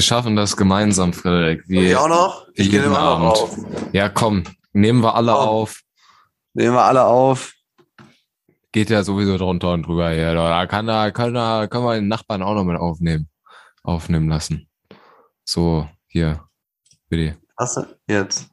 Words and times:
Wir 0.00 0.04
schaffen 0.04 0.34
das 0.34 0.56
gemeinsam, 0.56 1.12
Frederik. 1.12 1.62
Wie 1.68 1.88
ich 1.88 1.94
auch 1.94 2.08
noch? 2.08 2.48
Ich 2.54 2.70
gehe 2.70 2.82
immer 2.82 3.00
Abend. 3.00 3.36
Auf. 3.36 3.58
Ja, 3.92 4.08
komm, 4.08 4.44
nehmen 4.72 5.02
wir 5.02 5.14
alle 5.14 5.32
komm. 5.32 5.46
auf. 5.46 5.82
Nehmen 6.54 6.72
wir 6.72 6.84
alle 6.84 7.04
auf. 7.04 7.52
Geht 8.72 8.88
ja 8.88 9.02
sowieso 9.02 9.36
drunter 9.36 9.74
und 9.74 9.82
drüber 9.82 10.08
hier. 10.12 10.32
Da 10.32 10.66
kann 10.66 10.86
da, 10.86 11.10
kann 11.10 11.34
da, 11.34 11.66
können 11.66 11.84
wir 11.84 11.96
den 11.96 12.08
Nachbarn 12.08 12.42
auch 12.42 12.54
noch 12.54 12.64
mit 12.64 12.78
aufnehmen, 12.78 13.28
aufnehmen 13.82 14.30
lassen. 14.30 14.70
So, 15.44 15.86
hier, 16.06 16.48
bitte. 17.10 17.36
Hast 17.58 17.76
du 17.76 17.84
jetzt? 18.08 18.48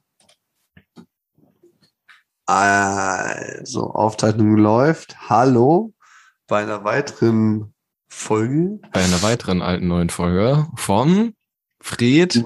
Also, 2.45 3.89
Aufzeichnung 3.93 4.57
läuft. 4.57 5.15
Hallo 5.29 5.93
bei 6.45 6.63
einer 6.63 6.83
weiteren 6.83 7.73
Folge. 8.09 8.81
Bei 8.91 9.01
einer 9.01 9.21
weiteren 9.21 9.61
alten 9.61 9.87
neuen 9.87 10.09
Folge 10.09 10.67
von 10.75 11.36
Fred 11.87 12.43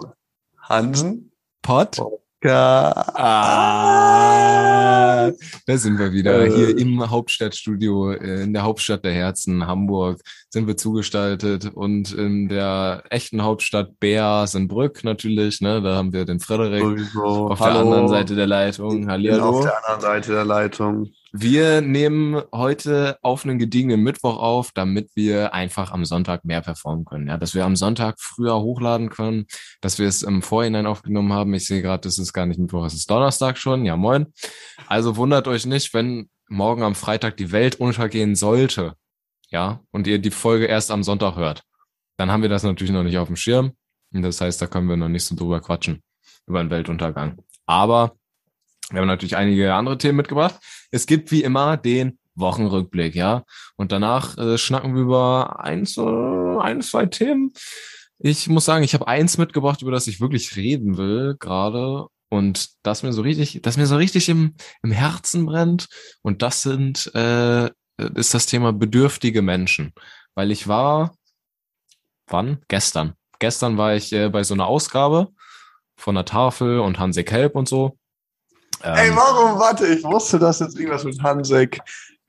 Hansen 0.69 1.31
Pott. 1.63 1.99
Ah, 2.43 3.31
da 5.65 5.77
sind 5.77 5.97
wir 5.97 6.11
wieder. 6.13 6.45
Äh. 6.45 6.51
Hier 6.51 6.77
im 6.77 7.09
Hauptstadtstudio, 7.09 8.11
äh, 8.11 8.43
in 8.43 8.53
der 8.53 8.61
Hauptstadt 8.61 9.03
der 9.03 9.13
Herzen, 9.13 9.65
Hamburg, 9.65 10.21
sind 10.51 10.67
wir 10.67 10.77
zugestaltet 10.77 11.71
und 11.73 12.13
in 12.13 12.49
der 12.49 13.03
echten 13.09 13.41
Hauptstadt 13.41 13.99
Bär-Senbrück 13.99 15.03
natürlich, 15.03 15.59
ne, 15.61 15.81
da 15.81 15.95
haben 15.95 16.13
wir 16.13 16.25
den 16.25 16.39
Frederik 16.39 16.81
Sowieso. 16.81 17.49
auf 17.49 17.59
Hallo. 17.59 17.73
der 17.73 17.81
anderen 17.81 18.07
Seite 18.09 18.35
der 18.35 18.47
Leitung. 18.47 19.09
Hallihallo. 19.09 19.43
Auf 19.43 19.63
der 19.63 19.77
anderen 19.77 20.01
Seite 20.01 20.33
der 20.33 20.45
Leitung. 20.45 21.09
Wir 21.33 21.79
nehmen 21.79 22.43
heute 22.53 23.17
auf 23.21 23.45
einen 23.45 23.57
gediegenen 23.57 24.01
Mittwoch 24.01 24.37
auf, 24.37 24.71
damit 24.73 25.11
wir 25.15 25.53
einfach 25.53 25.91
am 25.91 26.03
Sonntag 26.03 26.43
mehr 26.43 26.61
performen 26.61 27.05
können. 27.05 27.27
Ja, 27.27 27.37
dass 27.37 27.55
wir 27.55 27.63
am 27.63 27.77
Sonntag 27.77 28.19
früher 28.19 28.59
hochladen 28.59 29.09
können, 29.09 29.45
dass 29.79 29.97
wir 29.97 30.09
es 30.09 30.23
im 30.23 30.41
Vorhinein 30.41 30.85
aufgenommen 30.85 31.31
haben. 31.31 31.53
Ich 31.53 31.67
sehe 31.67 31.81
gerade, 31.81 32.01
das 32.01 32.19
ist 32.19 32.33
gar 32.33 32.45
nicht 32.45 32.59
Mittwoch, 32.59 32.85
es 32.85 32.93
ist 32.93 33.09
Donnerstag 33.09 33.57
schon. 33.57 33.85
Ja, 33.85 33.95
moin. 33.95 34.27
Also 34.87 35.15
wundert 35.15 35.47
euch 35.47 35.65
nicht, 35.65 35.93
wenn 35.93 36.29
morgen 36.49 36.83
am 36.83 36.95
Freitag 36.95 37.37
die 37.37 37.53
Welt 37.53 37.75
untergehen 37.75 38.35
sollte. 38.35 38.95
Ja, 39.49 39.79
und 39.91 40.07
ihr 40.07 40.19
die 40.19 40.31
Folge 40.31 40.65
erst 40.65 40.91
am 40.91 41.01
Sonntag 41.01 41.37
hört. 41.37 41.63
Dann 42.17 42.29
haben 42.29 42.41
wir 42.41 42.49
das 42.49 42.63
natürlich 42.63 42.91
noch 42.91 43.03
nicht 43.03 43.17
auf 43.17 43.27
dem 43.27 43.37
Schirm. 43.37 43.71
Und 44.13 44.21
das 44.23 44.41
heißt, 44.41 44.61
da 44.61 44.67
können 44.67 44.89
wir 44.89 44.97
noch 44.97 45.07
nicht 45.07 45.23
so 45.23 45.35
drüber 45.35 45.61
quatschen. 45.61 46.03
Über 46.45 46.61
den 46.61 46.69
Weltuntergang. 46.69 47.37
Aber 47.65 48.17
wir 48.91 49.01
haben 49.01 49.07
natürlich 49.07 49.35
einige 49.35 49.73
andere 49.73 49.97
Themen 49.97 50.17
mitgebracht. 50.17 50.59
Es 50.91 51.05
gibt 51.05 51.31
wie 51.31 51.43
immer 51.43 51.77
den 51.77 52.19
Wochenrückblick, 52.35 53.15
ja. 53.15 53.43
Und 53.75 53.91
danach 53.91 54.37
äh, 54.37 54.57
schnacken 54.57 54.95
wir 54.95 55.01
über 55.01 55.59
eins, 55.63 55.97
äh, 55.97 56.01
ein, 56.01 56.81
zwei 56.81 57.05
Themen. 57.05 57.53
Ich 58.19 58.47
muss 58.47 58.65
sagen, 58.65 58.83
ich 58.83 58.93
habe 58.93 59.07
eins 59.07 59.37
mitgebracht, 59.37 59.81
über 59.81 59.91
das 59.91 60.07
ich 60.07 60.21
wirklich 60.21 60.55
reden 60.55 60.97
will 60.97 61.35
gerade 61.39 62.07
und 62.29 62.69
das 62.83 63.03
mir 63.03 63.13
so 63.13 63.21
richtig, 63.21 63.61
das 63.63 63.77
mir 63.77 63.87
so 63.87 63.97
richtig 63.97 64.29
im, 64.29 64.55
im 64.83 64.91
Herzen 64.91 65.45
brennt. 65.45 65.87
Und 66.21 66.41
das 66.41 66.61
sind 66.61 67.13
äh, 67.15 67.69
ist 68.15 68.33
das 68.33 68.45
Thema 68.45 68.73
bedürftige 68.73 69.41
Menschen, 69.41 69.93
weil 70.35 70.51
ich 70.51 70.67
war, 70.67 71.15
wann? 72.27 72.63
Gestern. 72.67 73.13
Gestern 73.39 73.77
war 73.77 73.95
ich 73.95 74.13
äh, 74.13 74.29
bei 74.29 74.43
so 74.43 74.53
einer 74.53 74.67
Ausgabe 74.67 75.29
von 75.95 76.15
der 76.15 76.25
Tafel 76.25 76.79
und 76.79 76.99
Hanse 76.99 77.23
Kelp 77.23 77.55
und 77.55 77.67
so. 77.67 77.97
Ähm, 78.83 78.95
Ey, 78.95 79.15
warum? 79.15 79.59
Warte, 79.59 79.87
ich 79.87 80.03
wusste, 80.03 80.39
dass 80.39 80.59
jetzt 80.59 80.77
irgendwas 80.77 81.03
mit 81.03 81.21
Hansek 81.21 81.79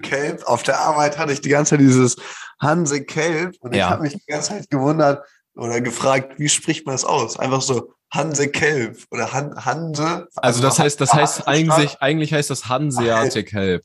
Kelp. 0.03 0.45
Auf 0.45 0.63
der 0.63 0.81
Arbeit 0.81 1.19
hatte 1.19 1.33
ich 1.33 1.41
die 1.41 1.49
ganze 1.49 1.71
Zeit 1.71 1.81
dieses 1.81 2.17
Hansek 2.61 3.09
Kelp 3.09 3.57
und 3.61 3.75
ja. 3.75 3.87
ich 3.87 3.91
habe 3.91 4.03
mich 4.03 4.15
die 4.15 4.27
ganze 4.27 4.51
Zeit 4.51 4.71
gewundert 4.71 5.25
oder 5.55 5.81
gefragt, 5.81 6.39
wie 6.39 6.49
spricht 6.49 6.87
man 6.87 6.95
das 6.95 7.05
aus? 7.05 7.39
Einfach 7.39 7.63
so 7.63 7.95
Hanse 8.11 8.49
Kelp 8.49 8.99
oder 9.11 9.33
Han 9.33 9.65
Hanse. 9.65 10.05
Also, 10.05 10.29
also 10.37 10.63
das 10.63 10.79
heißt, 10.79 11.01
das 11.01 11.15
heißt 11.15 11.49
eigentlich, 11.49 12.01
eigentlich 12.01 12.33
heißt 12.33 12.51
das 12.51 12.69
Hanseatic 12.69 13.53
Help. 13.53 13.85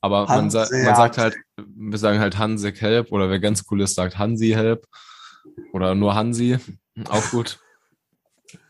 Aber 0.00 0.26
man, 0.26 0.50
sa 0.50 0.68
man 0.70 0.94
sagt 0.94 1.18
halt, 1.18 1.36
wir 1.56 1.98
sagen 1.98 2.20
halt 2.20 2.38
Hanse 2.38 2.72
Help 2.72 3.10
oder 3.10 3.28
wer 3.28 3.40
ganz 3.40 3.64
cool 3.70 3.80
ist, 3.80 3.94
sagt 3.94 4.18
Hansi 4.18 4.50
Help 4.50 4.86
oder 5.72 5.94
nur 5.94 6.14
Hansi. 6.14 6.58
Auch 7.08 7.30
gut. 7.30 7.58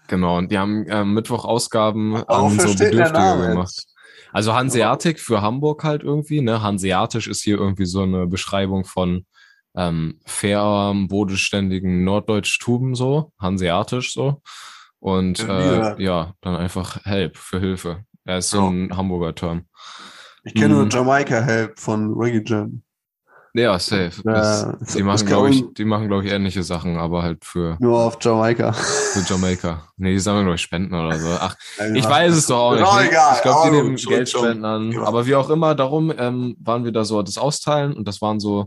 Genau, 0.09 0.39
und 0.39 0.51
die 0.51 0.59
haben 0.59 0.87
äh, 0.87 1.05
Mittwoch 1.05 1.45
Ausgaben 1.45 2.17
an 2.17 2.59
so 2.59 2.75
Bedürftige 2.75 3.49
gemacht. 3.49 3.87
Also 4.33 4.55
Hanseatic 4.55 5.19
für 5.19 5.41
Hamburg 5.41 5.83
halt 5.85 6.03
irgendwie, 6.03 6.43
ne? 6.43 6.63
Hanseatisch 6.63 7.27
ist 7.27 7.43
hier 7.43 7.59
irgendwie 7.59 7.87
so 7.87 8.03
eine 8.03 8.27
Beschreibung 8.27 8.85
von 8.85 9.25
ähm, 9.75 10.21
fair, 10.25 10.95
bodenständigen 11.09 12.05
Norddeutsch-Tuben 12.05 12.95
so, 12.95 13.33
hanseatisch 13.39 14.13
so. 14.13 14.43
Und 14.99 15.41
äh, 15.41 16.03
ja, 16.03 16.35
dann 16.41 16.57
einfach 16.57 17.05
Help 17.05 17.37
für 17.37 17.61
Hilfe. 17.61 18.05
Er 18.25 18.39
ist 18.39 18.51
so 18.51 18.63
oh. 18.63 18.69
ein 18.69 18.97
Hamburger 18.97 19.35
Term. 19.35 19.67
Ich 20.45 20.55
kenne 20.55 20.75
nur 20.75 20.89
Jamaika 20.89 21.41
Help 21.41 21.79
von 21.79 22.13
Reggae 22.15 22.43
Jam. 22.45 22.83
Ja, 23.57 23.79
safe. 23.79 24.11
Das, 24.23 24.63
ja, 24.63 24.79
die, 24.95 25.03
machen, 25.03 25.27
glaube 25.27 25.51
ich, 25.51 25.65
die 25.73 25.87
machen, 25.87 26.09
glaube 26.09 26.27
ich, 26.27 26.33
ähnliche 26.33 26.63
Sachen, 26.63 26.99
aber 26.99 27.23
halt 27.23 27.43
für. 27.43 27.79
Nur 27.81 27.99
auf 27.99 28.19
Jamaika. 28.21 28.73
Für 28.73 29.21
Jamaika. 29.21 29.83
Nee, 29.97 30.13
die 30.13 30.19
sammeln, 30.19 30.45
glaube 30.45 30.57
ich, 30.57 30.61
Spenden 30.61 30.95
oder 30.95 31.19
so. 31.19 31.29
Ach, 31.41 31.57
ja, 31.79 31.95
ich 31.95 32.05
weiß 32.05 32.35
es 32.35 32.47
doch 32.47 32.59
auch 32.59 32.73
nicht. 32.73 32.85
Genau, 32.85 33.01
egal. 33.01 33.33
Ich 33.37 33.43
glaube, 33.43 33.71
die 33.71 33.77
nehmen 33.77 33.97
schon, 33.97 34.13
Geldspenden 34.13 34.65
an. 34.67 34.91
Genau. 34.91 35.05
Aber 35.05 35.27
wie 35.27 35.35
auch 35.35 35.49
immer, 35.49 35.75
darum 35.75 36.13
ähm, 36.19 36.57
waren 36.61 36.85
wir 36.85 36.93
da 36.93 37.05
so 37.05 37.23
das 37.23 37.39
Austeilen 37.39 37.95
und 37.95 38.07
das 38.07 38.21
waren 38.21 38.41
so 38.41 38.67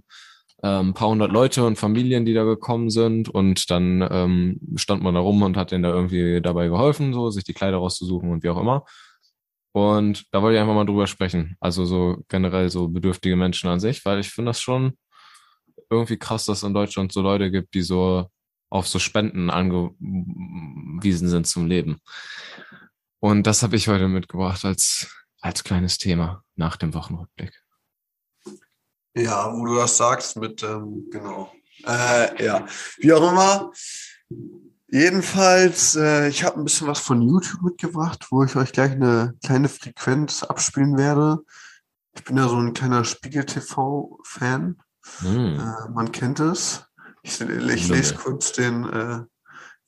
ähm, 0.64 0.90
ein 0.90 0.94
paar 0.96 1.10
hundert 1.10 1.32
Leute 1.32 1.66
und 1.66 1.78
Familien, 1.78 2.26
die 2.26 2.34
da 2.34 2.44
gekommen 2.44 2.90
sind 2.90 3.30
und 3.30 3.70
dann 3.70 4.08
ähm, 4.10 4.60
stand 4.76 5.04
man 5.04 5.14
da 5.14 5.20
rum 5.20 5.44
und 5.44 5.56
hat 5.56 5.72
denen 5.72 5.84
da 5.84 5.90
irgendwie 5.90 6.42
dabei 6.42 6.68
geholfen, 6.68 7.14
so 7.14 7.30
sich 7.30 7.44
die 7.44 7.54
Kleider 7.54 7.78
rauszusuchen 7.78 8.32
und 8.32 8.42
wie 8.42 8.50
auch 8.50 8.60
immer. 8.60 8.86
Und 9.72 10.26
da 10.32 10.42
wollte 10.42 10.56
ich 10.56 10.62
einfach 10.62 10.74
mal 10.74 10.86
drüber 10.86 11.08
sprechen. 11.08 11.56
Also 11.60 11.86
so 11.86 12.24
generell 12.28 12.70
so 12.70 12.88
bedürftige 12.88 13.36
Menschen 13.36 13.70
an 13.70 13.80
sich, 13.80 14.04
weil 14.06 14.20
ich 14.20 14.30
finde 14.30 14.50
das 14.50 14.62
schon 14.62 14.98
irgendwie 15.90 16.18
krass, 16.18 16.46
dass 16.46 16.60
es 16.60 16.64
in 16.64 16.74
Deutschland 16.74 17.12
so 17.12 17.22
Leute 17.22 17.52
gibt, 17.52 17.74
die 17.74 17.82
so 17.82 18.28
auf 18.70 18.88
so 18.88 19.00
Spenden 19.00 19.50
angewiesen 19.50 21.28
sind 21.28 21.48
zum 21.48 21.68
Leben. 21.68 22.00
Und 23.20 23.48
das 23.48 23.64
habe 23.64 23.76
ich 23.76 23.88
heute 23.88 24.08
mitgebracht 24.08 24.64
als, 24.66 25.08
als 25.42 25.64
kleines 25.64 25.98
Thema 25.98 26.44
nach 26.56 26.78
dem 26.78 26.94
Wochenrückblick. 26.94 27.64
Ja, 29.16 29.52
wo 29.54 29.66
du 29.66 29.76
das 29.76 29.98
sagst 29.98 30.38
mit, 30.38 30.64
ähm, 30.64 31.08
genau. 31.12 31.52
Äh, 31.86 32.46
ja, 32.46 32.66
wie 32.98 33.14
auch 33.14 33.32
immer, 33.32 33.72
Jedenfalls, 34.92 35.96
äh, 35.96 36.30
ich 36.30 36.44
habe 36.44 36.58
ein 36.58 36.64
bisschen 36.64 36.88
was 36.88 37.00
von 37.00 37.22
YouTube 37.22 37.62
mitgebracht, 37.62 38.28
wo 38.32 38.44
ich 38.44 38.56
euch 38.56 38.72
gleich 38.72 38.92
eine 38.92 39.36
kleine 39.44 39.70
Frequenz 39.70 40.44
abspielen 40.44 40.98
werde. 40.98 41.40
Ich 42.16 42.24
bin 42.24 42.38
ja 42.38 42.48
so 42.48 42.58
ein 42.58 42.74
kleiner 42.74 43.04
Spiegel-TV-Fan. 43.04 44.78
Mm. 45.22 45.28
Äh, 45.28 45.90
man 45.94 46.12
kennt 46.12 46.40
es. 46.40 46.86
Ich, 47.22 47.40
ich 47.40 47.88
lese 47.88 48.16
kurz 48.16 48.52
den 48.54 48.90
äh, 48.90 49.20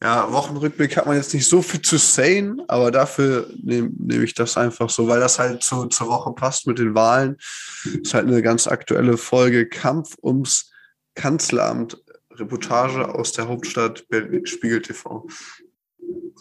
ja, 0.03 0.31
Wochenrückblick 0.31 0.97
hat 0.97 1.05
man 1.05 1.15
jetzt 1.15 1.33
nicht 1.33 1.47
so 1.47 1.61
viel 1.61 1.81
zu 1.81 1.97
sagen, 1.97 2.61
aber 2.67 2.91
dafür 2.91 3.47
nehme 3.61 3.91
nehm 3.97 4.23
ich 4.23 4.33
das 4.33 4.57
einfach 4.57 4.89
so, 4.89 5.07
weil 5.07 5.19
das 5.19 5.37
halt 5.37 5.63
zu, 5.63 5.85
zur 5.87 6.07
Woche 6.07 6.33
passt 6.33 6.65
mit 6.65 6.79
den 6.79 6.95
Wahlen. 6.95 7.37
Das 7.83 7.93
ist 7.93 8.13
halt 8.13 8.27
eine 8.27 8.41
ganz 8.41 8.67
aktuelle 8.67 9.17
Folge 9.17 9.67
Kampf 9.67 10.15
ums 10.23 10.71
Kanzleramt 11.15 11.97
Reportage 12.41 13.13
aus 13.13 13.31
der 13.31 13.47
Hauptstadt 13.47 14.05
Spiegel 14.43 14.81
TV. 14.81 15.27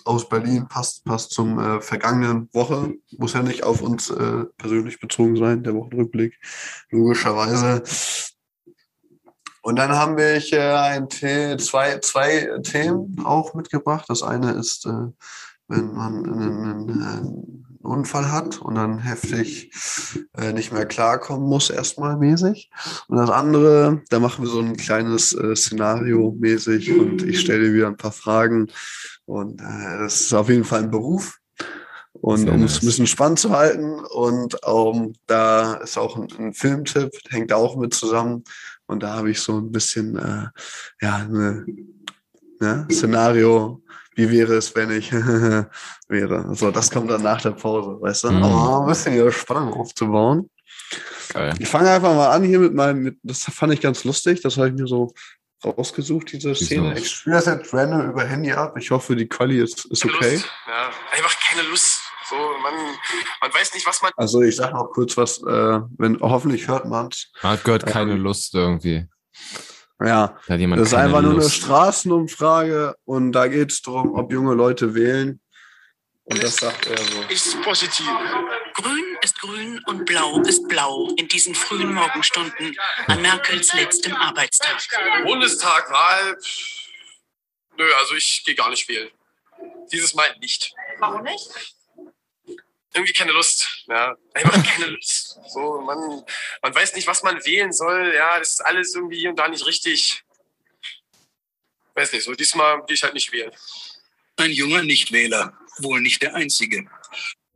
Aus 0.04 0.28
Berlin 0.28 0.66
passt, 0.68 1.04
passt 1.04 1.32
zum 1.32 1.58
äh, 1.58 1.80
vergangenen 1.80 2.48
Woche. 2.52 2.94
Muss 3.18 3.34
ja 3.34 3.42
nicht 3.42 3.64
auf 3.64 3.82
uns 3.82 4.10
äh, 4.10 4.44
persönlich 4.56 4.98
bezogen 4.98 5.36
sein, 5.36 5.62
der 5.62 5.74
Wochenrückblick. 5.74 6.38
Logischerweise. 6.90 7.82
Und 9.62 9.76
dann 9.76 9.90
haben 9.90 10.16
wir 10.16 10.36
äh, 10.52 10.72
ein 10.72 11.10
zwei, 11.10 11.98
zwei 11.98 12.48
Themen 12.62 13.20
auch 13.24 13.54
mitgebracht. 13.54 14.06
Das 14.08 14.22
eine 14.22 14.52
ist, 14.52 14.86
äh, 14.86 15.12
wenn 15.68 15.92
man 15.92 16.24
einen, 16.24 17.69
einen 17.82 17.92
Unfall 17.92 18.30
hat 18.30 18.60
und 18.60 18.74
dann 18.74 18.98
heftig 18.98 19.72
äh, 20.36 20.52
nicht 20.52 20.72
mehr 20.72 20.86
klarkommen 20.86 21.48
muss, 21.48 21.70
erstmal 21.70 22.16
mäßig. 22.16 22.70
Und 23.08 23.16
das 23.16 23.30
andere, 23.30 24.02
da 24.10 24.18
machen 24.18 24.44
wir 24.44 24.50
so 24.50 24.60
ein 24.60 24.76
kleines 24.76 25.32
äh, 25.32 25.56
Szenario 25.56 26.36
mäßig 26.38 26.98
und 26.98 27.22
ich 27.22 27.40
stelle 27.40 27.64
dir 27.64 27.74
wieder 27.74 27.86
ein 27.86 27.96
paar 27.96 28.12
Fragen. 28.12 28.68
Und 29.24 29.60
äh, 29.60 29.98
das 29.98 30.20
ist 30.20 30.34
auf 30.34 30.48
jeden 30.48 30.64
Fall 30.64 30.82
ein 30.82 30.90
Beruf. 30.90 31.38
Und 32.12 32.50
um 32.50 32.64
es 32.64 32.82
ein 32.82 32.86
bisschen 32.86 33.06
spannend 33.06 33.38
zu 33.38 33.50
halten, 33.50 34.00
und 34.00 34.56
ähm, 34.66 35.14
da 35.26 35.74
ist 35.74 35.96
auch 35.96 36.16
ein, 36.16 36.28
ein 36.38 36.52
Filmtipp, 36.52 37.10
hängt 37.28 37.52
auch 37.52 37.76
mit 37.76 37.94
zusammen. 37.94 38.44
Und 38.86 39.02
da 39.02 39.14
habe 39.14 39.30
ich 39.30 39.40
so 39.40 39.56
ein 39.56 39.70
bisschen, 39.70 40.16
äh, 40.16 40.48
ja, 41.00 41.16
eine, 41.16 41.64
ne, 42.58 42.88
Szenario 42.90 43.82
wie 44.20 44.30
wäre 44.30 44.54
es, 44.54 44.74
wenn 44.74 44.90
ich 44.90 45.10
wäre. 46.08 46.54
So, 46.54 46.70
das 46.70 46.90
kommt 46.90 47.10
dann 47.10 47.22
nach 47.22 47.40
der 47.40 47.52
Pause, 47.52 48.00
weißt 48.00 48.24
du? 48.24 48.30
Mhm. 48.32 48.42
Aber 48.42 48.80
ein 48.82 48.86
bisschen 48.86 49.14
ihre 49.14 49.32
Spannung 49.32 49.72
aufzubauen. 49.72 50.50
Geil. 51.32 51.54
Ich 51.58 51.68
fange 51.68 51.90
einfach 51.90 52.14
mal 52.14 52.30
an 52.30 52.42
hier 52.44 52.58
mit 52.58 52.74
meinem, 52.74 53.02
mit, 53.02 53.18
das 53.22 53.44
fand 53.44 53.72
ich 53.72 53.80
ganz 53.80 54.04
lustig, 54.04 54.42
das 54.42 54.56
habe 54.56 54.68
ich 54.68 54.74
mir 54.74 54.86
so 54.86 55.12
rausgesucht, 55.64 56.32
diese 56.32 56.54
Szene. 56.54 56.98
Ich 56.98 57.10
spiele 57.10 57.36
das 57.36 57.46
jetzt 57.46 57.72
random 57.72 58.10
über 58.10 58.24
Handy 58.24 58.52
ab. 58.52 58.76
Ich 58.78 58.90
hoffe, 58.90 59.16
die 59.16 59.28
Quali 59.28 59.60
ist, 59.60 59.84
ist 59.86 60.04
okay. 60.04 60.34
Lust. 60.34 60.48
Ja, 60.66 60.90
einfach 61.12 61.36
keine 61.40 61.68
Lust. 61.68 62.02
So, 62.28 62.36
man, 62.36 62.74
man 63.40 63.52
weiß 63.52 63.74
nicht, 63.74 63.86
was 63.86 64.02
man. 64.02 64.12
Also 64.16 64.42
ich 64.42 64.56
sag 64.56 64.72
noch 64.72 64.90
kurz 64.90 65.16
was, 65.16 65.38
äh, 65.42 65.80
wenn 65.98 66.18
hoffentlich 66.20 66.68
hört 66.68 66.86
man's. 66.86 67.32
Man 67.42 67.52
hat 67.52 67.64
gehört 67.64 67.86
keine 67.86 68.12
ähm, 68.12 68.22
Lust 68.22 68.54
irgendwie. 68.54 69.08
Ja, 70.02 70.38
da 70.46 70.56
das 70.56 70.88
ist 70.88 70.94
einfach 70.94 71.20
Lust. 71.20 71.32
nur 71.32 71.40
eine 71.42 71.50
Straßenumfrage 71.50 72.96
und 73.04 73.32
da 73.32 73.48
geht 73.48 73.70
es 73.70 73.82
darum, 73.82 74.14
ob 74.14 74.32
junge 74.32 74.54
Leute 74.54 74.94
wählen. 74.94 75.40
Und 76.24 76.42
das 76.42 76.56
sagt 76.56 76.86
er 76.86 76.96
so. 76.96 77.22
Ist 77.28 77.60
positiv. 77.62 78.06
Grün 78.74 79.04
ist 79.22 79.38
grün 79.40 79.80
und 79.86 80.06
blau 80.06 80.40
ist 80.40 80.66
blau 80.68 81.10
in 81.16 81.28
diesen 81.28 81.54
frühen 81.54 81.92
Morgenstunden 81.92 82.76
an 83.08 83.20
Merkels 83.20 83.74
letztem 83.74 84.14
Arbeitstag. 84.16 84.78
Bundestag, 85.24 85.90
Wahl. 85.90 86.38
Nö, 87.76 87.84
also 88.00 88.14
ich 88.14 88.42
gehe 88.46 88.54
gar 88.54 88.70
nicht 88.70 88.88
wählen. 88.88 89.10
Dieses 89.92 90.14
Mal 90.14 90.34
nicht. 90.40 90.72
Warum 90.98 91.22
nicht? 91.24 91.50
Irgendwie 92.92 93.12
keine 93.12 93.32
Lust. 93.32 93.84
Ja, 93.86 94.16
einfach 94.34 94.64
keine 94.74 94.86
Lust. 94.86 95.38
So, 95.48 95.80
man, 95.80 96.24
man 96.62 96.74
weiß 96.74 96.94
nicht, 96.94 97.06
was 97.06 97.22
man 97.22 97.44
wählen 97.44 97.72
soll. 97.72 98.12
Ja, 98.14 98.38
das 98.38 98.52
ist 98.52 98.60
alles 98.60 98.94
irgendwie 98.94 99.18
hier 99.18 99.30
und 99.30 99.36
da 99.36 99.48
nicht 99.48 99.66
richtig. 99.66 100.24
Weiß 101.94 102.12
nicht, 102.12 102.24
so 102.24 102.34
diesmal 102.34 102.84
gehe 102.86 102.94
ich 102.94 103.02
halt 103.02 103.14
nicht 103.14 103.32
wählen. 103.32 103.52
Ein 104.36 104.52
junger 104.52 104.82
Nichtwähler, 104.82 105.58
wohl 105.78 106.00
nicht 106.00 106.22
der 106.22 106.34
einzige. 106.34 106.88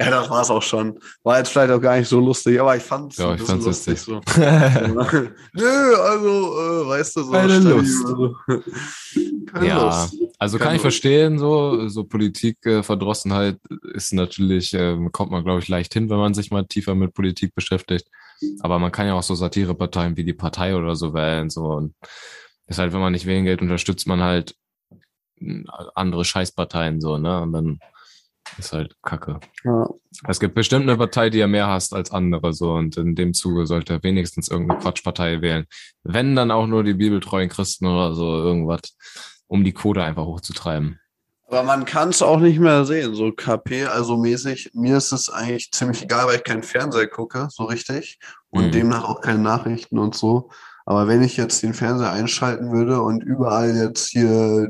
Ja, 0.00 0.10
das 0.10 0.28
war's 0.28 0.50
auch 0.50 0.62
schon. 0.62 0.98
War 1.22 1.38
jetzt 1.38 1.50
vielleicht 1.50 1.70
auch 1.70 1.80
gar 1.80 1.96
nicht 1.96 2.08
so 2.08 2.18
lustig, 2.18 2.60
aber 2.60 2.76
ich 2.76 2.82
fand's, 2.82 3.16
ja, 3.16 3.34
ich 3.34 3.42
fand's 3.42 3.64
lustig. 3.64 4.00
So. 4.00 4.20
Nö, 4.36 5.94
also, 5.96 6.58
äh, 6.58 6.88
weißt 6.88 7.16
du, 7.16 7.22
so. 7.22 7.30
Keine 7.30 7.58
Lust. 7.60 8.04
Also. 8.04 8.36
Keine 9.46 9.68
ja, 9.68 9.84
Lust. 9.84 10.16
also 10.38 10.58
kann 10.58 10.66
Keine 10.66 10.76
ich 10.76 10.82
verstehen, 10.82 11.38
so, 11.38 11.86
so 11.88 12.02
Politikverdrossenheit 12.02 13.58
äh, 13.70 13.96
ist 13.96 14.12
natürlich, 14.12 14.74
äh, 14.74 14.98
kommt 15.12 15.30
man, 15.30 15.44
glaube 15.44 15.60
ich, 15.60 15.68
leicht 15.68 15.92
hin, 15.92 16.10
wenn 16.10 16.18
man 16.18 16.34
sich 16.34 16.50
mal 16.50 16.66
tiefer 16.66 16.96
mit 16.96 17.14
Politik 17.14 17.54
beschäftigt. 17.54 18.08
Aber 18.60 18.80
man 18.80 18.90
kann 18.90 19.06
ja 19.06 19.14
auch 19.14 19.22
so 19.22 19.36
Satireparteien 19.36 20.16
wie 20.16 20.24
die 20.24 20.32
Partei 20.32 20.74
oder 20.74 20.96
so 20.96 21.14
wählen, 21.14 21.50
so. 21.50 21.66
Und 21.66 21.94
ist 22.66 22.80
halt, 22.80 22.92
wenn 22.92 23.00
man 23.00 23.12
nicht 23.12 23.26
wählen 23.26 23.44
geht, 23.44 23.62
unterstützt 23.62 24.08
man 24.08 24.22
halt 24.22 24.56
andere 25.94 26.24
Scheißparteien, 26.24 27.00
so, 27.00 27.16
ne? 27.18 27.42
Und 27.42 27.52
dann 27.52 27.78
ist 28.58 28.72
halt 28.72 28.96
kacke. 29.02 29.40
Ja. 29.64 29.88
Es 30.28 30.40
gibt 30.40 30.54
bestimmt 30.54 30.82
eine 30.82 30.96
Partei, 30.96 31.30
die 31.30 31.40
er 31.40 31.48
mehr 31.48 31.66
hasst 31.66 31.94
als 31.94 32.10
andere, 32.10 32.52
so. 32.52 32.72
Und 32.72 32.96
in 32.96 33.14
dem 33.14 33.34
Zuge 33.34 33.66
sollte 33.66 33.94
er 33.94 34.02
wenigstens 34.02 34.48
irgendeine 34.48 34.80
Quatschpartei 34.80 35.40
wählen. 35.40 35.66
Wenn 36.02 36.36
dann 36.36 36.50
auch 36.50 36.66
nur 36.66 36.84
die 36.84 36.94
bibeltreuen 36.94 37.48
Christen 37.48 37.86
oder 37.86 38.14
so, 38.14 38.24
irgendwas, 38.24 38.96
um 39.46 39.64
die 39.64 39.72
Quote 39.72 40.02
einfach 40.02 40.24
hochzutreiben. 40.24 40.98
Aber 41.46 41.62
man 41.62 41.84
kann 41.84 42.08
es 42.08 42.22
auch 42.22 42.40
nicht 42.40 42.58
mehr 42.58 42.84
sehen, 42.84 43.14
so 43.14 43.30
KP, 43.30 43.86
also 43.86 44.16
mäßig. 44.16 44.70
Mir 44.72 44.96
ist 44.96 45.12
es 45.12 45.28
eigentlich 45.28 45.70
ziemlich 45.72 46.02
egal, 46.02 46.26
weil 46.26 46.36
ich 46.36 46.44
keinen 46.44 46.62
Fernseher 46.62 47.06
gucke, 47.06 47.48
so 47.50 47.64
richtig. 47.64 48.18
Und 48.50 48.66
mhm. 48.66 48.70
demnach 48.72 49.04
auch 49.04 49.20
keine 49.20 49.40
Nachrichten 49.40 49.98
und 49.98 50.14
so. 50.14 50.50
Aber 50.86 51.06
wenn 51.08 51.22
ich 51.22 51.36
jetzt 51.36 51.62
den 51.62 51.74
Fernseher 51.74 52.12
einschalten 52.12 52.72
würde 52.72 53.00
und 53.00 53.22
überall 53.22 53.74
jetzt 53.74 54.08
hier 54.08 54.68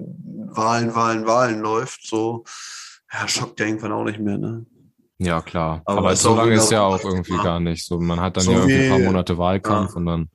Wahlen, 0.57 0.95
Wahlen, 0.95 1.27
Wahlen 1.27 1.61
läuft, 1.61 2.07
so, 2.07 2.45
ja, 3.15 3.29
schockt 3.29 3.61
ja 3.61 3.67
irgendwann 3.67 3.93
auch 3.93 4.05
nicht 4.05 4.19
mehr, 4.19 4.39
ne? 4.39 4.67
Ja, 5.19 5.41
klar. 5.41 5.83
Aber, 5.85 5.99
Aber 5.99 6.17
so 6.17 6.35
lange 6.35 6.55
ist 6.55 6.71
ja 6.71 6.83
auch 6.83 7.03
irgendwie 7.03 7.37
gar 7.37 7.61
nicht. 7.61 7.85
So, 7.87 8.01
man 8.01 8.21
hat 8.21 8.37
dann 8.37 8.45
so 8.45 8.53
ja 8.53 8.59
irgendwie 8.59 8.85
ein 8.85 8.91
paar 8.91 8.99
Monate 8.99 9.39
Wahlkampf 9.39 9.91
ja. 9.91 9.97
und 9.97 10.07
dann. 10.07 10.31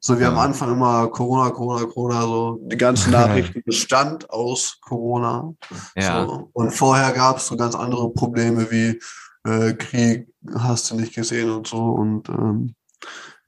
So 0.00 0.18
wie 0.18 0.22
ja. 0.22 0.30
am 0.30 0.38
Anfang 0.38 0.72
immer 0.72 1.08
Corona, 1.08 1.50
Corona, 1.50 1.86
Corona, 1.86 2.22
so 2.22 2.60
die 2.64 2.76
ganzen 2.76 3.12
Nachrichten 3.12 3.62
bestand 3.64 4.28
aus 4.30 4.78
Corona. 4.80 5.54
Ja. 5.96 6.26
So. 6.26 6.50
Und 6.52 6.72
vorher 6.72 7.12
gab 7.12 7.38
es 7.38 7.46
so 7.46 7.56
ganz 7.56 7.74
andere 7.74 8.12
Probleme 8.12 8.70
wie 8.70 9.00
äh, 9.44 9.72
Krieg, 9.74 10.28
hast 10.54 10.90
du 10.90 10.96
nicht 10.96 11.14
gesehen 11.14 11.50
und 11.50 11.66
so. 11.66 11.78
Und 11.78 12.28
ähm, 12.28 12.74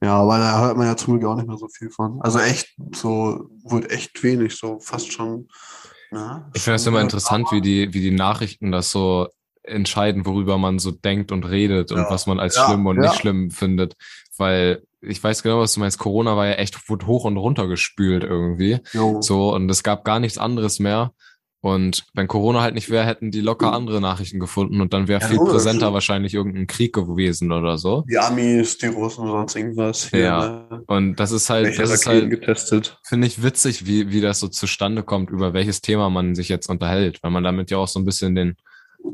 ja, 0.00 0.16
aber 0.16 0.38
da 0.38 0.60
hört 0.60 0.76
man 0.76 0.86
ja 0.86 0.96
zum 0.96 1.18
Glück 1.18 1.30
auch 1.30 1.36
nicht 1.36 1.48
mehr 1.48 1.58
so 1.58 1.68
viel 1.68 1.90
von. 1.90 2.20
Also 2.20 2.38
echt, 2.38 2.74
so, 2.94 3.48
wurde 3.64 3.90
echt 3.90 4.22
wenig, 4.22 4.56
so 4.56 4.78
fast 4.80 5.12
schon 5.12 5.48
ja, 6.14 6.50
ich 6.54 6.62
finde 6.62 6.76
es 6.76 6.86
immer 6.86 7.00
interessant, 7.00 7.48
wie 7.50 7.60
die, 7.60 7.92
wie 7.92 8.00
die 8.00 8.10
Nachrichten 8.10 8.72
das 8.72 8.90
so 8.90 9.28
entscheiden, 9.62 10.26
worüber 10.26 10.58
man 10.58 10.78
so 10.78 10.90
denkt 10.90 11.32
und 11.32 11.44
redet 11.44 11.90
ja. 11.90 11.96
und 11.96 12.10
was 12.10 12.26
man 12.26 12.38
als 12.38 12.56
ja, 12.56 12.66
schlimm 12.66 12.86
und 12.86 12.96
ja. 12.96 13.02
nicht 13.02 13.16
schlimm 13.16 13.50
findet. 13.50 13.96
Weil 14.36 14.82
ich 15.00 15.22
weiß 15.22 15.42
genau, 15.42 15.60
was 15.60 15.74
du 15.74 15.80
meinst. 15.80 15.98
Corona 15.98 16.36
war 16.36 16.46
ja 16.46 16.54
echt 16.54 16.88
wurde 16.88 17.06
hoch 17.06 17.24
und 17.24 17.36
runter 17.36 17.66
gespült 17.66 18.24
irgendwie. 18.24 18.78
Jo. 18.92 19.20
So, 19.20 19.54
und 19.54 19.70
es 19.70 19.82
gab 19.82 20.04
gar 20.04 20.20
nichts 20.20 20.38
anderes 20.38 20.78
mehr. 20.78 21.12
Und 21.64 22.04
wenn 22.12 22.28
Corona 22.28 22.60
halt 22.60 22.74
nicht 22.74 22.90
wäre, 22.90 23.06
hätten 23.06 23.30
die 23.30 23.40
locker 23.40 23.68
mhm. 23.68 23.72
andere 23.72 24.00
Nachrichten 24.02 24.38
gefunden 24.38 24.82
und 24.82 24.92
dann 24.92 25.08
wäre 25.08 25.22
ja, 25.22 25.28
viel 25.28 25.38
präsenter 25.38 25.94
wahrscheinlich 25.94 26.34
irgendein 26.34 26.66
Krieg 26.66 26.92
gewesen 26.92 27.52
oder 27.52 27.78
so. 27.78 28.04
Die 28.06 28.18
Amis, 28.18 28.76
die 28.76 28.88
Russen, 28.88 29.26
sonst 29.26 29.56
irgendwas. 29.56 30.10
Hier, 30.10 30.20
ja. 30.20 30.66
Ne? 30.70 30.84
Und 30.86 31.16
das 31.16 31.32
ist 31.32 31.48
halt, 31.48 31.64
welche 31.64 31.80
das 31.80 31.90
ist 31.90 32.06
halt, 32.06 32.28
getestet. 32.28 32.98
finde 33.02 33.26
ich 33.26 33.42
witzig, 33.42 33.86
wie, 33.86 34.10
wie 34.10 34.20
das 34.20 34.40
so 34.40 34.48
zustande 34.48 35.04
kommt, 35.04 35.30
über 35.30 35.54
welches 35.54 35.80
Thema 35.80 36.10
man 36.10 36.34
sich 36.34 36.50
jetzt 36.50 36.68
unterhält, 36.68 37.22
weil 37.22 37.30
man 37.30 37.42
damit 37.42 37.70
ja 37.70 37.78
auch 37.78 37.88
so 37.88 37.98
ein 37.98 38.04
bisschen 38.04 38.34
den 38.34 38.56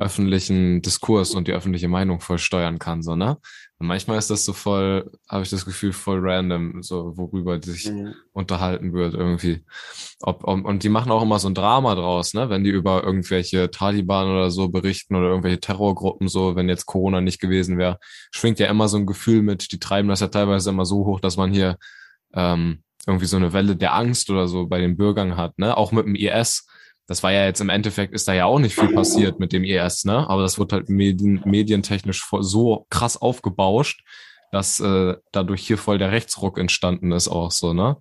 öffentlichen 0.00 0.82
Diskurs 0.82 1.37
und 1.37 1.46
die 1.46 1.53
öffentliche 1.53 1.87
Meinung 1.87 2.19
voll 2.19 2.38
steuern 2.38 2.81
kann, 2.81 3.03
so, 3.03 3.14
ne? 3.14 3.37
Und 3.81 3.87
manchmal 3.87 4.19
ist 4.19 4.29
das 4.29 4.44
so 4.44 4.53
voll, 4.53 5.11
habe 5.27 5.43
ich 5.43 5.49
das 5.49 5.65
Gefühl, 5.65 5.94
voll 5.94 6.21
random, 6.21 6.82
so 6.82 7.17
worüber 7.17 7.62
sich 7.62 7.91
mhm. 7.91 8.15
unterhalten 8.32 8.93
wird 8.93 9.15
irgendwie. 9.15 9.65
Ob, 10.21 10.44
ob, 10.44 10.67
und 10.67 10.82
die 10.82 10.91
machen 10.91 11.11
auch 11.11 11.23
immer 11.23 11.38
so 11.38 11.49
ein 11.49 11.55
Drama 11.55 11.94
draus, 11.94 12.35
ne? 12.35 12.50
Wenn 12.50 12.62
die 12.62 12.69
über 12.69 13.03
irgendwelche 13.03 13.71
Taliban 13.71 14.29
oder 14.29 14.50
so 14.50 14.69
berichten 14.69 15.17
oder 15.17 15.29
irgendwelche 15.29 15.61
Terrorgruppen, 15.61 16.29
so, 16.29 16.56
wenn 16.56 16.69
jetzt 16.69 16.85
Corona 16.85 17.23
nicht 17.23 17.41
gewesen 17.41 17.79
wäre, 17.79 17.99
schwingt 18.31 18.59
ja 18.59 18.67
immer 18.67 18.87
so 18.87 18.99
ein 18.99 19.06
Gefühl 19.06 19.41
mit, 19.41 19.73
die 19.73 19.81
treiben 19.81 20.11
das 20.11 20.21
ja 20.21 20.29
teilweise 20.29 20.69
immer 20.69 20.85
so 20.85 21.06
hoch, 21.06 21.19
dass 21.19 21.38
man 21.38 21.50
hier 21.50 21.79
ähm, 22.35 22.82
irgendwie 23.06 23.27
so 23.27 23.38
eine 23.38 23.55
Welle 23.55 23.77
der 23.77 23.94
Angst 23.94 24.29
oder 24.29 24.47
so 24.47 24.67
bei 24.67 24.79
den 24.79 24.99
Bürgern 24.99 25.38
hat, 25.38 25.59
ne? 25.59 25.75
Auch 25.75 25.91
mit 25.91 26.05
dem 26.05 26.17
IS 26.17 26.67
das 27.10 27.24
war 27.24 27.32
ja 27.32 27.44
jetzt 27.44 27.60
im 27.60 27.70
Endeffekt, 27.70 28.14
ist 28.14 28.29
da 28.29 28.34
ja 28.34 28.44
auch 28.44 28.60
nicht 28.60 28.76
viel 28.76 28.94
passiert 28.94 29.40
mit 29.40 29.52
dem 29.52 29.64
ES, 29.64 30.05
ne? 30.05 30.31
Aber 30.31 30.43
das 30.43 30.60
wird 30.60 30.72
halt 30.72 30.88
medien, 30.88 31.43
medientechnisch 31.44 32.24
so 32.38 32.86
krass 32.88 33.20
aufgebauscht, 33.20 34.05
dass 34.52 34.79
äh, 34.79 35.17
dadurch 35.32 35.67
hier 35.67 35.76
voll 35.76 35.98
der 35.98 36.12
Rechtsruck 36.12 36.56
entstanden 36.56 37.10
ist 37.10 37.26
auch 37.26 37.50
so, 37.50 37.72
ne? 37.72 37.96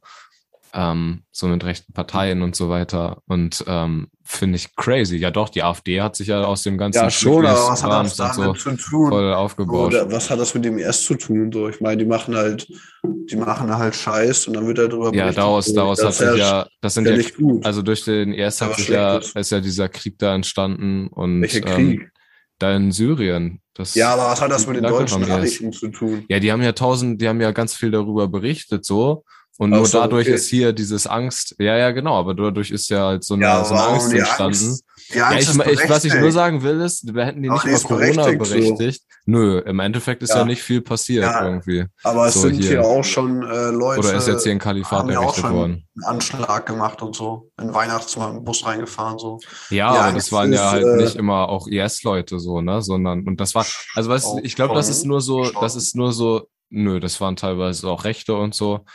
Ähm, 0.74 1.24
so 1.32 1.48
mit 1.48 1.64
rechten 1.64 1.94
Parteien 1.94 2.42
und 2.42 2.56
so 2.56 2.70
weiter. 2.70 3.22
Und 3.28 3.64
ähm, 3.68 4.08
finde 4.24 4.58
ich 4.58 4.76
crazy. 4.76 5.18
Ja 5.18 5.32
doch, 5.32 5.50
die 5.50 5.64
AfD 5.64 6.02
hat 6.02 6.16
sich 6.16 6.28
ja 6.28 6.44
aus 6.44 6.64
dem 6.64 6.78
ganzen 6.78 7.04
ja, 7.04 7.10
schon, 7.10 7.46
aber 7.46 7.70
was 7.70 7.84
hat 7.84 8.06
das 8.06 8.16
damit 8.16 8.36
so 8.36 8.54
zu 8.54 8.78
tun? 8.78 9.10
voll 9.10 9.34
aufgebaut. 9.34 9.88
Oder 9.88 10.12
was 10.12 10.30
hat 10.30 10.40
das 10.40 10.54
mit 10.54 10.66
dem 10.66 10.78
IS 10.78 11.04
zu 11.04 11.16
tun? 11.16 11.52
So, 11.52 11.68
ich 11.70 11.82
meine, 11.82 11.98
die 11.98 12.06
machen 12.06 12.36
halt, 12.36 12.68
die 13.04 13.36
machen 13.36 13.76
halt 13.76 13.96
Scheiß 13.96 14.48
und 14.48 14.54
dann 14.56 14.68
wird 14.68 14.78
er 14.78 14.88
drüber 14.88 15.14
Ja, 15.14 15.32
daraus, 15.32 15.74
daraus 15.74 16.04
hat 16.04 16.14
sich 16.14 16.38
ja, 16.38 16.68
das 16.82 16.94
sind 16.94 17.08
ja, 17.08 17.18
nicht 17.18 17.36
gut. 17.36 17.66
also 17.66 17.82
durch 17.82 18.04
den 18.04 18.34
IS 18.34 18.62
hat 18.62 18.76
sich 18.76 18.90
ja, 18.90 19.18
ist 19.18 19.52
ja 19.52 19.60
dieser 19.60 19.90
Krieg 19.90 20.20
da 20.20 20.36
entstanden 20.36 21.08
und 21.08 21.42
Welcher 21.42 21.66
ähm, 21.68 21.76
Krieg? 21.76 22.02
Ähm, 22.02 22.12
da 22.60 22.76
in 22.76 22.92
Syrien. 22.92 23.62
Das 23.74 23.96
ja, 23.96 24.14
aber 24.14 24.24
was 24.24 24.42
hat 24.42 24.52
das 24.52 24.68
mit 24.68 24.76
den 24.76 24.84
deutschen 24.84 25.22
Nachrichten 25.22 25.72
zu 25.72 25.88
tun? 25.88 26.26
Ja, 26.28 26.40
die 26.40 26.52
haben 26.52 26.62
ja 26.62 26.74
tausend, 26.74 27.22
die 27.22 27.30
haben 27.30 27.40
ja 27.40 27.52
ganz 27.52 27.74
viel 27.74 27.92
darüber 27.92 28.28
berichtet, 28.28 28.86
so. 28.86 29.24
Und 29.60 29.72
nur 29.72 29.86
so, 29.86 30.00
dadurch 30.00 30.28
okay. 30.28 30.36
ist 30.36 30.50
hier 30.50 30.72
dieses 30.72 31.06
Angst, 31.06 31.54
ja, 31.60 31.76
ja, 31.76 31.92
genau, 31.92 32.18
aber 32.18 32.34
dadurch 32.34 32.72
ist 32.72 32.90
ja 32.90 33.08
halt 33.08 33.26
so 33.26 33.34
eine, 33.34 33.44
ja, 33.44 33.66
so 33.66 33.74
eine 33.74 33.84
Angst 33.84 34.14
entstanden. 34.14 34.68
Angst, 34.70 34.86
die 35.12 35.18
ja, 35.18 35.34
ich, 35.34 35.50
ich, 35.50 35.90
was 35.90 36.06
ich 36.06 36.14
nur 36.14 36.32
sagen 36.32 36.64
will, 36.64 36.80
ist, 36.80 37.14
wir 37.14 37.26
hätten 37.26 37.44
die 37.44 37.50
nicht 37.50 37.66
über 37.66 37.78
Corona 37.80 38.24
berechtigt. 38.24 38.78
berechtigt. 38.78 39.02
So. 39.02 39.16
Nö, 39.26 39.60
im 39.60 39.80
Endeffekt 39.80 40.24
ist 40.24 40.30
ja, 40.30 40.38
ja 40.38 40.46
nicht 40.46 40.62
viel 40.62 40.80
passiert 40.80 41.26
ja, 41.26 41.44
irgendwie. 41.44 41.86
Aber 42.04 42.28
es 42.28 42.36
so 42.36 42.42
sind 42.42 42.56
hier. 42.56 42.70
hier 42.70 42.86
auch 42.86 43.04
schon 43.04 43.44
äh, 43.44 43.72
Leute. 43.72 44.00
Oder 44.00 44.14
ist 44.14 44.30
jetzt 44.30 44.44
hier 44.44 44.54
ein 44.54 44.60
Kalifat 44.60 45.10
errichtet 45.10 45.44
worden? 45.44 45.86
Einen 45.98 46.16
Anschlag 46.16 46.66
gemacht 46.66 47.02
und 47.02 47.14
so, 47.14 47.52
in 47.60 47.74
Weihnachtsmann 47.74 48.38
im 48.38 48.44
Bus 48.46 48.66
reingefahren, 48.66 49.20
so. 49.20 49.40
Ja, 49.72 49.90
aber 49.90 50.14
das 50.14 50.32
waren 50.32 50.54
ist, 50.54 50.60
ja 50.60 50.72
halt 50.72 50.86
äh, 50.86 50.96
nicht 50.96 51.18
immer 51.18 51.50
auch 51.50 51.68
IS-Leute 51.68 52.40
so, 52.40 52.62
ne, 52.62 52.82
sondern, 52.82 53.28
und 53.28 53.42
das 53.42 53.56
war, 53.56 53.66
also 53.96 54.10
weißt 54.10 54.28
ich 54.44 54.56
glaube, 54.56 54.74
das 54.74 54.88
ist 54.88 55.06
nur 55.06 55.20
so, 55.20 55.52
das 55.60 55.76
ist 55.76 55.98
nur 55.98 56.14
so, 56.14 56.48
nö, 56.70 57.02
das 57.02 57.20
waren 57.20 57.36
teilweise 57.36 57.90
auch 57.90 58.06
Rechte 58.06 58.36
und 58.36 58.56
so. 58.56 58.86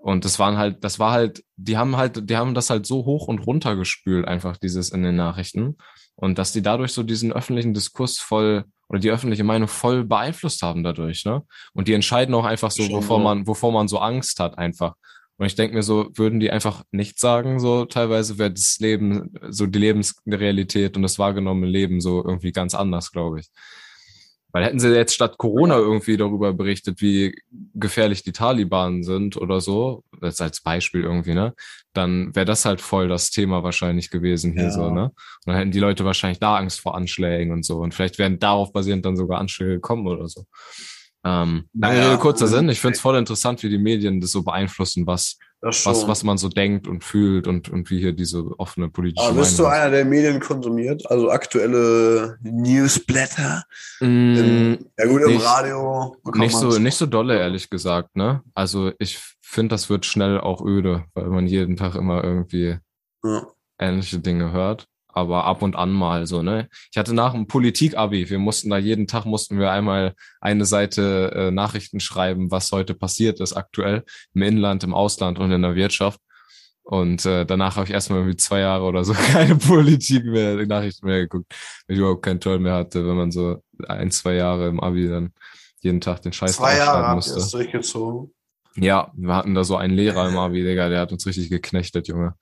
Und 0.00 0.24
das 0.24 0.38
waren 0.38 0.56
halt, 0.56 0.82
das 0.82 0.98
war 0.98 1.12
halt, 1.12 1.44
die 1.56 1.76
haben 1.76 1.96
halt, 1.96 2.30
die 2.30 2.36
haben 2.36 2.54
das 2.54 2.70
halt 2.70 2.86
so 2.86 3.04
hoch 3.04 3.28
und 3.28 3.40
runter 3.40 3.76
gespült, 3.76 4.26
einfach 4.26 4.56
dieses 4.56 4.90
in 4.90 5.02
den 5.02 5.16
Nachrichten. 5.16 5.76
Und 6.14 6.38
dass 6.38 6.52
die 6.52 6.62
dadurch 6.62 6.92
so 6.92 7.02
diesen 7.02 7.32
öffentlichen 7.32 7.74
Diskurs 7.74 8.18
voll 8.18 8.64
oder 8.88 8.98
die 8.98 9.10
öffentliche 9.10 9.44
Meinung 9.44 9.68
voll 9.68 10.04
beeinflusst 10.04 10.62
haben 10.62 10.82
dadurch, 10.82 11.24
ne? 11.24 11.42
Und 11.74 11.86
die 11.86 11.92
entscheiden 11.92 12.34
auch 12.34 12.44
einfach 12.44 12.70
so, 12.70 12.90
wovor 12.90 13.20
man, 13.20 13.46
wovor 13.46 13.72
man 13.72 13.88
so 13.88 13.98
Angst 13.98 14.40
hat, 14.40 14.58
einfach. 14.58 14.94
Und 15.36 15.46
ich 15.46 15.54
denke 15.54 15.76
mir 15.76 15.82
so, 15.82 16.10
würden 16.14 16.40
die 16.40 16.50
einfach 16.50 16.82
nichts 16.90 17.20
sagen, 17.20 17.60
so 17.60 17.84
teilweise 17.84 18.36
wäre 18.36 18.50
das 18.50 18.78
Leben, 18.80 19.32
so 19.48 19.66
die 19.66 19.78
Lebensrealität 19.78 20.96
und 20.96 21.02
das 21.02 21.18
wahrgenommene 21.18 21.66
Leben 21.66 22.00
so 22.00 22.24
irgendwie 22.24 22.52
ganz 22.52 22.74
anders, 22.74 23.12
glaube 23.12 23.40
ich. 23.40 23.48
Weil 24.52 24.64
hätten 24.64 24.78
sie 24.80 24.94
jetzt 24.94 25.14
statt 25.14 25.38
Corona 25.38 25.76
irgendwie 25.76 26.16
darüber 26.16 26.52
berichtet, 26.52 27.00
wie 27.00 27.34
gefährlich 27.74 28.22
die 28.22 28.32
Taliban 28.32 29.02
sind 29.02 29.36
oder 29.36 29.60
so, 29.60 30.02
jetzt 30.22 30.40
als 30.42 30.60
Beispiel 30.60 31.02
irgendwie, 31.02 31.34
ne? 31.34 31.54
Dann 31.92 32.34
wäre 32.34 32.46
das 32.46 32.64
halt 32.64 32.80
voll 32.80 33.08
das 33.08 33.30
Thema 33.30 33.62
wahrscheinlich 33.62 34.10
gewesen 34.10 34.52
hier 34.52 34.64
Ja. 34.64 34.70
so, 34.70 34.90
ne? 34.90 35.04
Und 35.04 35.12
dann 35.46 35.56
hätten 35.56 35.70
die 35.70 35.78
Leute 35.80 36.04
wahrscheinlich 36.04 36.38
da 36.40 36.56
Angst 36.56 36.80
vor 36.80 36.94
Anschlägen 36.96 37.52
und 37.52 37.64
so. 37.64 37.78
Und 37.78 37.94
vielleicht 37.94 38.18
wären 38.18 38.38
darauf 38.38 38.72
basierend 38.72 39.04
dann 39.04 39.16
sogar 39.16 39.38
Anschläge 39.40 39.74
gekommen 39.74 40.06
oder 40.06 40.28
so. 40.28 40.44
Ähm, 41.24 41.64
Naja, 41.72 42.16
kurzer 42.16 42.44
also- 42.46 42.56
Sinn. 42.56 42.68
Ich 42.68 42.80
finde 42.80 42.94
es 42.94 43.00
voll 43.00 43.16
interessant, 43.18 43.62
wie 43.62 43.68
die 43.68 43.78
Medien 43.78 44.20
das 44.20 44.30
so 44.32 44.42
beeinflussen, 44.42 45.06
was, 45.06 45.38
was, 45.62 45.84
was 46.08 46.24
man 46.24 46.38
so 46.38 46.48
denkt 46.48 46.88
und 46.88 47.04
fühlt 47.04 47.46
und, 47.46 47.68
und 47.68 47.90
wie 47.90 47.98
hier 47.98 48.12
diese 48.12 48.44
offene 48.58 48.88
politische 48.88 49.28
Aber 49.28 49.40
bist 49.40 49.58
du 49.58 49.64
Meinung 49.64 49.76
ist. 49.76 49.82
einer, 49.82 49.90
der 49.96 50.04
Medien 50.06 50.40
konsumiert? 50.40 51.10
Also 51.10 51.30
aktuelle 51.30 52.38
Newsblätter? 52.42 53.64
Mm, 54.00 54.04
Im, 54.36 54.78
ja 54.98 55.06
gut, 55.06 55.22
im 55.22 55.32
nicht- 55.32 55.44
Radio. 55.44 56.16
bekommt 56.24 56.38
Nicht 56.44 56.56
so, 56.56 56.78
nicht 56.78 56.96
so 56.96 57.06
dolle, 57.06 57.38
ehrlich 57.38 57.68
gesagt, 57.70 58.16
ne? 58.16 58.42
Also 58.54 58.92
ich 58.98 59.18
finde, 59.42 59.74
das 59.74 59.90
wird 59.90 60.06
schnell 60.06 60.40
auch 60.40 60.64
öde, 60.64 61.04
weil 61.14 61.26
man 61.26 61.46
jeden 61.46 61.76
Tag 61.76 61.94
immer 61.94 62.24
irgendwie 62.24 62.78
Ja. 63.22 63.46
ähnliche 63.78 64.18
Dinge 64.18 64.52
hört. 64.52 64.86
Aber 65.12 65.44
ab 65.44 65.62
und 65.62 65.76
an 65.76 65.92
mal 65.92 66.26
so, 66.26 66.42
ne? 66.42 66.68
Ich 66.90 66.98
hatte 66.98 67.14
nach 67.14 67.32
dem 67.32 67.46
Politik-Abi, 67.46 68.30
wir 68.30 68.38
mussten 68.38 68.70
da 68.70 68.78
jeden 68.78 69.06
Tag 69.06 69.24
mussten 69.24 69.58
wir 69.58 69.70
einmal 69.70 70.14
eine 70.40 70.64
Seite 70.64 71.32
äh, 71.34 71.50
Nachrichten 71.50 72.00
schreiben, 72.00 72.50
was 72.50 72.72
heute 72.72 72.94
passiert 72.94 73.40
ist 73.40 73.54
aktuell 73.54 74.04
im 74.34 74.42
Inland, 74.42 74.84
im 74.84 74.94
Ausland 74.94 75.38
und 75.38 75.50
in 75.52 75.62
der 75.62 75.74
Wirtschaft. 75.74 76.20
Und 76.82 77.24
äh, 77.24 77.46
danach 77.46 77.76
habe 77.76 77.86
ich 77.86 77.92
erstmal 77.92 78.20
irgendwie 78.20 78.36
zwei 78.36 78.60
Jahre 78.60 78.84
oder 78.84 79.04
so 79.04 79.12
keine 79.32 79.56
Politik 79.56 80.24
mehr, 80.24 80.56
Nachrichten 80.66 81.06
mehr 81.06 81.20
geguckt, 81.20 81.52
weil 81.86 81.94
ich 81.94 82.00
überhaupt 82.00 82.22
keinen 82.22 82.40
Toll 82.40 82.58
mehr 82.58 82.74
hatte, 82.74 83.06
wenn 83.06 83.16
man 83.16 83.30
so 83.30 83.62
ein, 83.86 84.10
zwei 84.10 84.34
Jahre 84.34 84.68
im 84.68 84.80
Abi 84.80 85.08
dann 85.08 85.32
jeden 85.82 86.00
Tag 86.00 86.22
den 86.22 86.32
Scheiß 86.32 86.56
Zwei 86.56 86.76
Jahre 86.76 86.90
aufschreiben 86.90 87.16
habt 87.16 87.26
ihr 87.26 87.34
musste. 87.34 87.56
durchgezogen. 87.56 88.34
Ja, 88.76 89.12
wir 89.14 89.34
hatten 89.34 89.54
da 89.54 89.64
so 89.64 89.76
einen 89.76 89.94
Lehrer 89.94 90.28
im 90.28 90.36
Abi, 90.36 90.62
Digga, 90.62 90.88
der 90.88 91.00
hat 91.00 91.12
uns 91.12 91.26
richtig 91.26 91.50
geknechtet, 91.50 92.08
Junge. 92.08 92.34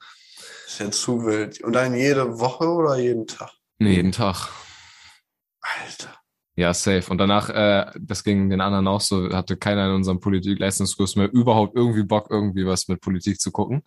Ist 0.67 0.81
ja 0.81 0.91
zu 0.91 1.25
wild. 1.25 1.61
Und 1.63 1.73
dann 1.75 1.95
jede 1.95 2.39
Woche 2.39 2.69
oder 2.69 2.97
jeden 2.97 3.27
Tag? 3.27 3.51
Nee, 3.79 3.97
jeden 3.97 4.13
Tag. 4.13 4.49
Alter. 5.61 6.15
Ja, 6.57 6.75
safe. 6.75 7.09
Und 7.09 7.19
danach, 7.19 7.51
äh, 7.51 7.87
das 8.01 8.25
ging 8.25 8.51
den 8.51 8.61
anderen 8.61 8.89
auch 8.89 9.01
so, 9.01 9.31
hatte 9.31 9.57
keiner 9.57 9.87
in 9.87 9.95
unserem 9.95 10.19
Politikleistungskurs 10.19 11.15
mehr 11.15 11.33
überhaupt 11.33 11.77
irgendwie 11.77 12.03
Bock, 12.03 12.29
irgendwie 12.31 12.67
was 12.67 12.89
mit 12.89 13.01
Politik 13.01 13.41
zu 13.41 13.53
gucken. 13.53 13.83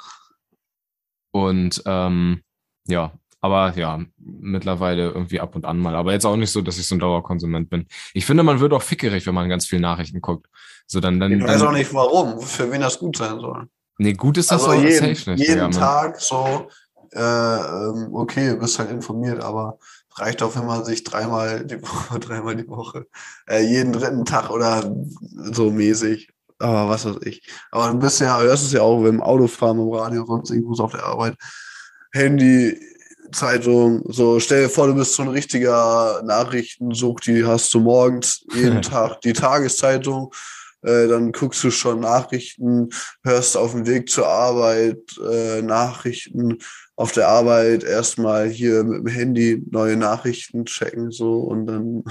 Und 1.31 1.83
ähm, 1.85 2.43
ja, 2.87 3.11
aber 3.41 3.75
ja, 3.75 3.99
mittlerweile 4.17 5.09
irgendwie 5.09 5.39
ab 5.39 5.55
und 5.55 5.65
an 5.65 5.79
mal. 5.79 5.95
Aber 5.95 6.13
jetzt 6.13 6.25
auch 6.25 6.37
nicht 6.37 6.51
so, 6.51 6.61
dass 6.61 6.77
ich 6.77 6.87
so 6.87 6.95
ein 6.95 6.99
Dauerkonsument 6.99 7.69
bin. 7.69 7.87
Ich 8.13 8.25
finde, 8.25 8.43
man 8.43 8.59
wird 8.59 8.71
auch 8.71 8.83
fickerig, 8.83 9.25
wenn 9.25 9.33
man 9.33 9.49
ganz 9.49 9.65
viel 9.65 9.79
Nachrichten 9.79 10.21
guckt. 10.21 10.47
So 10.85 10.99
dann, 10.99 11.19
dann, 11.19 11.31
Ich 11.31 11.43
weiß 11.43 11.59
dann 11.59 11.67
auch 11.69 11.73
nicht 11.73 11.93
warum, 11.93 12.39
für 12.39 12.71
wen 12.71 12.81
das 12.81 12.99
gut 12.99 13.17
sein 13.17 13.39
soll. 13.39 13.67
Nee, 13.97 14.13
gut 14.13 14.37
ist 14.37 14.51
das 14.51 14.63
Also 14.63 14.73
auch 14.73 14.83
jeden, 14.83 15.15
safe 15.15 15.31
nicht. 15.31 15.47
jeden 15.47 15.61
man. 15.61 15.71
Tag 15.71 16.19
so, 16.19 16.67
äh, 17.11 17.19
ähm, 17.19 18.09
okay, 18.13 18.49
du 18.49 18.57
bist 18.57 18.79
halt 18.79 18.91
informiert, 18.91 19.41
aber 19.43 19.77
reicht 20.15 20.41
auch, 20.43 20.55
wenn 20.55 20.65
man 20.65 20.83
sich 20.85 21.03
dreimal 21.03 21.65
die 21.65 21.81
Woche, 21.81 22.19
dreimal 22.19 22.55
die 22.55 22.67
Woche, 22.67 23.07
äh, 23.49 23.61
jeden 23.61 23.93
dritten 23.93 24.25
Tag 24.25 24.49
oder 24.49 24.93
so 25.51 25.71
mäßig. 25.71 26.29
Aber 26.59 26.89
was 26.89 27.05
weiß 27.05 27.17
ich. 27.23 27.41
Aber 27.71 27.91
du 27.91 27.97
bist 27.97 28.19
ja, 28.21 28.39
hörst 28.39 28.65
es 28.65 28.71
ja 28.71 28.81
auch 28.81 29.03
im 29.05 29.21
Autofahren, 29.21 29.79
im 29.79 29.91
Radio, 29.91 30.25
sonst 30.25 30.51
irgendwo 30.51 30.75
so 30.75 30.83
auf 30.83 30.91
der 30.91 31.03
Arbeit. 31.03 31.35
Handy, 32.13 32.79
Zeitung, 33.31 34.03
so 34.07 34.39
stell 34.39 34.63
dir 34.63 34.69
vor, 34.69 34.87
du 34.87 34.95
bist 34.95 35.13
so 35.13 35.23
ein 35.23 35.29
richtiger 35.29 36.21
Nachrichtensucht, 36.23 37.25
die 37.27 37.45
hast 37.45 37.73
du 37.73 37.79
morgens 37.79 38.45
jeden 38.53 38.81
Tag 38.81 39.21
die 39.21 39.33
Tageszeitung, 39.33 40.31
äh, 40.81 41.07
dann 41.07 41.31
guckst 41.31 41.63
du 41.63 41.71
schon 41.71 41.99
Nachrichten, 41.99 42.89
hörst 43.23 43.57
auf 43.57 43.71
dem 43.71 43.85
Weg 43.85 44.09
zur 44.09 44.27
Arbeit 44.27 44.99
äh, 45.29 45.61
Nachrichten, 45.61 46.57
auf 46.95 47.11
der 47.11 47.27
Arbeit 47.27 47.83
erstmal 47.83 48.49
hier 48.49 48.83
mit 48.83 48.99
dem 48.99 49.07
Handy 49.07 49.63
neue 49.69 49.97
Nachrichten 49.97 50.65
checken 50.65 51.11
so 51.11 51.39
und 51.39 51.65
dann 51.65 52.03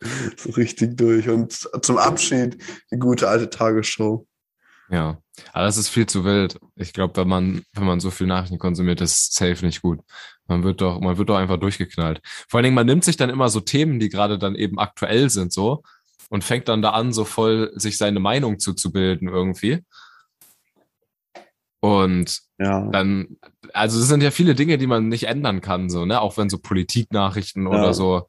so 0.36 0.50
richtig 0.50 0.96
durch. 0.96 1.28
Und 1.28 1.68
zum 1.82 1.98
Abschied 1.98 2.58
die 2.92 2.98
gute 2.98 3.28
alte 3.28 3.50
Tagesschau. 3.50 4.26
Ja, 4.90 5.18
aber 5.52 5.64
das 5.64 5.76
ist 5.76 5.88
viel 5.90 6.06
zu 6.06 6.24
wild. 6.24 6.58
Ich 6.74 6.94
glaube, 6.94 7.16
wenn 7.16 7.28
man, 7.28 7.62
wenn 7.74 7.84
man 7.84 8.00
so 8.00 8.10
viel 8.10 8.26
Nachrichten 8.26 8.58
konsumiert, 8.58 9.00
ist 9.02 9.34
safe 9.34 9.64
nicht 9.64 9.82
gut. 9.82 10.00
Man 10.46 10.62
wird 10.62 10.80
doch, 10.80 10.98
man 11.00 11.18
wird 11.18 11.28
doch 11.28 11.36
einfach 11.36 11.58
durchgeknallt. 11.58 12.20
Vor 12.48 12.58
allen 12.58 12.64
Dingen, 12.64 12.74
man 12.74 12.86
nimmt 12.86 13.04
sich 13.04 13.18
dann 13.18 13.28
immer 13.28 13.50
so 13.50 13.60
Themen, 13.60 14.00
die 14.00 14.08
gerade 14.08 14.38
dann 14.38 14.54
eben 14.54 14.78
aktuell 14.78 15.28
sind, 15.28 15.52
so, 15.52 15.82
und 16.28 16.44
fängt 16.44 16.68
dann 16.68 16.82
da 16.82 16.90
an, 16.90 17.12
so 17.12 17.24
voll 17.24 17.72
sich 17.74 17.96
seine 17.98 18.20
Meinung 18.20 18.58
zuzubilden 18.58 19.28
irgendwie. 19.28 19.84
Und 21.80 22.47
Ja. 22.60 22.88
dann, 22.90 23.36
also 23.72 24.00
es 24.00 24.08
sind 24.08 24.22
ja 24.22 24.30
viele 24.32 24.54
Dinge, 24.54 24.78
die 24.78 24.86
man 24.88 25.08
nicht 25.08 25.24
ändern 25.28 25.60
kann, 25.60 25.88
so, 25.90 26.04
ne? 26.04 26.20
Auch 26.20 26.36
wenn 26.36 26.50
so 26.50 26.58
Politiknachrichten 26.58 27.64
Ja. 27.64 27.70
oder 27.70 27.94
so. 27.94 28.26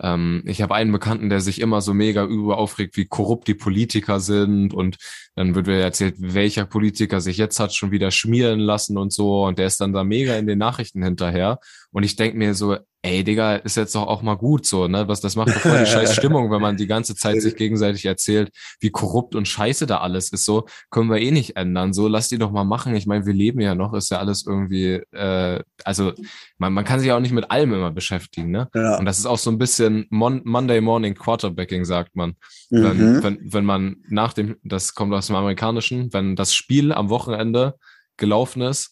Ähm, 0.00 0.42
ich 0.46 0.60
habe 0.62 0.74
einen 0.74 0.90
Bekannten, 0.92 1.28
der 1.30 1.40
sich 1.40 1.60
immer 1.60 1.80
so 1.80 1.94
mega 1.94 2.24
über 2.24 2.58
aufregt, 2.58 2.96
wie 2.96 3.04
korrupt 3.06 3.46
die 3.48 3.54
Politiker 3.54 4.20
sind 4.20 4.74
und 4.74 4.96
dann 5.36 5.54
wird 5.54 5.66
mir 5.66 5.80
erzählt, 5.80 6.16
welcher 6.18 6.64
Politiker 6.66 7.20
sich 7.20 7.36
jetzt 7.36 7.60
hat 7.60 7.72
schon 7.74 7.90
wieder 7.92 8.10
schmieren 8.10 8.58
lassen 8.58 8.98
und 8.98 9.12
so 9.12 9.44
und 9.46 9.58
der 9.58 9.66
ist 9.66 9.80
dann 9.80 9.92
da 9.92 10.02
mega 10.04 10.34
in 10.36 10.46
den 10.46 10.58
Nachrichten 10.58 11.02
hinterher 11.02 11.58
und 11.92 12.02
ich 12.02 12.16
denk 12.16 12.34
mir 12.34 12.54
so, 12.54 12.76
ey 13.02 13.22
Digga, 13.24 13.56
ist 13.56 13.76
jetzt 13.76 13.94
doch 13.94 14.06
auch 14.06 14.22
mal 14.22 14.36
gut 14.36 14.64
so, 14.66 14.88
ne? 14.88 15.08
Was 15.08 15.20
das 15.20 15.36
macht 15.36 15.48
doch 15.50 15.60
voll 15.60 15.78
die 15.80 15.86
scheiß 15.90 16.14
Stimmung, 16.14 16.50
wenn 16.50 16.60
man 16.62 16.76
die 16.76 16.86
ganze 16.86 17.14
Zeit 17.14 17.40
sich 17.42 17.54
gegenseitig 17.56 18.04
erzählt, 18.06 18.50
wie 18.80 18.90
korrupt 18.90 19.34
und 19.34 19.46
scheiße 19.46 19.86
da 19.86 19.98
alles 19.98 20.30
ist, 20.32 20.44
so 20.44 20.66
können 20.90 21.10
wir 21.10 21.18
eh 21.20 21.30
nicht 21.32 21.56
ändern. 21.56 21.92
So, 21.92 22.08
lass 22.08 22.28
die 22.28 22.38
doch 22.38 22.50
mal 22.52 22.64
machen. 22.64 22.94
Ich 22.94 23.06
meine, 23.06 23.26
wir 23.26 23.34
leben 23.34 23.60
ja 23.62 23.74
noch, 23.74 23.94
ist 23.94 24.10
ja 24.10 24.18
alles 24.18 24.46
irgendwie, 24.46 25.02
äh, 25.12 25.60
also 25.84 26.12
man, 26.58 26.72
man 26.72 26.84
kann 26.84 27.00
sich 27.00 27.08
ja 27.08 27.16
auch 27.16 27.20
nicht 27.20 27.32
mit 27.32 27.50
allem 27.50 27.72
immer 27.72 27.90
beschäftigen, 27.90 28.50
ne? 28.50 28.68
Ja. 28.74 28.98
Und 28.98 29.04
das 29.04 29.18
ist 29.18 29.26
auch 29.26 29.38
so 29.38 29.50
ein 29.50 29.58
bisschen 29.58 30.06
Mon 30.10 30.42
Monday 30.44 30.80
Morning 30.80 31.14
Quarterbacking, 31.14 31.84
sagt 31.84 32.14
man. 32.16 32.34
Wenn, 32.70 32.98
Mhm. 33.16 33.22
wenn, 33.22 33.38
wenn 33.42 33.64
man 33.64 33.96
nach 34.08 34.32
dem, 34.32 34.56
das 34.62 34.94
kommt 34.94 35.12
aus 35.14 35.26
dem 35.28 35.36
Amerikanischen, 35.36 36.12
wenn 36.12 36.36
das 36.36 36.54
Spiel 36.54 36.92
am 36.92 37.08
Wochenende 37.08 37.74
gelaufen 38.16 38.62
ist, 38.62 38.90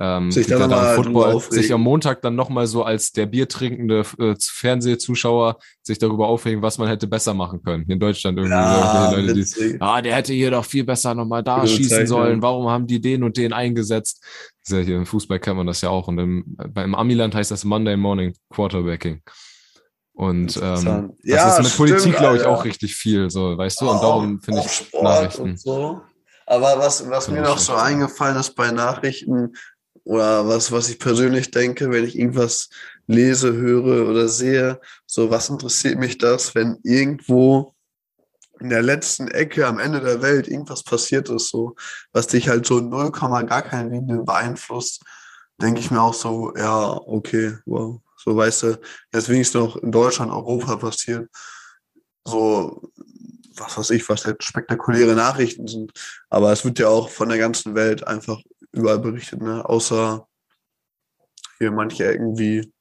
ähm, 0.00 0.30
Sich 0.32 0.46
dann 0.48 0.58
ja 0.60 0.66
noch 0.66 0.76
mal 0.76 0.82
daran, 0.82 1.02
drüber 1.04 1.30
Football, 1.32 1.52
sich 1.62 1.72
am 1.72 1.80
Montag 1.82 2.20
dann 2.22 2.34
nochmal 2.34 2.66
so 2.66 2.82
als 2.82 3.12
der 3.12 3.26
biertrinkende 3.26 4.04
äh, 4.18 4.34
Fernsehzuschauer 4.40 5.58
sich 5.82 5.98
darüber 5.98 6.26
aufregen, 6.26 6.62
was 6.62 6.78
man 6.78 6.88
hätte 6.88 7.06
besser 7.06 7.32
machen 7.34 7.62
können. 7.62 7.84
Hier 7.84 7.94
in 7.94 8.00
Deutschland 8.00 8.38
irgendwie. 8.38 8.54
Ja, 8.56 9.10
so, 9.10 9.16
Leute, 9.16 9.34
die, 9.34 9.76
ah, 9.80 10.02
der 10.02 10.16
hätte 10.16 10.32
hier 10.32 10.50
doch 10.50 10.64
viel 10.64 10.84
besser 10.84 11.14
nochmal 11.14 11.42
da 11.42 11.60
Gute 11.60 11.68
schießen 11.68 11.82
Bezeichnung. 11.90 12.06
sollen. 12.06 12.42
Warum 12.42 12.68
haben 12.68 12.86
die 12.86 13.00
den 13.00 13.22
und 13.22 13.36
den 13.36 13.52
eingesetzt? 13.52 14.24
Das 14.64 14.78
ja 14.78 14.84
hier 14.84 14.96
im 14.96 15.06
Fußball 15.06 15.38
kennt 15.38 15.58
man 15.58 15.66
das 15.66 15.80
ja 15.80 15.90
auch. 15.90 16.08
Und 16.08 16.18
im, 16.18 16.44
beim 16.56 16.94
Amiland 16.94 17.34
heißt 17.34 17.50
das 17.50 17.64
Monday 17.64 17.96
Morning 17.96 18.34
Quarterbacking. 18.52 19.22
Und 20.12 20.56
ähm, 20.62 20.84
das 20.84 20.84
Ja, 21.24 21.48
ist 21.50 21.58
mit 21.58 21.66
stimmt, 21.68 21.76
Politik, 21.76 22.16
glaube 22.16 22.36
ich, 22.36 22.44
auch 22.44 22.64
richtig 22.64 22.94
viel, 22.94 23.30
so, 23.30 23.58
weißt 23.58 23.80
du? 23.80 23.90
Und 23.90 24.00
darum 24.02 24.40
finde 24.40 24.60
ich 24.64 24.70
Sport 24.70 25.02
Nachrichten. 25.02 25.42
Und 25.42 25.60
so. 25.60 26.00
Aber 26.46 26.78
was, 26.78 27.08
was 27.08 27.28
mir 27.28 27.40
noch 27.40 27.58
so 27.58 27.74
eingefallen 27.74 28.36
ist 28.36 28.54
bei 28.54 28.70
Nachrichten 28.70 29.54
oder 30.04 30.46
was, 30.46 30.70
was 30.70 30.88
ich 30.88 30.98
persönlich 30.98 31.50
denke, 31.50 31.90
wenn 31.90 32.04
ich 32.04 32.18
irgendwas 32.18 32.68
lese, 33.06 33.52
höre 33.52 34.08
oder 34.08 34.28
sehe, 34.28 34.80
so 35.06 35.30
was 35.30 35.48
interessiert 35.48 35.98
mich 35.98 36.18
das, 36.18 36.54
wenn 36.54 36.78
irgendwo 36.82 37.74
in 38.60 38.70
der 38.70 38.82
letzten 38.82 39.28
Ecke 39.28 39.66
am 39.66 39.78
Ende 39.78 40.00
der 40.00 40.22
Welt 40.22 40.48
irgendwas 40.48 40.82
passiert 40.82 41.28
ist, 41.28 41.48
so, 41.48 41.74
was 42.12 42.28
dich 42.28 42.48
halt 42.48 42.66
so 42.66 42.80
0, 42.80 43.10
gar 43.10 43.62
keine 43.62 43.90
Linie 43.90 44.22
beeinflusst, 44.22 45.02
denke 45.60 45.80
ich 45.80 45.90
mir 45.90 46.00
auch 46.00 46.14
so, 46.14 46.54
ja, 46.56 46.92
okay, 47.06 47.56
wow. 47.66 48.00
So, 48.16 48.36
weißt 48.36 48.62
du, 48.62 48.80
jetzt 49.12 49.28
wenigstens 49.28 49.60
noch 49.60 49.76
in 49.76 49.92
Deutschland, 49.92 50.32
Europa 50.32 50.76
passiert. 50.76 51.28
So, 52.24 52.90
was 53.56 53.76
weiß 53.76 53.90
ich, 53.90 54.08
was 54.08 54.24
halt 54.24 54.42
spektakuläre 54.42 55.14
Nachrichten 55.14 55.66
sind. 55.66 55.92
Aber 56.30 56.50
es 56.52 56.64
wird 56.64 56.78
ja 56.78 56.88
auch 56.88 57.10
von 57.10 57.28
der 57.28 57.38
ganzen 57.38 57.74
Welt 57.74 58.06
einfach 58.06 58.40
überall 58.74 58.98
berichtet, 58.98 59.42
ne? 59.42 59.64
Außer 59.68 60.26
hier 61.58 61.70
manche 61.70 62.06
Ecken 62.06 62.38
wie 62.38 62.72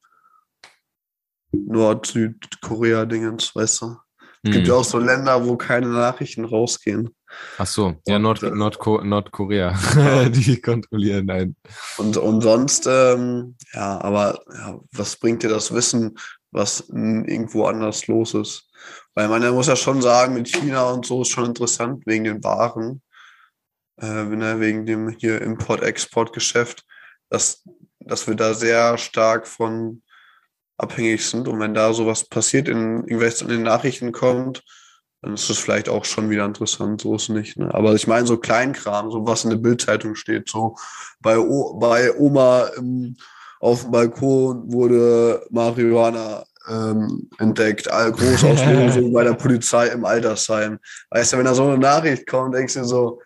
Nord-, 1.51 2.07
Südkorea-Dingens, 2.07 3.55
weißt 3.55 3.81
du? 3.83 3.97
Es 4.45 4.51
gibt 4.51 4.67
ja 4.67 4.73
Hm. 4.73 4.79
auch 4.81 4.83
so 4.83 4.97
Länder, 4.99 5.45
wo 5.45 5.55
keine 5.55 5.87
Nachrichten 5.87 6.43
rausgehen. 6.43 7.15
Ach 7.57 7.65
so, 7.65 7.95
ja, 8.05 8.19
Nord 8.19 8.43
äh, 8.43 8.51
Nordko 8.51 9.01
Nordkorea, 9.01 9.73
die 10.29 10.59
kontrollieren 10.61 11.29
einen. 11.29 11.55
Und, 11.97 12.17
und 12.17 12.41
sonst, 12.41 12.85
ähm, 12.87 13.55
ja, 13.73 14.01
aber 14.01 14.43
ja, 14.53 14.79
was 14.91 15.15
bringt 15.15 15.43
dir 15.43 15.49
das 15.49 15.73
Wissen, 15.73 16.17
was 16.51 16.81
irgendwo 16.89 17.65
anders 17.65 18.07
los 18.07 18.33
ist? 18.33 18.69
Weil 19.15 19.29
man 19.29 19.47
muss 19.53 19.67
ja 19.67 19.75
schon 19.75 20.01
sagen, 20.01 20.33
mit 20.33 20.47
China 20.47 20.91
und 20.91 21.05
so 21.05 21.21
ist 21.21 21.29
schon 21.29 21.45
interessant 21.45 22.05
wegen 22.05 22.25
den 22.25 22.43
Waren, 22.43 23.01
äh, 24.01 24.23
ne, 24.23 24.59
wegen 24.59 24.85
dem 24.85 25.09
hier 25.09 25.41
Import-Export-Geschäft, 25.41 26.85
dass, 27.29 27.63
dass 27.99 28.27
wir 28.27 28.35
da 28.35 28.53
sehr 28.53 28.97
stark 28.97 29.47
von 29.47 30.01
abhängig 30.77 31.25
sind. 31.25 31.47
Und 31.47 31.59
wenn 31.59 31.73
da 31.73 31.93
sowas 31.93 32.25
passiert, 32.25 32.67
in 32.67 33.07
in 33.07 33.47
den 33.47 33.63
Nachrichten 33.63 34.11
kommt, 34.11 34.63
dann 35.21 35.35
ist 35.35 35.49
das 35.49 35.57
vielleicht 35.57 35.87
auch 35.87 36.03
schon 36.03 36.29
wieder 36.29 36.45
interessant, 36.45 37.01
so 37.01 37.15
ist 37.15 37.29
nicht. 37.29 37.57
Ne? 37.57 37.73
Aber 37.73 37.93
ich 37.95 38.07
meine, 38.07 38.27
so 38.27 38.37
Kleinkram, 38.37 39.09
so 39.09 39.25
was 39.25 39.45
in 39.45 39.51
der 39.51 39.57
Bildzeitung 39.57 40.15
steht, 40.15 40.49
so 40.49 40.75
bei, 41.21 41.37
o 41.37 41.75
bei 41.79 42.13
Oma 42.17 42.65
im, 42.77 43.15
auf 43.61 43.83
dem 43.83 43.91
Balkon 43.91 44.71
wurde 44.71 45.45
Marihuana 45.49 46.43
ähm, 46.69 47.29
entdeckt, 47.39 47.85
Großauslösung 47.85 49.13
bei 49.13 49.23
der 49.23 49.33
Polizei 49.33 49.87
im 49.87 50.03
Altersheim. 50.03 50.79
Weißt 51.09 51.31
du, 51.31 51.37
wenn 51.37 51.45
da 51.45 51.53
so 51.53 51.67
eine 51.67 51.77
Nachricht 51.77 52.27
kommt, 52.27 52.55
denkst 52.55 52.73
du 52.73 52.83
so, 52.83 53.21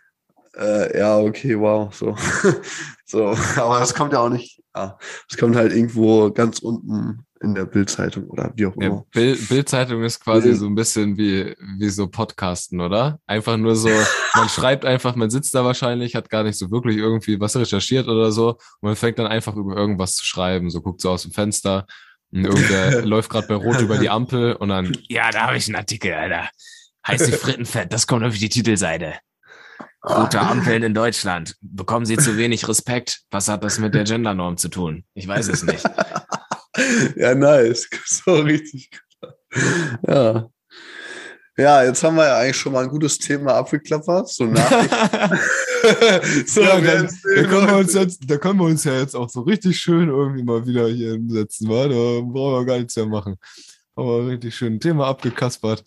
äh, 0.57 0.97
ja, 0.97 1.17
okay, 1.19 1.59
wow, 1.59 1.93
so. 1.93 2.15
so, 3.05 3.27
aber 3.55 3.79
das 3.79 3.93
kommt 3.93 4.13
ja 4.13 4.19
auch 4.19 4.29
nicht, 4.29 4.61
ja, 4.75 4.97
das 5.29 5.37
kommt 5.37 5.55
halt 5.55 5.71
irgendwo 5.71 6.31
ganz 6.31 6.59
unten 6.59 7.25
in 7.41 7.53
der 7.53 7.65
Bildzeitung 7.65 8.25
oder 8.25 8.51
wie 8.55 8.65
auch 8.65 8.75
immer. 8.75 8.95
Ja, 8.95 9.03
Bild, 9.11 9.49
Bildzeitung 9.49 10.03
ist 10.03 10.19
quasi 10.19 10.53
so 10.55 10.65
ein 10.65 10.73
bisschen 10.73 11.17
wie, 11.17 11.55
wie 11.77 11.89
so 11.89 12.07
Podcasten, 12.07 12.81
oder? 12.81 13.19
Einfach 13.27 13.57
nur 13.57 13.75
so, 13.75 13.89
man 14.33 14.49
schreibt 14.49 14.85
einfach, 14.85 15.15
man 15.15 15.29
sitzt 15.29 15.53
da 15.53 15.63
wahrscheinlich, 15.63 16.15
hat 16.15 16.29
gar 16.29 16.43
nicht 16.43 16.57
so 16.57 16.71
wirklich 16.71 16.97
irgendwie 16.97 17.39
was 17.39 17.55
recherchiert 17.55 18.07
oder 18.07 18.31
so 18.31 18.49
und 18.49 18.59
man 18.81 18.95
fängt 18.95 19.19
dann 19.19 19.27
einfach 19.27 19.55
über 19.55 19.75
irgendwas 19.75 20.15
zu 20.15 20.25
schreiben, 20.25 20.69
so 20.69 20.81
guckt 20.81 21.01
so 21.01 21.11
aus 21.11 21.23
dem 21.23 21.31
Fenster 21.31 21.85
und 22.31 22.45
irgendwer 22.45 23.01
läuft 23.05 23.29
gerade 23.29 23.47
bei 23.47 23.55
Rot 23.55 23.81
über 23.81 23.97
die 23.97 24.09
Ampel 24.09 24.53
und 24.53 24.69
dann, 24.69 24.97
ja, 25.07 25.29
da 25.29 25.47
habe 25.47 25.57
ich 25.57 25.67
einen 25.67 25.75
Artikel, 25.75 26.13
Alter. 26.13 26.49
Heiße 27.05 27.31
Frittenfett, 27.33 27.93
das 27.93 28.07
kommt 28.07 28.25
auf 28.25 28.35
die 28.35 28.49
Titelseite. 28.49 29.13
Rote 30.03 30.39
Ampeln 30.39 30.83
in 30.83 30.93
Deutschland. 30.93 31.55
Bekommen 31.61 32.05
sie 32.05 32.17
zu 32.17 32.37
wenig 32.37 32.67
Respekt? 32.67 33.21
Was 33.31 33.47
hat 33.47 33.63
das 33.63 33.79
mit 33.79 33.93
der 33.93 34.03
Gendernorm 34.03 34.57
zu 34.57 34.69
tun? 34.69 35.03
Ich 35.13 35.27
weiß 35.27 35.47
es 35.49 35.63
nicht. 35.63 35.83
ja, 37.15 37.35
nice. 37.35 37.89
So 38.05 38.35
richtig. 38.35 38.89
Ja. 40.07 40.49
Ja, 41.59 41.83
jetzt 41.83 42.03
haben 42.03 42.15
wir 42.15 42.25
ja 42.25 42.37
eigentlich 42.37 42.57
schon 42.57 42.73
mal 42.73 42.83
ein 42.83 42.89
gutes 42.89 43.17
Thema 43.17 43.55
abgeklappert. 43.55 44.29
So 44.29 44.45
Nachrichten. 44.45 45.39
so, 46.45 46.61
ja, 46.61 46.79
dann, 46.79 47.09
da, 47.35 47.43
können 47.43 47.67
wir 47.67 47.77
uns 47.77 47.93
jetzt, 47.95 48.29
da 48.29 48.37
können 48.37 48.59
wir 48.59 48.65
uns 48.65 48.83
ja 48.83 48.99
jetzt 48.99 49.15
auch 49.15 49.29
so 49.29 49.41
richtig 49.41 49.79
schön 49.79 50.09
irgendwie 50.09 50.43
mal 50.43 50.67
wieder 50.67 50.87
hier 50.87 51.13
hinsetzen. 51.13 51.67
Wa? 51.67 51.87
Da 51.87 52.21
brauchen 52.21 52.59
wir 52.59 52.65
gar 52.65 52.77
nichts 52.77 52.95
mehr 52.95 53.07
machen. 53.07 53.37
Aber 53.95 54.27
richtig 54.27 54.55
schön 54.55 54.75
ein 54.75 54.79
Thema 54.79 55.07
abgekaspert. 55.07 55.83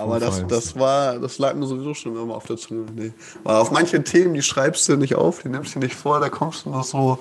Aber 0.00 0.18
das, 0.18 0.46
das 0.46 0.78
war, 0.78 1.18
das 1.18 1.38
lag 1.38 1.54
mir 1.54 1.66
sowieso 1.66 1.94
schon 1.94 2.16
immer 2.16 2.34
auf 2.34 2.46
der 2.46 2.56
Zunge. 2.56 2.86
Nee. 2.94 3.12
Weil 3.44 3.56
auf 3.56 3.70
manche 3.70 4.02
Themen, 4.02 4.34
die 4.34 4.42
schreibst 4.42 4.88
du 4.88 4.96
nicht 4.96 5.14
auf, 5.14 5.42
die 5.42 5.48
nimmst 5.48 5.74
du 5.74 5.78
nicht 5.78 5.94
vor, 5.94 6.20
da 6.20 6.28
kommst 6.28 6.64
du 6.64 6.70
noch 6.70 6.84
so 6.84 7.18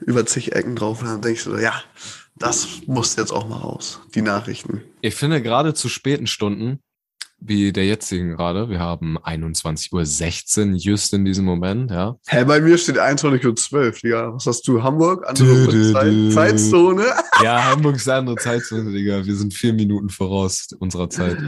über 0.00 0.26
zig 0.26 0.52
Ecken 0.52 0.76
drauf 0.76 1.00
und 1.00 1.08
dann 1.08 1.22
denkst 1.22 1.44
du, 1.44 1.56
ja, 1.56 1.74
das 2.36 2.66
muss 2.86 3.16
jetzt 3.16 3.32
auch 3.32 3.48
mal 3.48 3.58
raus, 3.58 4.00
die 4.14 4.22
Nachrichten. 4.22 4.82
Ich 5.00 5.14
finde 5.14 5.42
gerade 5.42 5.74
zu 5.74 5.88
späten 5.88 6.26
Stunden, 6.26 6.80
wie 7.40 7.72
der 7.72 7.86
jetzigen 7.86 8.36
gerade, 8.36 8.68
wir 8.68 8.80
haben 8.80 9.16
21.16 9.18 10.70
Uhr 10.72 10.76
just 10.76 11.12
in 11.14 11.24
diesem 11.24 11.44
Moment, 11.44 11.90
ja. 11.90 12.16
Hä, 12.26 12.44
bei 12.44 12.60
mir 12.60 12.76
steht 12.78 12.98
21.12 12.98 14.04
Uhr, 14.04 14.10
ja. 14.10 14.34
Was 14.34 14.46
hast 14.46 14.66
du, 14.66 14.82
Hamburg? 14.82 15.28
Andere 15.28 15.66
du, 15.66 15.92
Zeit, 15.92 16.12
du. 16.12 16.30
Zeitzone? 16.30 17.04
Ja, 17.42 17.70
Hamburg 17.70 17.96
ist 17.96 18.08
eine 18.08 18.18
andere 18.18 18.36
Zeitzone, 18.36 18.90
Digga. 18.90 19.24
Wir 19.24 19.36
sind 19.36 19.54
vier 19.54 19.72
Minuten 19.72 20.08
voraus 20.08 20.68
unserer 20.80 21.08
Zeit. 21.10 21.38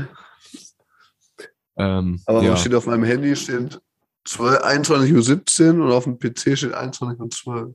Ähm, 1.80 2.20
Aber 2.26 2.42
ja. 2.42 2.56
steht 2.56 2.74
auf 2.74 2.86
meinem 2.86 3.04
Handy 3.04 3.34
steht 3.34 3.80
21.17 4.28 5.78
Uhr 5.78 5.86
und 5.86 5.92
auf 5.92 6.04
dem 6.04 6.18
PC 6.18 6.56
steht 6.58 6.74
21.12 6.74 7.46
Uhr. 7.46 7.74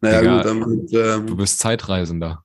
Naja, 0.00 0.20
Digga, 0.20 0.36
gut, 0.36 0.46
damit, 0.46 0.92
ähm, 0.92 1.26
Du 1.26 1.36
bist 1.36 1.58
Zeitreisender. 1.58 2.44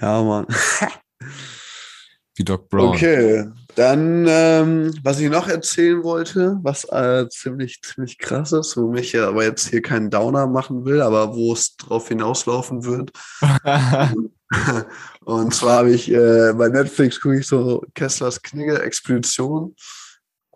Ja, 0.00 0.22
Mann. 0.22 0.46
Wie 2.36 2.44
Doc 2.44 2.68
Brown. 2.68 2.88
Okay, 2.88 3.46
dann, 3.74 4.26
ähm, 4.28 4.94
was 5.02 5.20
ich 5.20 5.30
noch 5.30 5.48
erzählen 5.48 6.02
wollte, 6.02 6.58
was 6.62 6.84
äh, 6.84 7.28
ziemlich, 7.28 7.80
ziemlich 7.82 8.18
krass 8.18 8.52
ist, 8.52 8.76
wo 8.76 8.88
mich 8.88 9.12
ja 9.12 9.28
aber 9.28 9.44
jetzt 9.44 9.68
hier 9.68 9.82
keinen 9.82 10.10
Downer 10.10 10.46
machen 10.46 10.84
will, 10.84 11.00
aber 11.02 11.34
wo 11.34 11.52
es 11.52 11.76
drauf 11.76 12.08
hinauslaufen 12.08 12.84
wird. 12.84 13.12
Und 15.24 15.54
zwar 15.54 15.78
habe 15.78 15.92
ich 15.92 16.10
äh, 16.10 16.52
bei 16.54 16.68
Netflix 16.68 17.20
gucke 17.20 17.38
ich 17.38 17.46
so 17.46 17.84
Kesslers 17.94 18.42
Knigge 18.42 18.82
Expedition. 18.82 19.74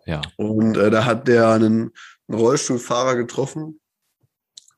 Ja. 0.05 0.21
Und 0.37 0.77
äh, 0.77 0.89
da 0.89 1.05
hat 1.05 1.27
der 1.27 1.49
einen, 1.49 1.91
einen 2.27 2.39
Rollstuhlfahrer 2.39 3.15
getroffen, 3.15 3.79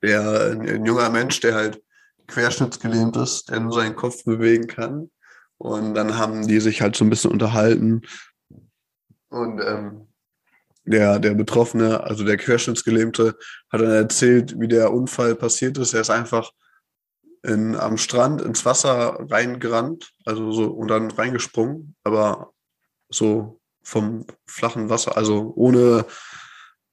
der 0.02 0.52
ein, 0.52 0.62
ein, 0.68 0.86
junger 0.86 1.10
Mensch, 1.10 1.40
der 1.40 1.56
halt 1.56 1.82
querschnittsgelähmt 2.28 3.18
ist, 3.18 3.50
der 3.50 3.60
nur 3.60 3.74
seinen 3.74 3.96
Kopf 3.96 4.24
bewegen 4.24 4.68
kann. 4.68 5.10
Und 5.58 5.96
dann 5.96 6.18
haben 6.18 6.48
die 6.48 6.60
sich 6.60 6.82
halt 6.82 6.96
so 6.96 7.04
ein 7.04 7.10
bisschen 7.10 7.32
unterhalten. 7.32 8.02
Und 9.30 9.60
ähm, 9.60 10.08
der, 10.86 11.20
der 11.20 11.34
Betroffene, 11.34 12.02
also 12.02 12.24
der 12.24 12.38
Querschnittsgelähmte, 12.38 13.36
hat 13.70 13.82
dann 13.82 13.92
erzählt, 13.92 14.60
wie 14.60 14.68
der 14.68 14.94
Unfall 14.94 15.36
passiert 15.36 15.78
ist. 15.78 15.94
Er 15.94 16.02
ist 16.02 16.10
einfach 16.10 16.52
in, 17.48 17.76
am 17.76 17.98
Strand 17.98 18.42
ins 18.42 18.66
Wasser 18.66 19.26
reingerannt, 19.30 20.12
also 20.26 20.52
so 20.52 20.66
und 20.66 20.90
dann 20.90 21.10
reingesprungen, 21.10 21.96
aber 22.04 22.52
so 23.10 23.60
vom 23.84 24.26
flachen 24.46 24.90
Wasser, 24.90 25.16
also 25.16 25.54
ohne 25.56 26.06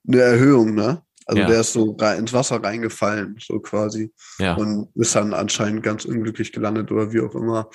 eine 0.07 0.21
Erhöhung, 0.21 0.73
ne? 0.73 1.03
Also 1.25 1.41
ja. 1.41 1.47
der 1.47 1.61
ist 1.61 1.73
so 1.73 1.97
ins 1.97 2.33
Wasser 2.33 2.63
reingefallen, 2.63 3.37
so 3.39 3.59
quasi. 3.59 4.13
Ja. 4.37 4.55
Und 4.55 4.89
ist 4.95 5.15
dann 5.15 5.33
anscheinend 5.33 5.81
ganz 5.83 6.05
unglücklich 6.05 6.53
gelandet 6.53 6.91
oder 6.91 7.11
wie 7.11 7.19
auch 7.19 7.33
immer. 7.33 7.69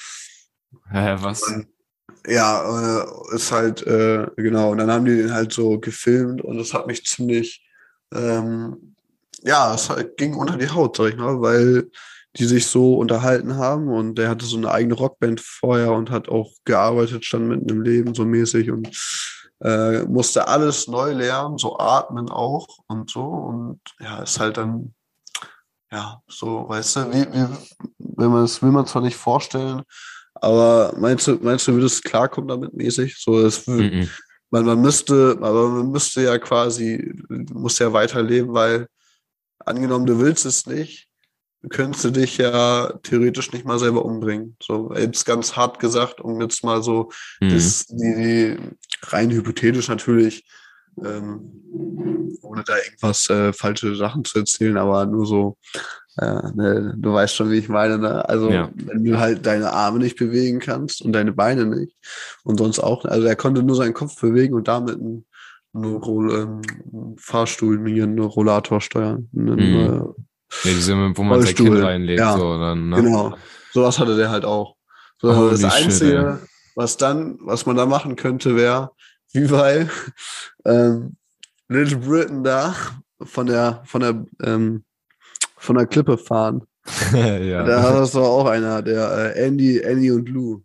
Hä, 0.89 1.17
was? 1.19 1.43
Und, 1.43 1.67
ja, 2.27 3.01
äh, 3.01 3.35
ist 3.35 3.51
halt, 3.51 3.85
äh, 3.87 4.27
genau. 4.37 4.71
Und 4.71 4.79
dann 4.79 4.91
haben 4.91 5.05
die 5.05 5.17
den 5.17 5.35
halt 5.35 5.53
so 5.53 5.81
gefilmt 5.81 6.43
und 6.43 6.59
das 6.59 6.73
hat 6.73 6.87
mich 6.87 7.05
ziemlich, 7.05 7.67
ähm, 8.15 8.95
ja, 9.43 9.75
es 9.75 9.91
ging 10.17 10.35
unter 10.35 10.57
die 10.57 10.71
Haut, 10.71 10.97
sag 10.97 11.09
ich 11.09 11.17
mal, 11.17 11.41
weil 11.41 11.91
die 12.37 12.45
sich 12.45 12.67
so 12.67 12.95
unterhalten 12.95 13.57
haben 13.57 13.89
und 13.89 14.17
der 14.17 14.29
hatte 14.29 14.45
so 14.45 14.57
eine 14.57 14.71
eigene 14.71 14.95
Rockband 14.95 15.41
vorher 15.41 15.93
und 15.93 16.11
hat 16.11 16.29
auch 16.29 16.53
gearbeitet, 16.65 17.25
stand 17.25 17.49
mitten 17.49 17.69
im 17.69 17.83
Leben 17.83 18.15
so 18.15 18.25
mäßig 18.25 18.71
und 18.71 18.89
äh, 19.63 20.03
musste 20.05 20.47
alles 20.47 20.87
neu 20.87 21.13
lernen, 21.13 21.59
so 21.59 21.79
atmen 21.79 22.29
auch 22.29 22.67
und 22.87 23.11
so 23.11 23.25
und 23.25 23.81
ja, 23.99 24.23
ist 24.23 24.39
halt 24.39 24.57
dann 24.57 24.95
ja, 25.93 26.23
so, 26.29 26.69
weißt 26.69 26.97
du, 26.97 27.13
wie, 27.13 27.33
wie 27.33 27.47
wenn 27.99 28.31
man 28.31 28.45
es 28.45 28.63
will 28.63 28.71
man 28.71 28.87
zwar 28.87 29.03
nicht 29.03 29.17
vorstellen, 29.17 29.83
aber 30.35 30.95
meinst 30.97 31.27
du, 31.27 31.37
meinst 31.43 31.67
du, 31.67 31.73
würde 31.73 31.87
es 31.87 32.01
klarkommen 32.01 32.49
damit 32.49 32.73
mäßig? 32.75 33.17
So, 33.19 33.45
es 33.45 33.67
mm 33.67 33.81
-mm. 33.81 34.09
Man, 34.51 34.65
man 34.65 34.81
müsste, 34.81 35.39
aber 35.41 35.69
man 35.69 35.91
müsste 35.93 36.23
ja 36.23 36.37
quasi, 36.39 37.15
muss 37.29 37.79
ja 37.79 37.93
weiterleben, 37.93 38.53
weil 38.53 38.89
angenommen, 39.61 40.07
du 40.07 40.19
willst 40.19 40.45
es 40.45 40.67
nicht, 40.67 41.09
könntest 41.69 42.05
du 42.05 42.11
dich 42.11 42.39
ja 42.39 42.93
theoretisch 43.03 43.53
nicht 43.53 43.67
mal 43.67 43.79
selber 43.79 44.05
umbringen. 44.05 44.57
So, 44.63 44.93
jetzt 44.95 45.27
ganz 45.27 45.57
hart 45.57 45.79
gesagt, 45.79 46.21
um 46.21 46.41
jetzt 46.41 46.65
mal 46.65 46.83
so, 46.83 47.11
mhm. 47.41 47.51
das, 47.51 47.87
die, 47.87 47.97
die 47.97 48.57
rein 49.03 49.31
hypothetisch 49.31 49.89
natürlich, 49.89 50.47
ähm, 51.05 52.39
ohne 52.43 52.65
da 52.65 52.77
irgendwas 52.77 53.29
äh, 53.29 53.53
falsche 53.53 53.95
Sachen 53.95 54.25
zu 54.25 54.39
erzählen, 54.39 54.77
aber 54.79 55.05
nur 55.07 55.27
so, 55.27 55.59
äh, 56.17 56.51
ne, 56.55 56.95
du 56.97 57.13
weißt 57.13 57.37
schon, 57.37 57.51
wie 57.51 57.59
ich 57.59 57.69
meine. 57.69 57.99
Ne? 57.99 58.27
Also, 58.29 58.51
ja. 58.51 58.71
wenn 58.75 59.05
du 59.05 59.19
halt 59.19 59.45
deine 59.45 59.73
Arme 59.73 59.99
nicht 59.99 60.19
bewegen 60.19 60.61
kannst 60.61 61.03
und 61.03 61.13
deine 61.13 61.33
Beine 61.33 61.67
nicht 61.67 61.97
und 62.43 62.59
sonst 62.59 62.79
auch, 62.79 63.05
also 63.05 63.27
er 63.27 63.37
konnte 63.37 63.63
nur 63.63 63.77
seinen 63.77 63.95
Kopf 63.95 64.19
bewegen 64.21 64.55
und 64.55 64.67
damit 64.67 64.97
einen, 64.97 65.27
einen, 65.75 66.03
einen 66.03 67.17
Fahrstuhl, 67.19 67.79
einen 67.79 68.19
Rollator 68.19 68.81
steuern. 68.81 69.29
Einen, 69.37 69.95
mhm. 69.97 70.15
Ja, 70.65 70.71
diese, 70.71 70.95
wo 70.95 71.23
man 71.23 71.43
sein 71.43 71.55
Kind 71.55 71.83
reinlegt. 71.83 72.21
Ja, 72.21 72.37
so, 72.37 72.59
dann, 72.59 72.89
ne? 72.89 72.97
Genau. 72.97 73.37
Sowas 73.73 73.99
hatte 73.99 74.17
der 74.17 74.31
halt 74.31 74.45
auch. 74.45 74.77
So, 75.21 75.31
oh, 75.31 75.51
das 75.51 75.65
Einzige, 75.65 76.39
shit, 76.41 76.49
was 76.75 76.97
dann, 76.97 77.39
was 77.43 77.67
man 77.67 77.77
da 77.77 77.87
machen 77.87 78.17
könnte, 78.17 78.57
wäre, 78.57 78.91
wie 79.33 79.47
bei 79.47 79.89
ähm, 80.65 81.17
Little 81.69 81.99
Britain 81.99 82.43
da 82.43 82.75
von 83.23 83.47
der, 83.47 83.83
von 83.85 84.01
der, 84.01 84.25
ähm, 84.43 84.85
von 85.57 85.77
der 85.77 85.87
Klippe 85.87 86.19
fahren. 86.19 86.67
ja. 87.13 87.63
Da 87.65 87.83
hat 87.83 87.95
das 87.95 88.13
doch 88.13 88.25
auch 88.25 88.47
einer, 88.47 88.83
der 88.83 89.37
äh, 89.37 89.47
Andy, 89.47 89.79
Andy 89.79 90.11
und 90.11 90.29
Lou. 90.29 90.63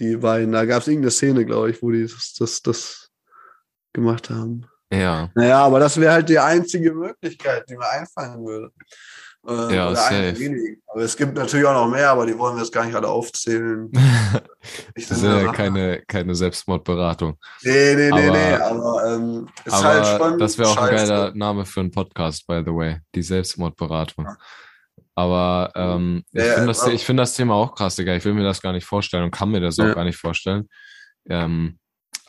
Die 0.00 0.16
beiden, 0.16 0.52
da 0.52 0.64
gab 0.64 0.82
es 0.82 0.88
irgendeine 0.88 1.10
Szene, 1.10 1.44
glaube 1.44 1.70
ich, 1.70 1.82
wo 1.82 1.90
die 1.90 2.02
das, 2.02 2.34
das, 2.38 2.62
das 2.62 3.10
gemacht 3.92 4.30
haben. 4.30 4.66
Ja. 5.00 5.30
Naja, 5.34 5.64
aber 5.64 5.80
das 5.80 5.98
wäre 5.98 6.12
halt 6.12 6.28
die 6.28 6.38
einzige 6.38 6.92
Möglichkeit, 6.92 7.64
die 7.68 7.76
mir 7.76 7.88
einfallen 7.88 8.44
würde. 8.44 8.70
Äh, 9.46 9.76
ja, 9.76 9.94
safe. 9.94 10.34
Aber 10.86 11.02
es 11.02 11.16
gibt 11.16 11.34
natürlich 11.34 11.66
auch 11.66 11.74
noch 11.74 11.88
mehr, 11.88 12.10
aber 12.10 12.24
die 12.24 12.38
wollen 12.38 12.56
wir 12.56 12.62
jetzt 12.62 12.72
gar 12.72 12.86
nicht 12.86 12.94
alle 12.94 13.08
aufzählen. 13.08 13.90
das 14.94 15.10
ist 15.10 15.22
ja 15.22 15.52
keine, 15.52 16.02
keine 16.06 16.34
Selbstmordberatung. 16.34 17.38
Nee, 17.62 17.94
nee, 17.94 18.10
nee, 18.10 18.28
aber, 18.28 18.30
nee, 18.30 18.54
aber 18.54 19.14
ähm, 19.14 19.48
ist 19.64 19.72
aber 19.74 19.84
halt 19.84 20.06
spannend. 20.06 20.40
Das 20.40 20.58
wäre 20.58 20.68
auch 20.70 20.76
ein 20.78 20.90
geiler 20.90 21.34
Name 21.34 21.66
für 21.66 21.80
einen 21.80 21.90
Podcast, 21.90 22.46
by 22.46 22.62
the 22.64 22.72
way. 22.72 22.98
Die 23.14 23.22
Selbstmordberatung. 23.22 24.28
Aber 25.14 25.70
ähm, 25.76 26.24
ich 26.32 26.42
Ja, 26.42 26.54
finde 26.54 26.66
das, 26.68 26.86
ich 26.86 27.04
finde 27.04 27.22
das 27.22 27.34
Thema 27.34 27.54
auch 27.54 27.74
krass, 27.74 27.96
Digga. 27.96 28.16
Ich 28.16 28.24
will 28.24 28.34
mir 28.34 28.44
das 28.44 28.62
gar 28.62 28.72
nicht 28.72 28.86
vorstellen 28.86 29.24
und 29.24 29.30
kann 29.30 29.50
mir 29.50 29.60
das 29.60 29.78
auch 29.78 29.84
Ja. 29.84 29.94
gar 29.94 30.04
nicht 30.04 30.18
vorstellen. 30.18 30.68
Ähm, 31.28 31.78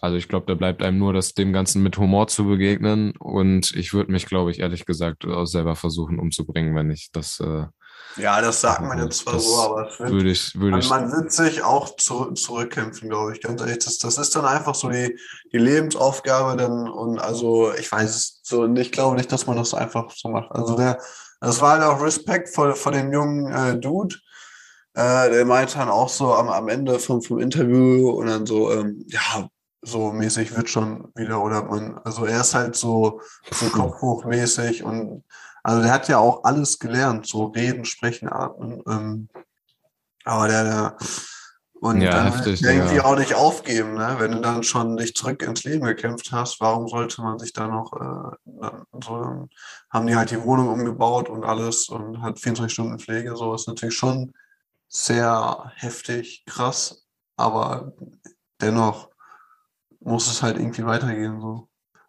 also 0.02 0.18
ich 0.18 0.28
glaube, 0.28 0.46
da 0.48 0.56
bleibt 0.56 0.84
einem 0.84 0.98
nur, 0.98 1.14
das 1.14 1.34
dem 1.34 1.54
Ganzen 1.54 1.82
mit 1.82 1.98
Humor 1.98 2.28
zu 2.28 2.46
begegnen. 2.46 3.14
Und 3.18 3.72
ich 3.72 3.94
würde 3.94 4.12
mich, 4.12 4.26
glaube 4.26 4.52
ich, 4.52 4.60
ehrlich 4.60 4.86
gesagt, 4.86 5.26
auch 5.26 5.46
selber 5.46 5.76
versuchen 5.76 6.20
umzubringen, 6.20 6.76
wenn 6.76 6.92
ich 6.92 7.10
das 7.12 7.40
äh, 7.40 7.66
Ja, 8.18 8.42
das 8.42 8.62
sagt 8.62 8.82
man 8.82 9.02
jetzt 9.04 9.20
zwar 9.20 9.40
so, 9.40 9.62
aber 9.62 9.90
es 9.90 10.00
wird, 10.00 10.12
würde 10.12 10.30
ich, 10.30 10.56
würde 10.56 10.72
man, 10.72 10.80
ich. 10.82 10.90
man 10.90 11.12
wird 11.12 11.32
sich 11.32 11.64
auch 11.64 11.96
zu, 11.96 12.32
zurückkämpfen, 12.34 13.10
glaube 13.10 13.34
ich. 13.34 13.42
Ganz 13.42 13.62
ehrlich, 13.62 13.80
das, 13.80 13.98
das 13.98 14.18
ist 14.18 14.36
dann 14.36 14.46
einfach 14.46 14.76
so 14.76 14.90
die, 14.90 15.18
die 15.52 15.58
Lebensaufgabe 15.58 16.58
dann 16.58 16.90
und 16.90 17.20
also 17.20 17.74
ich 17.74 17.92
weiß 17.92 18.16
es 18.16 18.42
so 18.44 18.62
und 18.64 18.78
ich 18.78 18.92
glaube 18.92 19.16
nicht, 19.16 19.32
dass 19.32 19.48
man 19.48 19.58
das 19.58 19.74
einfach 19.74 20.12
so 20.12 20.30
macht. 20.30 20.52
Also 20.52 20.76
der, 20.76 21.00
das 21.40 21.62
war 21.62 21.80
halt 21.80 21.84
auch 21.84 22.02
Respekt 22.02 22.50
vor, 22.50 22.76
vor 22.76 22.92
dem 22.92 23.12
jungen 23.12 23.52
äh, 23.52 23.80
Dude. 23.80 24.16
Äh, 24.94 25.30
der 25.30 25.46
meinte 25.46 25.78
dann 25.78 25.90
auch 25.90 26.10
so 26.10 26.34
am, 26.34 26.48
am 26.50 26.70
Ende 26.70 27.00
vom, 27.00 27.22
vom 27.22 27.40
Interview 27.40 28.10
und 28.12 28.28
dann 28.28 28.46
so, 28.46 28.72
ähm, 28.72 29.04
ja, 29.08 29.50
so 29.86 30.12
mäßig 30.12 30.56
wird 30.56 30.70
schon 30.70 31.12
wieder 31.16 31.42
oder 31.44 31.64
man, 31.64 31.98
also 32.04 32.26
er 32.26 32.42
ist 32.42 32.54
halt 32.54 32.76
so, 32.76 33.22
so 33.52 33.70
kopfhochmäßig 33.70 34.84
und 34.84 35.24
also 35.64 35.82
der 35.82 35.92
hat 35.92 36.08
ja 36.10 36.18
auch 36.20 36.44
alles 36.44 36.80
gelernt, 36.80 37.26
so 37.26 37.46
reden, 37.46 37.86
sprechen, 37.86 38.32
atmen. 38.32 38.84
Ähm, 38.88 39.30
aber 40.24 40.48
der, 40.48 40.64
der 40.64 40.98
und 41.82 42.02
Ja, 42.02 42.12
dann 42.12 42.34
heftig, 42.34 42.64
irgendwie 42.64 42.96
ja. 42.96 43.06
auch 43.06 43.18
nicht 43.18 43.36
aufgeben, 43.36 43.96
ne? 43.96 44.16
Wenn 44.18 44.32
du 44.32 44.42
dann 44.42 44.64
schon 44.64 44.96
dich 44.98 45.14
zurück 45.14 45.44
ins 45.44 45.66
Leben 45.66 45.86
gekämpft 45.86 46.32
hast, 46.32 46.62
warum 46.62 46.88
sollte 46.88 47.22
man 47.22 47.38
sich 47.38 47.54
da 47.54 47.68
noch 47.68 47.94
äh, 47.94 48.36
dann 48.46 48.86
so 49.04 49.22
dann 49.22 49.50
haben 49.90 50.08
die 50.08 50.16
halt 50.16 50.32
die 50.32 50.42
Wohnung 50.42 50.70
umgebaut 50.70 51.30
und 51.30 51.44
alles 51.44 51.90
und 51.90 52.22
hat 52.22 52.40
24 52.40 52.74
Stunden 52.74 53.00
Pflege, 53.00 53.36
so 53.36 53.54
ist 53.54 53.68
natürlich 53.68 53.96
schon 53.96 54.34
sehr 54.88 55.72
heftig, 55.76 56.44
krass, 56.46 57.06
aber 57.38 57.92
dennoch 58.62 59.10
muss 60.06 60.32
es 60.32 60.42
halt 60.42 60.58
irgendwie 60.58 60.86
weitergehen, 60.86 61.42
so. 61.42 61.68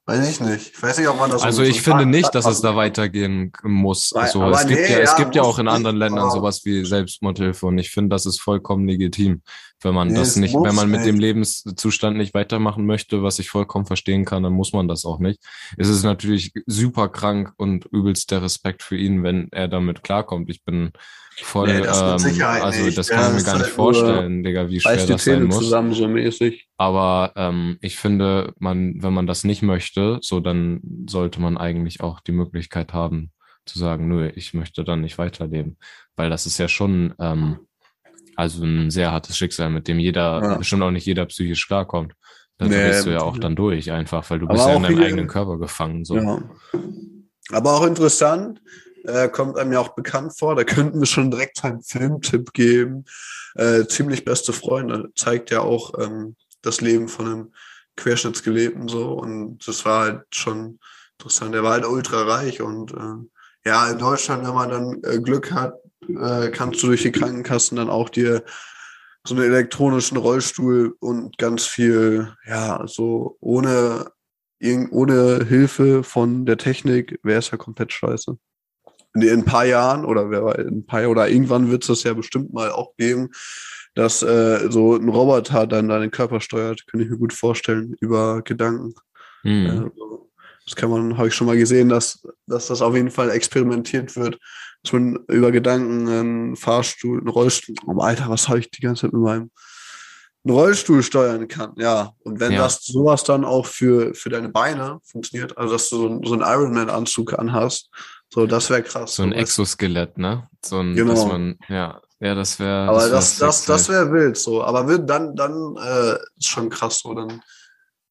Weiß 0.08 0.28
ich 0.30 0.40
nicht. 0.40 0.70
Ich 0.72 0.80
weiß 0.80 0.98
nicht, 0.98 1.08
ob 1.08 1.18
man 1.18 1.30
das 1.32 1.42
Also 1.42 1.64
so 1.64 1.68
ich 1.68 1.82
finde 1.82 2.06
nicht, 2.06 2.32
dass 2.32 2.46
es 2.46 2.60
da 2.60 2.76
weitergehen 2.76 3.50
muss. 3.64 4.12
Weil- 4.14 4.22
Also 4.22 4.44
es 4.50 4.60
gibt 4.68 4.80
nee, 4.82 4.92
ja, 4.92 4.98
es 5.00 5.10
ja, 5.10 5.16
gibt 5.16 5.34
ja 5.34 5.42
auch 5.42 5.58
in 5.58 5.66
anderen 5.66 5.96
Ländern 5.96 6.30
sowas 6.30 6.64
wie 6.64 6.84
Selbstmordhilfe 6.84 7.66
und 7.66 7.76
ich 7.78 7.90
finde, 7.90 8.10
das 8.10 8.24
ist 8.24 8.40
vollkommen 8.40 8.86
legitim, 8.86 9.42
wenn 9.80 9.94
man 9.94 10.06
Nee, 10.06 10.14
das 10.14 10.36
nicht, 10.36 10.54
wenn 10.54 10.76
man 10.76 10.88
mit 10.92 11.04
dem 11.04 11.16
nicht. 11.16 11.22
Lebenszustand 11.22 12.16
nicht 12.16 12.34
weitermachen 12.34 12.86
möchte, 12.86 13.24
was 13.24 13.40
ich 13.40 13.50
vollkommen 13.50 13.84
verstehen 13.86 14.24
kann, 14.24 14.44
dann 14.44 14.52
muss 14.52 14.72
man 14.72 14.86
das 14.86 15.04
auch 15.04 15.18
nicht. 15.18 15.40
Es 15.76 15.88
ist 15.88 16.04
natürlich 16.04 16.52
super 16.66 17.08
krank 17.08 17.52
und 17.56 17.86
übelst 17.86 18.30
der 18.30 18.42
Respekt 18.42 18.84
für 18.84 18.96
ihn, 18.96 19.24
wenn 19.24 19.48
er 19.50 19.66
damit 19.66 20.04
klarkommt. 20.04 20.50
Ich 20.50 20.62
bin 20.62 20.92
voll, 21.42 21.68
Nee, 21.72 21.80
das 21.82 22.00
mit 22.02 22.10
ähm, 22.12 22.18
Sicherheit 22.18 22.62
also 22.62 22.82
nicht. 22.84 22.98
das 22.98 23.08
Ja, 23.08 23.16
kann 23.16 23.32
ich 23.32 23.38
mir 23.38 23.44
gar 23.44 23.54
nicht 23.54 23.64
halt 23.66 23.72
vorstellen, 23.74 24.42
Digga, 24.44 24.68
wie 24.68 24.80
schwer 24.80 25.06
das 25.06 25.24
sein 25.24 25.44
muss. 25.44 25.58
zusammen, 25.58 25.92
so 25.92 26.08
mäßig. 26.08 26.68
Aber 26.76 27.32
ähm, 27.36 27.78
ich 27.80 27.96
finde, 27.96 28.52
man, 28.58 29.02
wenn 29.02 29.12
man 29.14 29.26
das 29.26 29.44
nicht 29.44 29.62
möchte, 29.62 30.18
so 30.22 30.40
dann 30.40 30.80
sollte 31.08 31.40
man 31.40 31.56
eigentlich 31.58 32.00
auch 32.00 32.20
die 32.20 32.32
Möglichkeit 32.32 32.92
haben 32.92 33.30
zu 33.64 33.78
sagen, 33.78 34.08
nö, 34.08 34.30
ich 34.34 34.54
möchte 34.54 34.84
dann 34.84 35.00
nicht 35.00 35.18
weiterleben. 35.18 35.76
Weil 36.14 36.30
das 36.30 36.46
ist 36.46 36.58
ja 36.58 36.68
schon 36.68 37.14
ähm, 37.18 37.58
also 38.36 38.64
ein 38.64 38.90
sehr 38.90 39.12
hartes 39.12 39.36
Schicksal, 39.36 39.70
mit 39.70 39.88
dem 39.88 39.98
jeder, 39.98 40.40
Ja. 40.42 40.56
bestimmt 40.58 40.82
auch 40.82 40.90
nicht 40.90 41.06
jeder 41.06 41.26
psychisch 41.26 41.66
klarkommt. 41.66 42.12
Da 42.58 42.66
Nee, 42.66 42.74
drehst 42.74 43.04
du 43.06 43.10
ja 43.10 43.16
mit 43.16 43.24
auch 43.24 43.38
dann 43.38 43.56
durch 43.56 43.90
einfach, 43.92 44.28
weil 44.30 44.38
du 44.38 44.46
Aber 44.46 44.54
bist 44.54 44.66
ja 44.66 44.74
in 44.76 44.82
deinem 44.82 45.02
eigenen 45.02 45.26
Körper 45.26 45.58
gefangen. 45.58 46.04
So. 46.04 46.16
Ja. 46.16 46.42
Aber 47.52 47.74
auch 47.74 47.86
interessant, 47.86 48.60
äh, 49.06 49.28
kommt 49.28 49.58
einem 49.58 49.72
ja 49.72 49.80
auch 49.80 49.94
bekannt 49.94 50.38
vor, 50.38 50.54
da 50.54 50.64
könnten 50.64 50.98
wir 50.98 51.06
schon 51.06 51.30
direkt 51.30 51.64
einen 51.64 51.82
Filmtipp 51.82 52.52
geben. 52.52 53.04
Äh, 53.54 53.86
Ziemlich 53.86 54.24
beste 54.24 54.52
Freunde 54.52 55.10
zeigt 55.14 55.50
ja 55.50 55.60
auch 55.60 55.94
ähm, 55.98 56.36
das 56.62 56.80
Leben 56.80 57.08
von 57.08 57.26
einem 57.26 57.52
Querschnittsgelebten 57.96 58.88
so 58.88 59.12
und 59.12 59.66
das 59.66 59.84
war 59.84 60.04
halt 60.04 60.22
schon 60.30 60.78
interessant. 61.18 61.54
Der 61.54 61.62
war 61.62 61.72
halt 61.72 61.86
ultra 61.86 62.22
reich 62.22 62.60
und 62.60 62.92
äh, 62.92 63.68
ja, 63.68 63.90
in 63.90 63.98
Deutschland, 63.98 64.46
wenn 64.46 64.54
man 64.54 64.70
dann 64.70 65.00
äh, 65.02 65.18
Glück 65.20 65.52
hat, 65.52 65.74
äh, 66.08 66.50
kannst 66.50 66.82
du 66.82 66.88
durch 66.88 67.02
die 67.02 67.12
Krankenkassen 67.12 67.76
dann 67.76 67.90
auch 67.90 68.08
dir 68.08 68.44
so 69.26 69.34
einen 69.34 69.44
elektronischen 69.44 70.18
Rollstuhl 70.18 70.94
und 71.00 71.36
ganz 71.38 71.64
viel, 71.66 72.32
ja, 72.46 72.86
so 72.86 73.36
ohne 73.40 74.12
ohne 74.90 75.44
Hilfe 75.46 76.02
von 76.02 76.46
der 76.46 76.56
Technik 76.56 77.20
wäre 77.22 77.40
es 77.40 77.50
ja 77.50 77.58
komplett 77.58 77.92
scheiße. 77.92 78.38
In, 79.16 79.22
in 79.22 79.40
ein 79.40 79.44
paar 79.44 79.64
Jahren 79.64 80.04
oder 80.04 80.30
wer 80.30 80.44
weiß, 80.44 80.58
in 80.58 80.78
ein 80.78 80.86
paar 80.86 81.08
oder 81.08 81.28
irgendwann 81.28 81.70
wird 81.70 81.82
es 81.82 81.88
das 81.88 82.02
ja 82.02 82.12
bestimmt 82.14 82.52
mal 82.52 82.70
auch 82.70 82.94
geben, 82.96 83.30
dass 83.94 84.22
äh, 84.22 84.70
so 84.70 84.94
ein 84.94 85.08
Roboter 85.08 85.66
dann 85.66 85.88
deinen 85.88 86.10
Körper 86.10 86.40
steuert, 86.40 86.86
könnte 86.86 87.04
ich 87.04 87.10
mir 87.10 87.18
gut 87.18 87.32
vorstellen, 87.32 87.96
über 88.00 88.42
Gedanken. 88.42 88.94
Mhm. 89.42 89.66
Also, 89.70 90.30
das 90.64 90.74
kann 90.76 90.90
man, 90.90 91.16
habe 91.16 91.28
ich 91.28 91.34
schon 91.34 91.46
mal 91.46 91.56
gesehen, 91.56 91.88
dass, 91.88 92.26
dass 92.46 92.66
das 92.66 92.82
auf 92.82 92.94
jeden 92.94 93.10
Fall 93.10 93.30
experimentiert 93.30 94.16
wird, 94.16 94.38
dass 94.82 94.92
man 94.92 95.18
über 95.28 95.52
Gedanken 95.52 96.08
einen 96.08 96.56
Fahrstuhl, 96.56 97.18
einen 97.18 97.28
Rollstuhl, 97.28 97.76
oh 97.86 98.00
Alter, 98.00 98.28
was 98.28 98.48
habe 98.48 98.58
ich 98.58 98.70
die 98.70 98.82
ganze 98.82 99.02
Zeit 99.02 99.12
mit 99.12 99.22
meinem 99.22 99.50
einen 100.46 100.54
Rollstuhl 100.54 101.02
steuern 101.02 101.48
kann, 101.48 101.72
ja. 101.76 102.12
Und 102.20 102.38
wenn 102.38 102.52
Ja. 102.52 102.58
das 102.62 102.84
sowas 102.84 103.24
dann 103.24 103.44
auch 103.44 103.66
für, 103.66 104.14
für 104.14 104.28
deine 104.28 104.48
Beine 104.48 105.00
funktioniert, 105.02 105.58
also 105.58 105.72
dass 105.72 105.88
du 105.90 105.96
so, 105.96 106.20
so 106.22 106.34
einen 106.34 106.42
Ironman-Anzug 106.42 107.36
anhast, 107.36 107.90
so, 108.32 108.46
das 108.46 108.70
wäre 108.70 108.82
krass. 108.82 109.14
So 109.14 109.22
ein. 109.22 109.32
Exoskelett, 109.32 110.18
ne? 110.18 110.48
So 110.64 110.80
ein, 110.80 110.94
Genau. 110.94 111.14
dass 111.14 111.26
man, 111.26 111.58
ja, 111.68 112.00
ja, 112.20 112.34
das 112.34 112.58
wäre. 112.58 112.88
Aber 112.88 113.08
das, 113.08 113.38
das, 113.38 113.58
sexy. 113.58 113.72
das 113.72 113.88
wäre 113.88 114.12
wild 114.12 114.36
so. 114.36 114.62
Aber 114.64 114.88
wird 114.88 115.08
dann, 115.08 115.36
dann 115.36 115.76
äh, 115.76 116.14
ist 116.36 116.48
schon 116.48 116.70
krass 116.70 117.00
so. 117.00 117.14
Dann, 117.14 117.28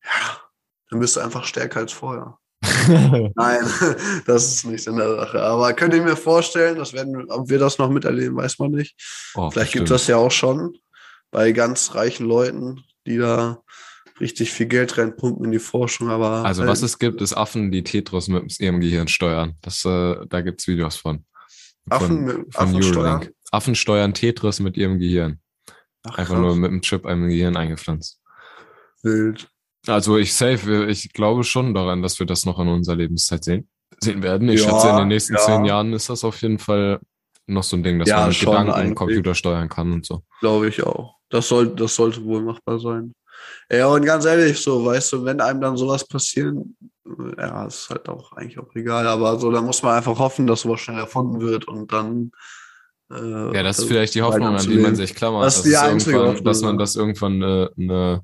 ja, 0.04 0.38
dann 0.90 1.00
bist 1.00 1.16
du 1.16 1.22
einfach 1.22 1.44
stärker 1.44 1.80
als 1.80 1.92
vorher. 1.92 2.38
Nein, 2.88 3.62
das 4.26 4.46
ist 4.46 4.66
nicht 4.66 4.88
in 4.88 4.98
der 4.98 5.16
Sache. 5.16 5.42
Aber 5.42 5.74
könnt 5.74 5.94
ihr 5.94 6.02
mir 6.02 6.16
vorstellen, 6.16 6.78
das 6.78 6.94
werden, 6.94 7.30
ob 7.30 7.50
wir 7.50 7.60
das 7.60 7.78
noch 7.78 7.90
miterleben, 7.90 8.38
weiß 8.38 8.60
man 8.60 8.72
nicht. 8.72 8.96
Oh, 9.36 9.50
Vielleicht 9.50 9.74
gibt 9.74 9.84
bestimmt. 9.86 10.02
das 10.02 10.08
ja 10.08 10.18
auch 10.18 10.32
schon 10.32 10.78
bei 11.32 11.52
ganz 11.52 11.96
reichen 11.96 12.28
Leuten, 12.28 12.84
die 13.06 13.18
da 13.18 13.62
richtig 14.20 14.52
viel 14.52 14.68
Geld 14.68 14.98
reinpumpen 14.98 15.46
in 15.46 15.52
die 15.52 15.60
Forschung. 15.60 16.10
Aber 16.10 16.46
Also 16.46 16.62
halt- 16.62 16.72
was 16.72 16.82
es 16.82 17.00
gibt, 17.00 17.22
ist 17.22 17.34
Affen, 17.34 17.72
die 17.72 17.84
Tetris 17.84 18.28
mit 18.28 18.60
ihrem 18.60 18.80
Gehirn 18.80 19.08
steuern. 19.08 19.56
Das, 19.62 19.84
äh, 19.86 20.16
da 20.28 20.42
gibt's 20.42 20.68
Videos 20.68 20.96
von. 20.96 21.26
Affen 21.90 22.08
von, 22.08 22.26
mit- 22.26 22.54
von 22.54 22.68
Affen 22.68 22.84
steuern? 22.84 23.28
Affen 23.52 23.76
steuern 23.76 24.14
Tetris 24.14 24.60
mit 24.60 24.78
ihrem 24.78 25.00
Gehirn. 25.00 25.40
Ach, 26.04 26.18
Einfach 26.18 26.34
krass, 26.36 26.40
nur 26.44 26.56
mit 26.56 26.72
einem 26.72 26.82
Chip 26.82 27.06
einem 27.06 27.28
Gehirn 27.30 27.56
eingepflanzt. 27.58 28.20
wild. 29.04 29.48
Also 29.88 30.18
ich 30.18 30.34
safe, 30.34 30.86
ich 30.88 31.14
glaube 31.14 31.44
schon 31.44 31.74
daran, 31.76 32.02
dass 32.02 32.18
wir 32.20 32.26
das 32.26 32.46
noch 32.46 32.58
in 32.60 32.68
unserer 32.68 32.96
Lebenszeit 32.96 33.44
sehen, 33.44 33.70
sehen 34.00 34.24
werden. 34.24 34.50
Ich 34.50 34.64
Ja, 34.64 34.72
schätze, 34.72 34.90
in 34.90 34.96
den 34.98 35.08
nächsten 35.10 35.34
ja. 35.36 35.40
zehn 35.42 35.64
Jahren 35.66 35.94
ist 35.94 36.10
das 36.10 36.24
auf 36.24 36.42
jeden 36.42 36.58
Fall 36.58 37.00
noch 37.46 37.62
so 37.64 37.78
ein 37.78 37.84
Ding, 37.84 38.00
dass 38.00 38.10
Ja, 38.10 38.22
man 38.22 38.30
mit 38.30 38.40
Gedanken 38.40 38.72
eigentlich. 38.72 38.96
Computer 38.96 39.36
steuern 39.36 39.70
kann 39.70 39.92
und 39.92 40.06
so. 40.06 40.24
Glaube 40.40 40.70
ich 40.70 40.82
auch. 40.82 41.16
Das, 41.30 41.48
soll, 41.48 41.76
das 41.76 41.94
sollte 41.96 42.24
wohl 42.24 42.42
machbar 42.42 42.80
sein. 42.80 43.14
Ja, 43.72 43.88
und 43.88 44.06
ganz 44.06 44.26
ehrlich, 44.26 44.62
so, 44.62 44.86
weißt 44.86 45.14
du, 45.14 45.26
wenn 45.26 45.42
einem 45.42 45.62
dann 45.62 45.78
sowas 45.78 46.08
passieren, 46.08 46.76
ja, 47.38 47.66
ist 47.66 47.90
halt 47.90 48.08
auch 48.10 48.32
eigentlich 48.34 48.60
auch 48.60 48.74
egal, 48.76 49.08
aber 49.08 49.40
so, 49.40 49.52
da 49.52 49.62
muss 49.62 49.82
man 49.84 49.96
einfach 49.98 50.18
hoffen, 50.18 50.48
dass 50.48 50.62
sowas 50.62 50.80
schnell 50.82 51.00
erfunden 51.00 51.40
wird 51.42 51.68
und 51.68 51.92
dann. 51.92 52.32
Äh, 53.12 53.56
Ja, 53.56 53.64
das 53.64 53.80
ist 53.80 53.88
vielleicht 53.88 54.16
die 54.16 54.22
Hoffnung, 54.24 54.56
an 54.56 54.64
die 54.68 54.78
man 54.78 54.96
sich 54.96 55.14
klammert, 55.14 55.46
Das 55.46 55.58
dass, 55.58 55.66
ist 55.66 55.72
die 55.72 55.78
einzige 55.78 56.20
Hoffnung, 56.20 56.44
dass 56.44 56.62
man 56.62 56.76
ja. 56.76 56.80
das 56.80 56.96
irgendwann 56.96 57.34
eine, 57.44 57.70
eine 57.78 58.22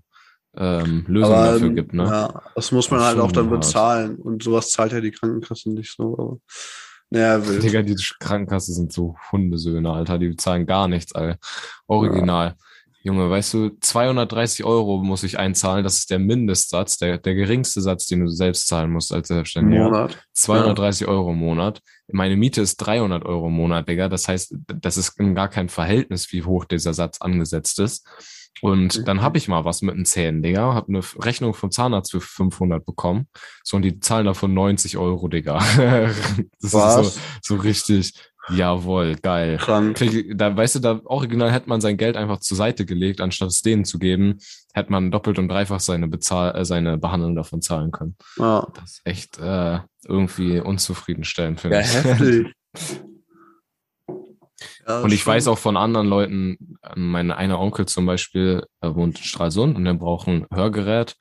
ähm, 0.58 1.06
Lösung 1.08 1.34
Aber, 1.34 1.54
dafür 1.54 1.70
gibt. 1.70 1.94
Ne? 1.94 2.04
Ja, 2.04 2.42
das 2.56 2.72
muss 2.72 2.90
man 2.90 3.00
Das 3.00 3.10
halt 3.10 3.20
auch 3.20 3.32
dann 3.32 3.50
hart. 3.50 3.62
bezahlen 3.62 4.16
und 4.18 4.44
sowas 4.44 4.72
zahlt 4.72 4.92
ja 4.92 5.00
die 5.02 5.12
Krankenkasse 5.12 5.70
nicht 5.72 5.96
so. 5.96 6.18
Aber, 6.18 6.38
naja, 7.12 7.46
wild. 7.48 7.62
Digga, 7.64 7.82
die 7.84 7.96
Krankenkasse 8.20 8.74
sind 8.74 8.92
so 8.92 9.16
Hundesöhne, 9.32 9.92
Alter. 9.92 10.18
Die 10.18 10.30
bezahlen 10.30 10.66
gar 10.66 10.88
nichts, 10.88 11.14
Alter. 11.14 11.38
Original. 11.88 12.56
Junge, 13.04 13.30
weißt 13.30 13.54
du, 13.56 13.70
230 13.80 14.64
Euro 14.64 15.02
muss 15.04 15.24
ich 15.24 15.40
einzahlen. 15.40 15.84
Das 15.84 15.98
ist 15.98 16.12
der 16.12 16.20
Mindestsatz, 16.20 16.98
der, 16.98 17.18
der 17.18 17.34
geringste 17.34 17.82
Satz, 17.82 18.06
den 18.06 18.22
du 18.22 18.28
selbst 18.28 18.68
zahlen 18.68 18.92
musst 18.92 19.12
als 19.12 19.30
Selbstständiger. 19.30 19.86
Monat. 19.86 20.24
230 20.34 21.08
Euro 21.08 21.32
im 21.32 21.40
Monat. 21.40 21.82
Meine 22.12 22.36
Miete 22.36 22.62
ist 22.62 22.78
300 22.78 23.26
Euro 23.26 23.48
im 23.48 23.54
Monat, 23.54 23.90
Digga. 23.90 24.08
Das 24.08 24.28
heißt, 24.28 24.56
das 24.68 24.98
ist 24.98 25.20
in 25.20 25.34
gar 25.34 25.50
kein 25.50 25.70
Verhältnis, 25.70 26.32
wie 26.32 26.44
hoch 26.44 26.66
dieser 26.66 26.94
Satz 26.94 27.22
angesetzt 27.22 27.80
ist. 27.80 28.06
Und 28.62 29.08
dann 29.08 29.22
habe 29.24 29.40
ich 29.40 29.48
mal 29.48 29.66
was 29.66 29.82
mit 29.82 29.96
den 29.96 30.06
Zähnen, 30.06 30.44
Digga. 30.44 30.76
Hab 30.76 30.88
eine 30.88 31.02
Rechnung 31.20 31.56
vom 31.56 31.72
Zahnarzt 31.72 32.12
für 32.12 32.22
500 32.22 32.86
bekommen. 32.86 33.28
So, 33.64 33.78
und 33.78 33.82
die 33.82 34.00
zahlen 34.00 34.28
davon 34.28 34.54
90 34.54 34.98
Euro, 34.98 35.28
Digga. 35.28 35.58
das 36.62 36.74
Was? 36.74 37.08
ist 37.08 37.16
so, 37.42 37.56
so 37.56 37.62
richtig, 37.62 38.14
jawohl, 38.50 39.16
geil. 39.16 39.58
Krank. 39.58 39.98
Krieg, 39.98 40.38
da, 40.38 40.56
weißt 40.56 40.76
du, 40.76 40.80
da 40.80 41.02
original 41.06 41.52
hätte 41.52 41.70
man 41.70 41.82
sein 41.82 41.98
Geld 41.98 42.18
einfach 42.18 42.40
zur 42.40 42.58
Seite 42.58 42.86
gelegt, 42.86 43.22
anstatt 43.22 43.50
es 43.50 43.62
denen 43.62 43.86
zu 43.86 44.00
geben, 44.00 44.40
hätte 44.74 44.92
man 44.92 45.12
doppelt 45.12 45.40
und 45.40 45.50
dreifach 45.50 45.80
seine 45.80 46.08
Bezahl 46.08 46.56
äh, 46.56 46.66
seine 46.66 46.98
Behandlung 46.98 47.36
davon 47.36 47.62
zahlen 47.62 47.92
können. 47.92 48.16
Ja, 48.38 48.68
Das 48.74 48.92
ist 48.92 49.02
echt 49.06 49.40
äh, 49.40 49.80
irgendwie 50.06 50.60
unzufriedenstellend, 50.60 51.62
finde 51.62 51.78
ja 51.78 51.82
ich. 51.82 51.94
heftig. 51.94 52.54
Ja, 54.88 55.02
und 55.02 55.14
ich 55.14 55.26
weiß 55.26 55.48
auch 55.48 55.58
von 55.58 55.78
anderen 55.78 56.08
Leuten, 56.08 56.78
mein 56.96 57.32
einer 57.32 57.60
Onkel 57.60 57.86
zum 57.88 58.06
Beispiel, 58.06 58.64
er 58.80 58.96
wohnt 58.96 59.18
in 59.18 59.24
Stralsund 59.24 59.76
und 59.76 59.86
der 59.86 59.94
braucht 59.94 60.28
ein 60.28 60.46
Hörgerät 60.52 61.16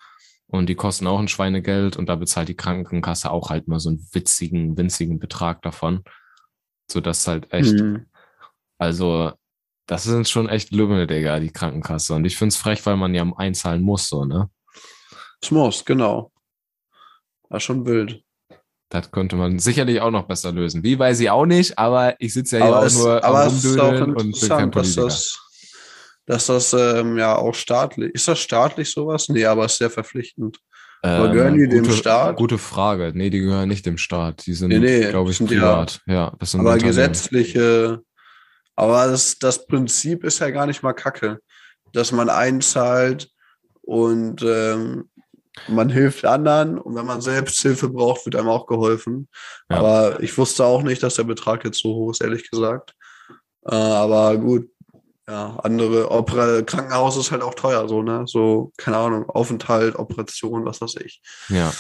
und 0.46 0.68
die 0.68 0.74
kosten 0.74 1.06
auch 1.06 1.18
ein 1.18 1.28
Schweinegeld 1.28 1.96
und 1.96 2.08
da 2.08 2.16
bezahlt 2.16 2.48
die 2.48 2.56
Krankenkasse 2.56 3.30
auch 3.30 3.50
halt 3.50 3.68
mal 3.68 3.80
so 3.80 3.90
einen 3.90 4.06
witzigen, 4.12 4.76
winzigen 4.76 5.18
Betrag 5.18 5.62
davon. 5.62 6.02
So 6.90 7.00
dass 7.00 7.26
halt 7.26 7.52
echt, 7.52 7.74
mhm. 7.74 8.06
also 8.78 9.32
das 9.86 10.04
sind 10.04 10.28
schon 10.28 10.48
echt 10.48 10.70
Lümmel, 10.70 11.06
Digga, 11.06 11.40
die 11.40 11.52
Krankenkasse. 11.52 12.14
Und 12.14 12.24
ich 12.24 12.36
find's 12.36 12.56
frech, 12.56 12.84
weil 12.86 12.96
man 12.96 13.14
ja 13.14 13.24
einzahlen 13.36 13.82
muss, 13.82 14.08
so, 14.08 14.24
ne? 14.24 14.48
Es 15.42 15.50
muss, 15.50 15.84
genau. 15.84 16.30
War 17.48 17.60
schon 17.60 17.86
wild. 17.86 18.22
Das 18.88 19.10
könnte 19.10 19.36
man 19.36 19.58
sicherlich 19.58 20.00
auch 20.00 20.10
noch 20.10 20.26
besser 20.26 20.52
lösen. 20.52 20.82
Wie 20.82 20.98
weiß 20.98 21.20
ich 21.20 21.30
auch 21.30 21.46
nicht, 21.46 21.78
aber 21.78 22.14
ich 22.18 22.34
sitze 22.34 22.58
ja 22.58 22.66
hier 22.66 22.76
auch 22.76 22.84
es, 22.84 22.98
nur 22.98 23.24
am 23.24 23.36
Rumdödeln 23.48 24.14
und 24.16 24.40
bin 24.40 24.48
kein 24.48 24.70
Politiker. 24.70 25.04
Dass 25.04 25.38
das, 26.26 26.46
dass 26.46 26.70
das 26.70 26.98
ähm, 26.98 27.16
ja 27.16 27.36
auch 27.36 27.54
staatlich, 27.54 28.12
ist 28.14 28.28
das 28.28 28.40
staatlich 28.40 28.90
sowas? 28.90 29.28
Nee, 29.28 29.44
aber 29.44 29.64
es 29.64 29.72
ist 29.72 29.78
sehr 29.78 29.90
verpflichtend. 29.90 30.58
Ähm, 31.02 31.32
gehören 31.32 31.54
die 31.54 31.64
gute, 31.64 31.82
dem 31.82 31.92
Staat? 31.92 32.36
Gute 32.36 32.58
Frage. 32.58 33.12
Nee, 33.14 33.30
die 33.30 33.40
gehören 33.40 33.68
nicht 33.68 33.86
dem 33.86 33.96
Staat. 33.96 34.46
Die 34.46 34.52
sind, 34.52 34.68
nee, 34.68 34.78
nee, 34.78 35.08
glaube 35.08 35.30
ich, 35.30 35.38
privat. 35.38 36.00
Ja, 36.06 36.14
ja 36.14 36.32
das 36.38 36.50
sind 36.50 36.60
aber 36.60 36.76
gesetzliche, 36.76 38.02
aber 38.76 39.06
das, 39.06 39.38
das 39.38 39.66
Prinzip 39.66 40.24
ist 40.24 40.40
ja 40.40 40.50
gar 40.50 40.66
nicht 40.66 40.82
mal 40.82 40.92
kacke, 40.92 41.38
dass 41.92 42.12
man 42.12 42.28
einzahlt 42.28 43.30
und 43.82 44.42
ähm, 44.42 45.08
man 45.68 45.88
hilft 45.88 46.24
anderen 46.24 46.78
und 46.78 46.94
wenn 46.94 47.06
man 47.06 47.20
selbst 47.20 47.60
Hilfe 47.60 47.88
braucht, 47.88 48.24
wird 48.26 48.36
einem 48.36 48.48
auch 48.48 48.66
geholfen. 48.66 49.28
Ja. 49.68 49.78
Aber 49.78 50.22
ich 50.22 50.36
wusste 50.36 50.64
auch 50.64 50.82
nicht, 50.82 51.02
dass 51.02 51.16
der 51.16 51.24
Betrag 51.24 51.64
jetzt 51.64 51.80
so 51.80 51.94
hoch 51.94 52.10
ist, 52.10 52.22
ehrlich 52.22 52.50
gesagt. 52.50 52.94
Äh, 53.66 53.74
aber 53.74 54.36
gut, 54.36 54.70
ja, 55.30 55.56
andere 55.62 56.10
Opera 56.10 56.62
Krankenhaus 56.62 57.16
ist 57.16 57.30
halt 57.30 57.42
auch 57.42 57.54
teuer, 57.54 57.88
so, 57.88 58.02
ne? 58.02 58.24
So, 58.26 58.72
keine 58.76 58.96
Ahnung, 58.96 59.28
Aufenthalt, 59.28 59.94
Operation, 59.96 60.64
was 60.64 60.80
weiß 60.80 60.96
ich. 61.04 61.22
Ja. 61.48 61.72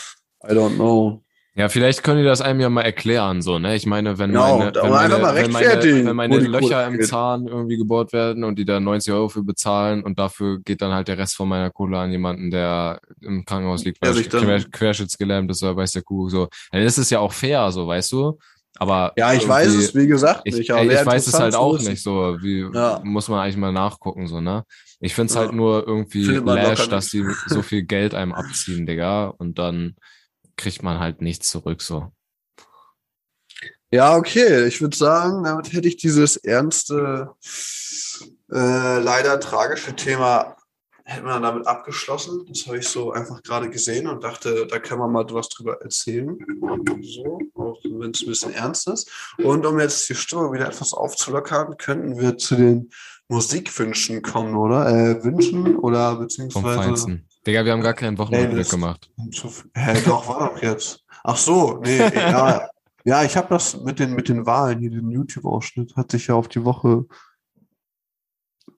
I 0.48 0.52
don't 0.52 0.76
know. 0.76 1.22
Ja, 1.56 1.68
vielleicht 1.68 2.04
können 2.04 2.20
die 2.20 2.24
das 2.24 2.40
einem 2.40 2.60
ja 2.60 2.68
mal 2.70 2.82
erklären, 2.82 3.42
so, 3.42 3.58
ne? 3.58 3.74
Ich 3.74 3.84
meine, 3.84 4.18
wenn 4.18 4.30
genau, 4.30 4.58
meine, 4.58 4.72
wenn 4.72 4.90
meine, 4.90 5.34
wenn 5.34 5.50
meine, 5.50 6.06
wenn 6.06 6.16
meine 6.16 6.38
Löcher 6.38 6.86
im 6.86 7.02
Zahn 7.02 7.48
irgendwie 7.48 7.76
gebohrt 7.76 8.12
werden 8.12 8.44
und 8.44 8.56
die 8.56 8.64
da 8.64 8.78
90 8.78 9.12
Euro 9.12 9.28
für 9.28 9.42
bezahlen 9.42 10.04
und 10.04 10.20
dafür 10.20 10.60
geht 10.60 10.80
dann 10.80 10.94
halt 10.94 11.08
der 11.08 11.18
Rest 11.18 11.34
von 11.34 11.48
meiner 11.48 11.70
Kohle 11.70 11.98
an 11.98 12.12
jemanden, 12.12 12.52
der 12.52 13.00
im 13.20 13.44
Krankenhaus 13.44 13.84
liegt, 13.84 14.00
weil 14.00 14.16
ja, 14.16 14.22
quer, 14.22 14.60
querschnittsgelähmt 14.70 15.50
ist 15.50 15.62
oder 15.64 15.76
weiß 15.76 15.90
der 15.90 16.02
Kuh, 16.02 16.28
so. 16.28 16.48
Dann 16.70 16.82
ist 16.82 16.98
es 16.98 17.10
ja 17.10 17.18
auch 17.18 17.32
fair, 17.32 17.72
so, 17.72 17.84
weißt 17.88 18.12
du? 18.12 18.38
Aber 18.78 19.12
ja, 19.16 19.32
ich 19.32 19.46
weiß 19.46 19.74
es, 19.74 19.94
wie 19.94 20.06
gesagt, 20.06 20.46
nicht. 20.46 20.58
Ich, 20.58 20.70
ey, 20.70 20.90
ich 20.90 21.06
weiß 21.06 21.26
es 21.26 21.34
halt 21.34 21.54
auch 21.54 21.78
nicht 21.78 22.02
so. 22.02 22.38
Wie 22.40 22.66
ja. 22.72 23.00
muss 23.04 23.28
man 23.28 23.40
eigentlich 23.40 23.56
mal 23.56 23.72
nachgucken, 23.72 24.26
so, 24.26 24.40
ne? 24.40 24.64
Ich 25.00 25.14
find's 25.14 25.34
ja. 25.34 25.40
halt 25.40 25.52
nur 25.52 25.86
irgendwie 25.86 26.24
lash, 26.24 26.88
dass 26.88 27.08
die 27.08 27.24
so 27.46 27.62
viel 27.62 27.82
Geld 27.82 28.14
einem 28.14 28.32
abziehen, 28.32 28.86
Digga. 28.86 29.26
Und 29.26 29.58
dann 29.58 29.96
kriegt 30.56 30.82
man 30.82 30.98
halt 30.98 31.20
nichts 31.20 31.50
zurück 31.50 31.82
so. 31.82 32.12
Ja, 33.90 34.16
okay. 34.16 34.66
Ich 34.66 34.80
würde 34.80 34.96
sagen, 34.96 35.42
damit 35.42 35.72
hätte 35.72 35.88
ich 35.88 35.96
dieses 35.96 36.36
ernste, 36.36 37.30
äh, 38.52 38.98
leider 39.00 39.40
tragische 39.40 39.96
Thema 39.96 40.56
hätten 41.10 41.26
wir 41.26 41.40
damit 41.40 41.66
abgeschlossen. 41.66 42.44
Das 42.48 42.66
habe 42.66 42.78
ich 42.78 42.88
so 42.88 43.12
einfach 43.12 43.42
gerade 43.42 43.68
gesehen 43.68 44.06
und 44.06 44.22
dachte, 44.22 44.66
da 44.66 44.78
kann 44.78 44.98
man 44.98 45.10
mal 45.10 45.26
was 45.30 45.48
drüber 45.48 45.80
erzählen. 45.82 46.38
So, 47.02 47.40
auch 47.54 47.78
wenn 47.84 48.12
es 48.12 48.22
ein 48.22 48.26
bisschen 48.26 48.54
ernst 48.54 48.88
ist. 48.88 49.10
Und 49.38 49.66
um 49.66 49.80
jetzt 49.80 50.08
die 50.08 50.14
Stimme 50.14 50.52
wieder 50.52 50.68
etwas 50.68 50.94
aufzulockern, 50.94 51.76
könnten 51.76 52.18
wir 52.18 52.38
zu 52.38 52.54
den 52.54 52.90
Musikwünschen 53.28 54.22
kommen, 54.22 54.54
oder? 54.54 54.88
Äh, 54.88 55.24
Wünschen 55.24 55.76
oder 55.76 56.16
beziehungsweise. 56.16 57.20
Digga, 57.46 57.64
wir 57.64 57.72
haben 57.72 57.82
gar 57.82 57.94
keinen 57.94 58.16
Wochenrückblick 58.18 58.68
gemacht. 58.68 59.10
Hä, 59.74 60.02
doch, 60.04 60.28
war 60.28 60.50
doch 60.50 60.62
jetzt. 60.62 61.04
Ach 61.24 61.36
so, 61.36 61.80
nee, 61.82 61.98
ja. 61.98 62.68
Ja, 63.02 63.24
ich 63.24 63.34
habe 63.34 63.48
das 63.48 63.80
mit 63.80 63.98
den, 63.98 64.12
mit 64.12 64.28
den 64.28 64.44
Wahlen 64.44 64.78
hier, 64.78 64.90
den 64.90 65.10
YouTube-Ausschnitt, 65.10 65.96
hat 65.96 66.10
sich 66.10 66.26
ja 66.26 66.34
auf 66.34 66.48
die 66.48 66.66
Woche 66.66 67.06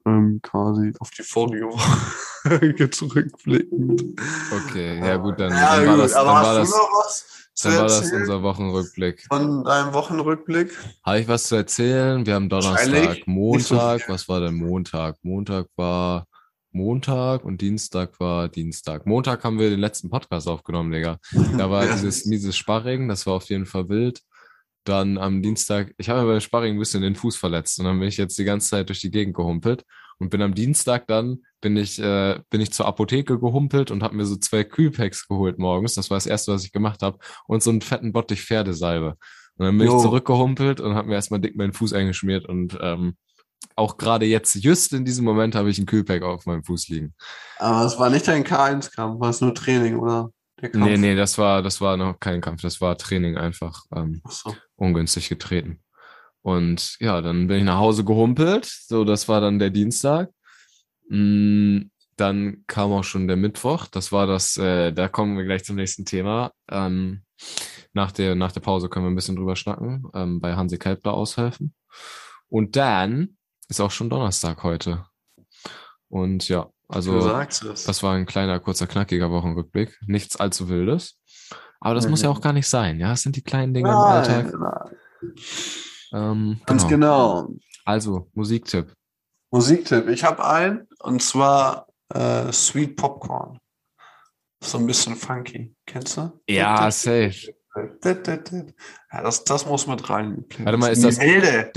ähm, 0.06 0.40
quasi 0.42 0.92
auf 0.98 1.10
die 1.10 1.22
vorige 1.22 1.66
Woche 1.68 2.90
zurückblickend. 2.90 4.20
Okay, 4.50 4.98
ja 4.98 5.16
gut, 5.16 5.38
dann, 5.38 5.52
ja, 5.52 5.76
dann 5.76 5.86
war 5.86 5.94
gut, 5.94 6.04
das, 6.04 6.12
dann 6.12 6.26
war 6.26 6.54
das, 6.54 7.50
dann 7.62 7.76
war 7.76 7.82
das 7.84 8.12
unser 8.12 8.42
Wochenrückblick. 8.42 9.26
Von 9.28 9.64
deinem 9.64 9.92
Wochenrückblick? 9.94 10.76
Habe 11.04 11.20
ich 11.20 11.28
was 11.28 11.44
zu 11.44 11.56
erzählen? 11.56 12.26
Wir 12.26 12.34
haben 12.34 12.48
Donnerstag, 12.48 13.26
Montag. 13.26 14.00
So 14.00 14.12
was 14.12 14.28
war 14.28 14.40
denn 14.40 14.54
Montag? 14.54 15.16
Montag 15.22 15.66
war 15.76 16.26
Montag 16.72 17.44
und 17.44 17.60
Dienstag 17.60 18.18
war 18.18 18.48
Dienstag. 18.48 19.06
Montag 19.06 19.44
haben 19.44 19.58
wir 19.58 19.70
den 19.70 19.80
letzten 19.80 20.08
Podcast 20.08 20.48
aufgenommen, 20.48 20.90
Digga. 20.90 21.18
Da 21.58 21.70
war 21.70 21.86
dieses 21.92 22.24
mieses 22.24 22.56
Sparring, 22.56 23.08
das 23.08 23.26
war 23.26 23.34
auf 23.34 23.48
jeden 23.50 23.66
Fall 23.66 23.88
wild. 23.88 24.22
Dann 24.84 25.18
am 25.18 25.42
Dienstag, 25.42 25.94
ich 25.96 26.08
habe 26.08 26.22
mir 26.22 26.28
beim 26.28 26.40
Sparring 26.40 26.74
ein 26.74 26.78
bisschen 26.78 27.02
den 27.02 27.14
Fuß 27.14 27.36
verletzt 27.36 27.78
und 27.78 27.84
dann 27.84 27.98
bin 27.98 28.08
ich 28.08 28.16
jetzt 28.16 28.38
die 28.38 28.44
ganze 28.44 28.70
Zeit 28.70 28.88
durch 28.88 29.00
die 29.00 29.10
Gegend 29.10 29.36
gehumpelt 29.36 29.84
und 30.18 30.30
bin 30.30 30.42
am 30.42 30.54
Dienstag 30.54 31.06
dann 31.06 31.42
bin 31.60 31.76
ich 31.76 32.00
äh, 32.00 32.40
bin 32.50 32.60
ich 32.60 32.72
zur 32.72 32.86
Apotheke 32.86 33.38
gehumpelt 33.38 33.90
und 33.90 34.02
habe 34.02 34.16
mir 34.16 34.24
so 34.24 34.36
zwei 34.36 34.64
Kühlpacks 34.64 35.28
geholt 35.28 35.58
morgens. 35.58 35.94
Das 35.94 36.10
war 36.10 36.16
das 36.16 36.26
erste, 36.26 36.52
was 36.52 36.64
ich 36.64 36.72
gemacht 36.72 37.02
habe 37.02 37.18
und 37.46 37.62
so 37.62 37.70
einen 37.70 37.80
fetten 37.80 38.12
Bottich 38.12 38.42
Pferdesalbe. 38.42 39.16
Und 39.56 39.66
dann 39.66 39.78
bin 39.78 39.86
jo. 39.86 39.96
ich 39.96 40.02
zurückgehumpelt 40.02 40.80
und 40.80 40.94
habe 40.94 41.08
mir 41.08 41.14
erstmal 41.14 41.40
dick 41.40 41.56
meinen 41.56 41.72
Fuß 41.72 41.92
eingeschmiert 41.92 42.46
und 42.46 42.76
ähm, 42.80 43.16
auch 43.76 43.96
gerade 43.96 44.26
jetzt, 44.26 44.54
just 44.56 44.92
in 44.92 45.04
diesem 45.04 45.24
Moment, 45.24 45.54
habe 45.54 45.70
ich 45.70 45.78
einen 45.78 45.86
Kühlpack 45.86 46.22
auf 46.22 46.46
meinem 46.46 46.64
Fuß 46.64 46.88
liegen. 46.88 47.14
Aber 47.58 47.84
es 47.86 47.98
war 47.98 48.10
nicht 48.10 48.26
dein 48.28 48.44
K1-Kampf, 48.44 49.20
war 49.20 49.30
es 49.30 49.40
nur 49.40 49.54
Training, 49.54 49.98
oder? 49.98 50.30
Nee, 50.72 50.96
nee, 50.96 51.16
das 51.16 51.38
war, 51.38 51.62
das 51.62 51.80
war 51.80 51.96
noch 51.96 52.20
kein 52.20 52.40
Kampf, 52.40 52.62
das 52.62 52.80
war 52.80 52.96
Training 52.96 53.36
einfach 53.36 53.84
ähm, 53.94 54.22
so. 54.28 54.54
ungünstig 54.76 55.28
getreten. 55.28 55.82
Und 56.42 56.96
ja, 57.00 57.20
dann 57.20 57.46
bin 57.46 57.58
ich 57.58 57.64
nach 57.64 57.78
Hause 57.78 58.04
gehumpelt. 58.04 58.64
So, 58.66 59.04
das 59.04 59.28
war 59.28 59.40
dann 59.40 59.58
der 59.58 59.70
Dienstag. 59.70 60.30
Mm, 61.08 61.82
dann 62.16 62.64
kam 62.66 62.92
auch 62.92 63.04
schon 63.04 63.28
der 63.28 63.36
Mittwoch. 63.36 63.86
Das 63.86 64.12
war 64.12 64.26
das, 64.26 64.56
äh, 64.56 64.92
da 64.92 65.08
kommen 65.08 65.36
wir 65.36 65.44
gleich 65.44 65.64
zum 65.64 65.76
nächsten 65.76 66.04
Thema. 66.04 66.52
Ähm, 66.70 67.22
nach, 67.92 68.12
der, 68.12 68.34
nach 68.34 68.52
der 68.52 68.60
Pause 68.60 68.88
können 68.88 69.06
wir 69.06 69.10
ein 69.10 69.16
bisschen 69.16 69.36
drüber 69.36 69.56
schnacken, 69.56 70.04
ähm, 70.14 70.40
bei 70.40 70.54
Hansi 70.54 70.78
Kalbler 70.78 71.14
aushelfen. 71.14 71.74
Und 72.48 72.76
dann 72.76 73.36
ist 73.68 73.80
auch 73.80 73.90
schon 73.90 74.10
Donnerstag 74.10 74.62
heute. 74.62 75.06
Und 76.08 76.48
ja, 76.48 76.68
also 76.92 77.20
das 77.20 78.02
war 78.02 78.14
ein 78.14 78.26
kleiner, 78.26 78.60
kurzer, 78.60 78.86
knackiger 78.86 79.30
Wochenrückblick. 79.30 79.98
Nichts 80.06 80.36
allzu 80.36 80.68
wildes. 80.68 81.18
Aber 81.80 81.94
das 81.94 82.04
mhm. 82.04 82.10
muss 82.10 82.22
ja 82.22 82.30
mhm. 82.30 82.36
auch 82.36 82.40
gar 82.40 82.52
nicht 82.52 82.68
sein, 82.68 83.00
ja. 83.00 83.12
Es 83.12 83.22
sind 83.22 83.36
die 83.36 83.42
kleinen 83.42 83.74
Dinge 83.74 83.88
nein, 83.88 83.96
im 83.96 84.04
Alltag. 84.04 84.54
Nein. 84.58 84.96
Ähm, 86.12 86.60
Ganz 86.66 86.86
genau. 86.86 87.46
genau. 87.46 87.58
Also, 87.84 88.28
Musiktipp. 88.34 88.92
Musiktipp. 89.50 90.08
Ich 90.08 90.24
habe 90.24 90.46
einen 90.46 90.86
und 91.00 91.22
zwar 91.22 91.88
äh, 92.14 92.52
Sweet 92.52 92.96
Popcorn. 92.96 93.58
So 94.62 94.78
ein 94.78 94.86
bisschen 94.86 95.16
funky. 95.16 95.74
Kennst 95.86 96.16
du? 96.16 96.40
Ja, 96.48 96.88
safe. 96.90 97.52
Ja, 97.74 99.22
das, 99.22 99.44
das 99.44 99.66
muss 99.66 99.86
mit 99.86 100.08
rein. 100.08 100.44
Warte 100.58 100.78
mal, 100.78 100.92
ist 100.92 101.02
das. 101.02 101.18
Helde. 101.18 101.72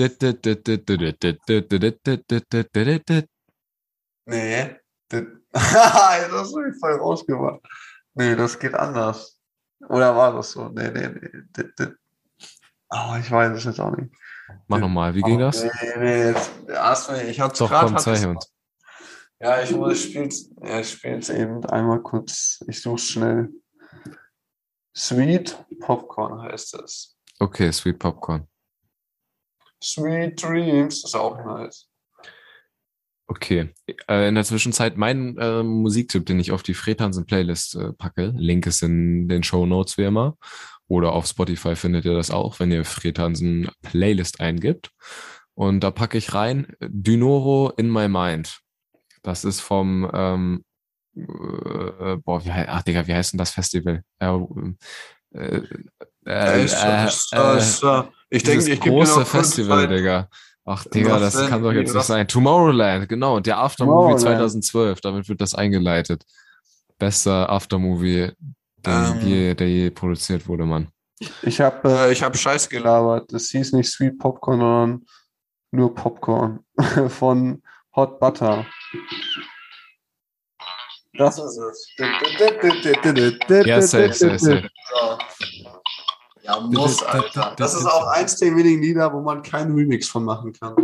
Nee. 4.25 4.75
das 5.52 6.54
habe 6.54 6.70
ich 6.70 6.80
voll 6.80 6.94
rausgemacht. 6.94 7.62
Nee, 8.13 8.36
das 8.36 8.58
geht 8.58 8.74
anders. 8.74 9.39
Oder 9.89 10.15
war 10.15 10.34
das 10.34 10.52
so? 10.52 10.70
Nee, 10.70 10.89
nee, 10.89 11.10
nee. 11.10 11.88
Oh, 12.89 13.15
ich 13.20 13.30
weiß 13.30 13.58
es 13.58 13.65
jetzt 13.65 13.80
auch 13.80 13.96
nicht. 13.96 14.13
Mach 14.68 14.80
nochmal, 14.80 15.13
wie 15.15 15.22
ging 15.22 15.39
das? 15.39 15.63
Nee, 15.63 15.72
nee, 15.98 16.24
jetzt, 16.28 16.52
hast 16.70 17.10
du, 17.10 17.13
ich 17.22 17.39
hab's 17.39 17.60
Doch, 17.60 17.70
komm, 17.70 17.98
zeig 17.98 18.26
uns. 18.28 18.52
Ja, 19.39 19.62
ich 19.62 19.72
muss, 19.72 19.94
ich 19.94 20.12
spiel's, 20.12 20.50
ja, 20.62 20.80
ich 20.80 20.89
spiel's 20.91 21.30
eben 21.30 21.65
einmal 21.65 22.02
kurz, 22.02 22.63
ich 22.68 22.82
such's 22.82 23.10
schnell. 23.10 23.50
Sweet 24.96 25.65
Popcorn 25.80 26.41
heißt 26.41 26.76
es. 26.76 27.18
Okay, 27.39 27.72
Sweet 27.72 28.00
Popcorn. 28.00 28.48
Sweet 29.84 30.41
Dreams 30.41 31.04
ist 31.04 31.15
auch 31.15 31.38
nice. 31.44 31.89
Okay. 33.27 33.73
Äh, 34.07 34.27
in 34.27 34.35
der 34.35 34.43
Zwischenzeit 34.43 34.97
mein 34.97 35.38
äh, 35.38 35.63
Musiktipp, 35.63 36.25
den 36.25 36.39
ich 36.39 36.51
auf 36.51 36.63
die 36.63 36.73
Fredhansen 36.73 37.25
Playlist 37.25 37.75
äh, 37.75 37.91
packe. 37.93 38.33
Link 38.35 38.67
ist 38.67 38.83
in 38.83 39.27
den 39.27 39.43
Show 39.43 39.65
Notes 39.65 39.97
wie 39.97 40.03
immer. 40.03 40.38
Oder 40.88 41.13
auf 41.13 41.25
Spotify 41.25 41.75
findet 41.75 42.05
ihr 42.05 42.13
das 42.13 42.29
auch, 42.29 42.59
wenn 42.59 42.71
ihr 42.71 42.85
Fredhansen 42.85 43.69
Playlist 43.81 44.39
eingibt. 44.39 44.91
Und 45.55 45.79
da 45.79 45.89
packe 45.89 46.17
ich 46.17 46.33
rein 46.33 46.67
Dynoro 46.79 47.71
in 47.77 47.89
my 47.89 48.07
mind. 48.07 48.59
Das 49.23 49.43
ist 49.43 49.61
vom 49.61 50.09
ähm, 50.13 50.63
äh, 51.15 52.17
boah, 52.17 52.43
wie, 52.43 52.51
ach 52.51 52.83
Digga, 52.83 53.07
wie 53.07 53.13
heißt 53.13 53.33
denn 53.33 53.38
das 53.38 53.51
Festival? 53.51 54.03
Äh, 54.19 54.27
äh, 55.33 55.61
äh, 56.25 56.65
äh, 56.65 57.09
ich 58.29 58.43
denke, 58.43 58.71
ich 58.71 58.79
große 58.79 59.25
Festival, 59.25 59.88
Digga. 59.88 60.29
Ach, 60.67 60.84
Digga, 60.86 61.19
das 61.19 61.36
kann 61.47 61.62
doch 61.62 61.71
jetzt 61.71 61.93
nicht 61.93 62.06
sein. 62.06 62.28
Tomorrowland, 62.28 63.08
genau. 63.08 63.39
Der 63.39 63.60
Aftermovie 63.60 64.17
2012, 64.17 64.99
damit 64.99 65.30
wird 65.30 65.39
das 65.39 65.54
eingeleitet. 65.54 66.25
Bester 66.97 67.49
Aftermovie, 67.49 68.32
der, 68.84 69.15
Ähm. 69.15 69.28
je, 69.28 69.54
der 69.54 69.69
je 69.69 69.91
produziert 69.91 70.47
wurde, 70.47 70.65
Mann. 70.65 70.88
Ich 71.43 71.62
habe 71.62 71.89
äh, 71.89 72.12
ich 72.12 72.23
hab 72.23 72.36
Scheiß 72.36 72.67
gelabert. 72.67 73.32
Es 73.32 73.49
hieß 73.51 73.73
nicht 73.73 73.89
Sweet 73.89 74.17
Popcorn, 74.17 74.60
sondern 74.60 75.06
nur 75.71 75.93
Popcorn 75.93 76.60
von 77.10 77.62
Hot 77.95 78.19
Butter. 78.19 78.65
Das 81.13 81.38
ist 81.38 81.58
es. 81.58 81.95
Ja, 83.65 83.82
safe, 83.82 84.13
safe, 84.13 84.39
safe. 84.39 84.69
Ja, 86.45 86.60
muss, 86.60 87.01
Alter. 87.03 87.53
Das 87.58 87.73
ist 87.73 87.86
auch 87.86 88.08
eins 88.08 88.38
der 88.38 88.55
wenigen 88.55 88.81
Lieder, 88.81 89.12
wo 89.12 89.21
man 89.21 89.41
keinen 89.41 89.75
Remix 89.75 90.08
von 90.08 90.23
machen 90.23 90.53
kann. 90.53 90.75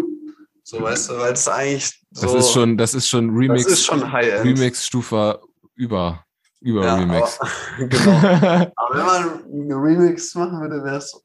So, 0.63 0.81
weißt 0.81 1.09
du, 1.09 1.17
weil 1.17 1.33
es 1.33 1.47
eigentlich 1.47 2.01
so... 2.11 2.25
Das 2.25 2.45
ist 2.45 2.51
schon, 2.51 2.77
das 2.77 2.93
ist 2.93 3.07
schon 3.07 3.29
Remix, 3.29 3.63
das 3.63 3.73
ist 3.73 3.85
schon 3.85 4.11
High-End. 4.11 4.45
Remix-Stufe 4.45 5.39
über, 5.75 6.23
über 6.61 6.85
Ja, 6.85 6.95
Remix. 6.95 7.39
Aber, 7.39 7.49
genau. 7.87 8.11
aber 8.75 8.95
wenn 8.95 9.05
man 9.05 9.43
einen 9.43 9.73
Remix 9.73 10.33
machen 10.35 10.61
würde, 10.61 10.83
wäre 10.83 10.97
es 10.97 11.15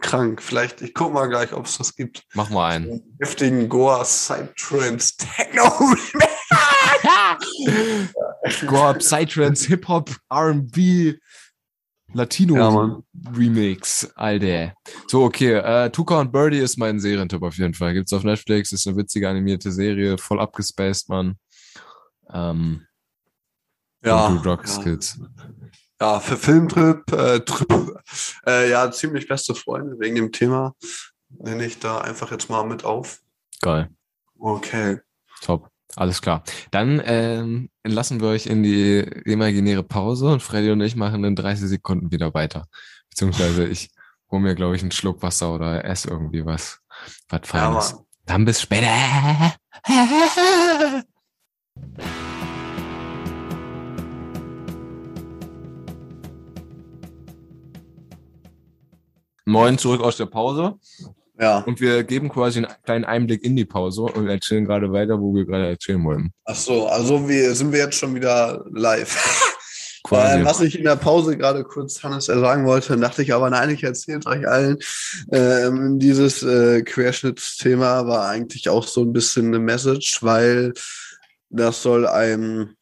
krank. 0.00 0.42
Vielleicht, 0.42 0.82
ich 0.82 0.94
guck 0.94 1.12
mal 1.12 1.28
gleich, 1.28 1.52
ob 1.52 1.66
es 1.66 1.78
das 1.78 1.94
gibt. 1.94 2.24
Mach 2.34 2.50
mal 2.50 2.70
einen. 2.70 2.90
Einen 2.90 3.16
heftigen 3.20 3.68
Goa 3.68 4.02
Psytrance 4.02 5.16
Techno 5.16 5.64
Remix. 5.64 6.26
Go 8.66 8.92
Psytrance, 8.94 9.66
Hip-Hop, 9.68 10.10
R&B, 10.30 11.14
Latino 12.16 12.56
Ja, 12.56 12.70
Alter. 14.16 14.72
So, 15.06 15.24
okay, 15.24 15.52
äh, 15.52 15.90
Tuca 15.90 16.20
und 16.20 16.32
Birdie 16.32 16.58
ist 16.58 16.78
mein 16.78 16.98
Serientipp 16.98 17.42
auf 17.42 17.56
jeden 17.58 17.74
Fall. 17.74 17.92
Gibt's 17.92 18.12
auf 18.12 18.24
Netflix, 18.24 18.72
ist 18.72 18.86
eine 18.86 18.96
witzige 18.96 19.28
animierte 19.28 19.70
Serie, 19.70 20.16
voll 20.16 20.40
abgespaced, 20.40 21.08
Mann. 21.10 21.36
Ähm, 22.32 22.86
Ja, 24.04 24.28
und 24.28 24.46
Rocks 24.46 24.76
ja. 24.78 24.82
Kids. 24.82 25.20
ja, 26.00 26.20
für 26.20 26.36
Filmtrip, 26.36 27.12
äh, 27.12 27.40
Trip, 27.40 28.00
äh, 28.46 28.70
ja, 28.70 28.90
ziemlich 28.90 29.28
beste 29.28 29.54
Freunde 29.54 29.98
wegen 29.98 30.16
dem 30.16 30.32
Thema. 30.32 30.74
Nenne 31.28 31.66
ich 31.66 31.78
da 31.78 31.98
einfach 31.98 32.30
jetzt 32.30 32.48
mal 32.48 32.64
mit 32.64 32.84
auf. 32.84 33.20
Geil. 33.60 33.90
Okay. 34.38 35.00
Top. 35.42 35.68
Alles 35.94 36.20
klar. 36.20 36.42
Dann 36.70 37.00
ähm, 37.04 37.70
lassen 37.84 38.20
wir 38.20 38.28
euch 38.28 38.46
in 38.46 38.62
die 38.62 38.98
imaginäre 39.24 39.82
Pause 39.82 40.28
und 40.28 40.42
Freddy 40.42 40.70
und 40.70 40.80
ich 40.80 40.96
machen 40.96 41.24
in 41.24 41.36
30 41.36 41.68
Sekunden 41.68 42.10
wieder 42.10 42.34
weiter. 42.34 42.66
Beziehungsweise 43.08 43.66
ich 43.66 43.90
hole 44.30 44.42
mir, 44.42 44.54
glaube 44.54 44.76
ich, 44.76 44.82
einen 44.82 44.90
Schluck 44.90 45.22
Wasser 45.22 45.54
oder 45.54 45.84
esse 45.84 46.10
irgendwie 46.10 46.44
was, 46.44 46.80
was 47.28 47.40
Ja, 47.42 47.46
Feines. 47.46 47.94
Mann. 47.94 48.02
Dann 48.26 48.44
bis 48.44 48.60
später. 48.60 48.88
Moin, 59.48 59.78
zurück 59.78 60.02
aus 60.02 60.16
der 60.16 60.26
Pause. 60.26 60.76
Ja. 61.38 61.58
Und 61.58 61.80
wir 61.80 62.02
geben 62.04 62.28
quasi 62.28 62.58
einen 62.58 62.72
kleinen 62.84 63.04
Einblick 63.04 63.44
in 63.44 63.56
die 63.56 63.64
Pause 63.64 64.02
und 64.02 64.28
erzählen 64.28 64.64
gerade 64.64 64.92
weiter, 64.92 65.20
wo 65.20 65.34
wir 65.34 65.44
gerade 65.44 65.68
erzählen 65.68 66.02
wollen. 66.02 66.32
Ach 66.44 66.54
so, 66.54 66.86
also 66.86 67.28
wir 67.28 67.54
sind 67.54 67.72
wir 67.72 67.80
jetzt 67.80 67.98
schon 67.98 68.14
wieder 68.14 68.64
live. 68.72 69.52
Quasi. 70.04 70.40
Äh, 70.40 70.44
was 70.44 70.60
ich 70.60 70.78
in 70.78 70.84
der 70.84 70.96
Pause 70.96 71.36
gerade 71.36 71.64
kurz 71.64 72.02
Hannes 72.02 72.26
sagen 72.26 72.64
wollte, 72.64 72.96
dachte 72.96 73.22
ich 73.22 73.34
aber, 73.34 73.50
nein, 73.50 73.70
ich 73.70 73.82
erzähle 73.82 74.20
es 74.20 74.26
euch 74.26 74.46
allen. 74.48 74.78
Ähm, 75.32 75.98
dieses 75.98 76.42
äh, 76.44 76.82
Querschnittsthema 76.82 78.06
war 78.06 78.28
eigentlich 78.28 78.68
auch 78.68 78.86
so 78.86 79.02
ein 79.02 79.12
bisschen 79.12 79.48
eine 79.48 79.58
Message, 79.58 80.22
weil 80.22 80.72
das 81.50 81.82
soll 81.82 82.06
einem 82.06 82.76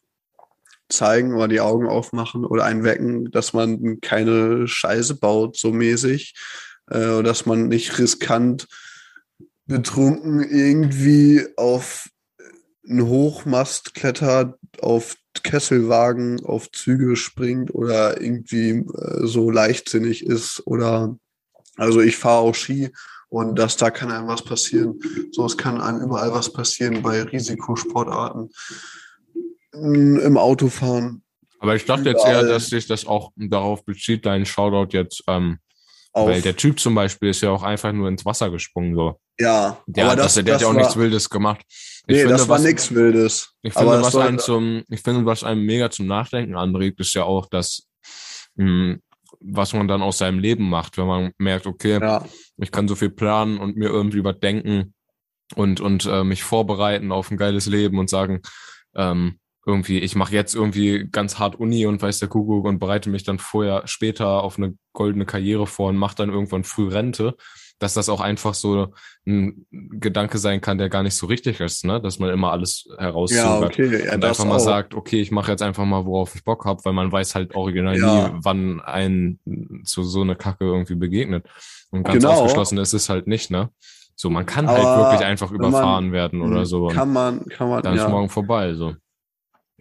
zeigen 0.91 1.35
oder 1.35 1.49
die 1.49 1.61
Augen 1.61 1.89
aufmachen 1.89 2.45
oder 2.45 2.65
einen 2.65 2.85
wecken, 2.85 3.31
dass 3.31 3.55
man 3.55 4.01
keine 4.01 4.69
Scheiße 4.69 5.17
baut, 5.17 5.57
so 5.57 5.73
mäßig. 5.73 6.35
Äh, 6.91 7.23
dass 7.23 7.47
man 7.47 7.69
nicht 7.69 7.99
riskant 7.99 8.69
betrunken 9.67 10.43
irgendwie 10.43 11.47
auf 11.57 12.09
einen 12.87 13.07
Hochmast 13.07 13.95
klettert, 13.95 14.59
auf 14.81 15.17
Kesselwagen, 15.43 16.45
auf 16.45 16.71
Züge 16.71 17.17
springt 17.17 17.75
oder 17.75 18.21
irgendwie 18.21 18.71
äh, 18.71 19.27
so 19.27 19.51
leichtsinnig 19.51 20.27
ist 20.27 20.63
oder 20.67 21.17
also 21.77 22.01
ich 22.01 22.17
fahre 22.17 22.43
auch 22.43 22.55
Ski 22.55 22.91
und 23.29 23.59
dass 23.59 23.77
da 23.77 23.91
kann 23.91 24.13
einem 24.13 24.29
was 24.29 24.45
passieren. 24.45 25.01
So, 25.33 25.45
es 25.45 25.57
kann 25.57 25.81
einem 25.81 26.03
überall 26.03 26.33
was 26.33 26.53
passieren 26.53 27.03
bei 27.03 27.23
Risikosportarten. 27.23 28.51
Im 29.73 30.37
Autofahren 30.37 31.25
Aber 31.59 31.75
ich 31.75 31.85
dachte 31.85 32.11
jetzt 32.11 32.25
eher, 32.25 32.43
Überall. 32.43 32.49
dass 32.49 32.69
sich 32.69 32.87
das 32.87 33.07
auch 33.07 33.33
darauf 33.35 33.85
bezieht, 33.85 34.25
dein 34.25 34.47
Shoutout 34.47 34.97
jetzt, 34.97 35.25
ähm, 35.27 35.59
auch. 36.15 36.27
weil 36.29 36.41
der 36.43 36.57
Typ 36.57 36.81
zum 36.81 36.95
Beispiel 36.95 37.31
ist 37.31 37.43
ja 37.43 37.51
auch 37.51 37.63
einfach 37.63 37.93
nur 37.93 38.09
ins 38.09 38.25
Wasser 38.25 38.51
gesprungen, 38.51 38.95
so. 38.95 39.21
ja, 39.39 39.83
Der, 39.87 40.07
hat, 40.09 40.19
das, 40.19 40.35
der 40.35 40.55
hat 40.55 40.61
ja 40.63 40.69
auch 40.69 40.73
war, 40.73 40.79
nichts 40.81 40.97
Wildes 40.97 41.29
gemacht. 41.29 41.61
Ich 41.69 42.05
Nee, 42.07 42.19
finde, 42.21 42.35
das 42.35 42.49
war 42.49 42.59
nichts 42.59 42.95
Wildes. 42.95 43.53
Ich 43.63 43.77
Aber 43.77 43.93
finde, 43.93 44.05
das 44.05 44.15
was 44.15 44.27
einen 44.27 44.39
zum, 44.39 44.85
ich 44.89 45.01
finde, 45.01 45.25
was 45.27 45.43
einem 45.45 45.65
mega 45.65 45.91
zum 45.91 46.07
Nachdenken 46.07 46.55
anregt, 46.57 47.01
ist 47.01 47.15
ja 47.15 47.25
auch, 47.25 47.49
dass, 47.49 47.89
mh, 48.57 48.97
was 49.41 49.73
man 49.73 49.89
dann 49.89 50.03
aus 50.03 50.19
seinem 50.19 50.39
Leben 50.39 50.69
macht, 50.71 50.97
wenn 50.97 51.07
man 51.07 51.33
merkt, 51.39 51.67
okay, 51.67 51.99
Ja, 52.01 52.25
ich 52.59 52.71
kann 52.71 52.89
so 52.89 52.95
viel 52.95 53.11
planen 53.11 53.59
und 53.59 53.77
mir 53.77 53.89
irgendwie 53.89 54.23
was 54.25 54.39
denken 54.39 54.95
und, 55.57 55.81
und 55.81 56.07
äh, 56.07 56.25
mich 56.25 56.43
vorbereiten 56.43 57.11
auf 57.13 57.31
ein 57.31 57.37
geiles 57.37 57.67
Leben 57.67 57.99
und 57.99 58.09
sagen, 58.09 58.41
ähm, 58.95 59.39
irgendwie, 59.67 59.99
ich 59.99 60.15
mache 60.15 60.35
jetzt 60.35 60.55
irgendwie 60.55 61.09
ganz 61.11 61.39
hart 61.39 61.57
Uni 61.59 61.87
und 61.87 62.03
weiß 62.03 62.19
der 62.19 62.29
Kuckuck 62.29 62.65
und 62.67 62.79
bereite 62.79 63.09
mich 63.11 63.25
dann 63.25 63.39
vorher, 63.39 63.83
später 63.87 64.43
auf 64.43 64.59
eine 64.59 64.75
goldene 64.93 65.25
Karriere 65.27 65.67
vor 65.67 65.89
und 65.89 65.97
mache 65.97 66.17
dann 66.17 66.31
irgendwann 66.31 66.65
früh 66.65 66.89
Rente, 66.89 67.35
dass 67.79 67.95
das 67.95 68.09
auch 68.09 68.21
einfach 68.21 68.55
so 68.55 68.93
ein 69.27 69.67
Gedanke 69.71 70.39
sein 70.39 70.61
kann, 70.61 70.79
der 70.79 70.89
gar 70.89 71.03
nicht 71.03 71.17
so 71.17 71.27
richtig 71.27 71.61
ist, 71.61 71.85
ne? 71.85 72.01
Dass 72.01 72.19
man 72.19 72.31
immer 72.31 72.53
alles 72.53 72.85
ja 72.89 72.99
herauszögert 73.05 73.65
okay. 73.65 74.05
Ja, 74.07 74.15
und 74.15 74.25
einfach 74.25 74.45
mal 74.45 74.57
auch. 74.57 74.61
sagt, 74.61 74.95
okay, 74.95 75.21
ich 75.21 75.31
mache 75.33 75.51
jetzt 75.51 75.63
einfach 75.63 75.85
mal, 75.85 76.05
worauf 76.07 76.35
ich 76.37 76.45
Bock 76.45 76.67
habe, 76.67 76.85
weil 76.85 76.93
man 76.93 77.11
weiß 77.11 77.35
halt 77.35 77.55
original 77.55 77.99
Ja. 77.99 78.29
nie, 78.29 78.35
wann 78.43 78.81
ein 78.81 79.41
zu 79.85 80.03
so 80.05 80.21
eine 80.21 80.37
Kacke 80.37 80.65
irgendwie 80.65 80.95
begegnet. 80.95 81.47
Und 81.91 82.05
ganz 82.05 82.19
Genau. 82.23 82.35
ausgeschlossen 82.35 82.79
ist 82.79 82.93
es 82.93 83.09
halt 83.09 83.27
nicht, 83.27 83.51
ne? 83.51 83.71
So, 84.15 84.31
man 84.31 84.47
kann 84.47 84.69
halt 84.69 84.85
Aber 84.85 85.11
wirklich 85.11 85.27
einfach 85.27 85.51
wenn 85.51 85.59
man- 85.61 85.71
überfahren 85.71 86.13
werden 86.13 86.43
oder 86.43 86.67
so. 86.67 86.87
Und 86.87 86.95
Kann 86.95 87.13
man, 87.13 87.45
kann 87.47 87.69
man, 87.69 87.83
dann 87.83 87.97
ja. 87.97 88.05
ist 88.05 88.11
morgen 88.11 88.29
vorbei. 88.29 88.75
So. 88.75 88.95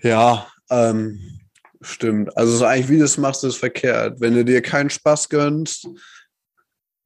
Ja, 0.03 0.47
ähm, 0.69 1.39
stimmt. 1.81 2.35
Also 2.37 2.57
so 2.57 2.65
eigentlich, 2.65 2.89
wie 2.89 2.97
du 2.97 3.05
es 3.05 3.17
machst, 3.17 3.45
ist 3.45 3.55
verkehrt. 3.55 4.19
Wenn 4.19 4.33
du 4.33 4.43
dir 4.43 4.61
keinen 4.61 4.89
Spaß 4.89 5.29
gönnst 5.29 5.87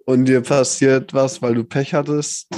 und 0.05 0.25
dir 0.25 0.41
passiert 0.41 1.13
was, 1.13 1.41
weil 1.43 1.53
du 1.53 1.63
Pech 1.63 1.93
hattest, 1.93 2.49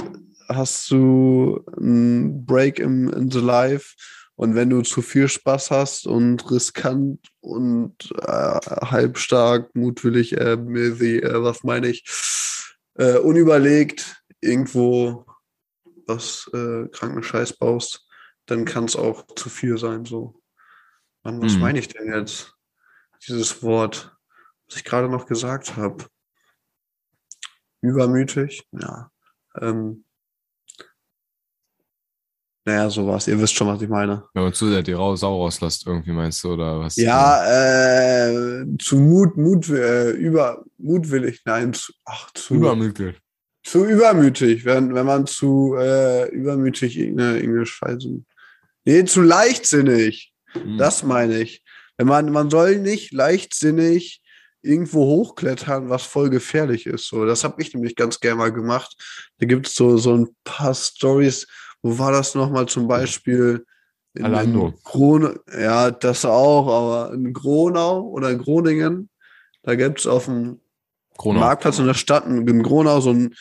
hast 0.48 0.90
du 0.90 1.62
einen 1.76 2.46
Break 2.46 2.78
im, 2.78 3.12
in 3.12 3.30
the 3.30 3.40
life. 3.40 3.94
Und 4.34 4.54
wenn 4.54 4.70
du 4.70 4.80
zu 4.80 5.02
viel 5.02 5.28
Spaß 5.28 5.70
hast 5.70 6.06
und 6.06 6.50
riskant 6.50 7.20
und 7.40 8.10
äh, 8.22 8.60
halbstark, 8.86 9.74
mutwillig, 9.76 10.38
äh, 10.38 10.56
mäßig, 10.56 11.22
äh, 11.22 11.42
was 11.42 11.62
meine 11.64 11.88
ich, 11.88 12.02
äh, 12.94 13.18
unüberlegt 13.18 14.22
irgendwo 14.40 15.26
was 16.06 16.50
äh, 16.54 16.88
kranken 16.88 17.22
Scheiß 17.22 17.52
baust, 17.58 18.06
dann 18.46 18.64
kann 18.64 18.84
es 18.84 18.96
auch 18.96 19.26
zu 19.36 19.48
viel 19.48 19.78
sein. 19.78 20.04
So. 20.04 20.40
Mann, 21.22 21.40
was 21.42 21.54
Mhm. 21.54 21.60
meine 21.60 21.78
ich 21.78 21.88
denn 21.88 22.12
jetzt? 22.12 22.54
Dieses 23.28 23.62
Wort, 23.62 24.16
was 24.68 24.76
ich 24.76 24.84
gerade 24.84 25.08
noch 25.08 25.26
gesagt 25.26 25.76
habe. 25.76 26.06
Übermütig, 27.82 28.66
ja. 28.72 29.10
Ähm, 29.60 30.04
naja, 32.66 32.90
sowas. 32.90 33.26
Ihr 33.26 33.40
wisst 33.40 33.54
schon, 33.54 33.68
was 33.68 33.80
ich 33.80 33.88
meine. 33.88 34.24
Wenn 34.34 34.42
man 34.44 34.52
zu 34.52 34.68
sehr 34.68 34.82
die 34.82 34.92
Rau 34.92 35.16
Sau 35.16 35.34
rauslässt, 35.42 35.86
irgendwie 35.86 36.12
meinst 36.12 36.44
du, 36.44 36.52
oder 36.52 36.78
was? 36.80 36.96
Ja, 36.96 37.42
äh, 37.46 38.64
zu 38.78 38.96
Mut, 38.96 39.36
Mut, 39.36 39.68
äh, 39.70 40.10
über, 40.10 40.62
mutwillig, 40.76 41.40
nein, 41.46 41.72
zu, 41.72 41.92
ach, 42.04 42.30
zu, 42.32 42.54
Übermütig. 42.54 43.18
zu 43.64 43.84
übermütig, 43.86 44.64
wenn, 44.66 44.94
wenn 44.94 45.06
man 45.06 45.26
zu 45.26 45.74
äh, 45.78 46.28
übermütig 46.28 46.98
irgendeine, 46.98 47.36
irgendeine 47.38 47.66
Scheiße. 47.66 48.22
Nee, 48.84 49.04
zu 49.04 49.22
leichtsinnig. 49.22 50.32
Hm. 50.52 50.78
Das 50.78 51.02
meine 51.02 51.40
ich. 51.40 51.62
Wenn 51.96 52.06
man, 52.06 52.30
man 52.32 52.50
soll 52.50 52.78
nicht 52.78 53.12
leichtsinnig 53.12 54.22
irgendwo 54.62 55.04
hochklettern, 55.06 55.88
was 55.88 56.02
voll 56.02 56.30
gefährlich 56.30 56.86
ist. 56.86 57.06
So, 57.08 57.24
das 57.24 57.44
habe 57.44 57.60
ich 57.62 57.72
nämlich 57.74 57.96
ganz 57.96 58.20
gerne 58.20 58.36
mal 58.36 58.52
gemacht. 58.52 58.94
Da 59.38 59.46
gibt 59.46 59.66
es 59.68 59.74
so, 59.74 59.96
so 59.96 60.14
ein 60.16 60.28
paar 60.44 60.74
Stories. 60.74 61.46
Wo 61.82 61.98
war 61.98 62.12
das 62.12 62.34
nochmal 62.34 62.66
zum 62.66 62.86
Beispiel? 62.88 63.64
In, 64.14 64.24
Alando. 64.24 64.68
in 64.68 64.74
Kron 64.82 65.38
ja, 65.56 65.90
das 65.92 66.24
auch, 66.24 66.66
aber 66.66 67.14
in 67.14 67.32
Gronau 67.32 68.08
oder 68.08 68.30
in 68.30 68.38
Groningen, 68.38 69.08
da 69.62 69.76
gibt 69.76 70.00
es 70.00 70.06
auf 70.08 70.24
dem 70.24 70.60
Corona. 71.16 71.38
Marktplatz 71.40 71.78
in 71.78 71.86
der 71.86 71.94
Stadt 71.94 72.26
in 72.26 72.62
Gronau 72.64 73.00
so 73.00 73.10
ein 73.10 73.34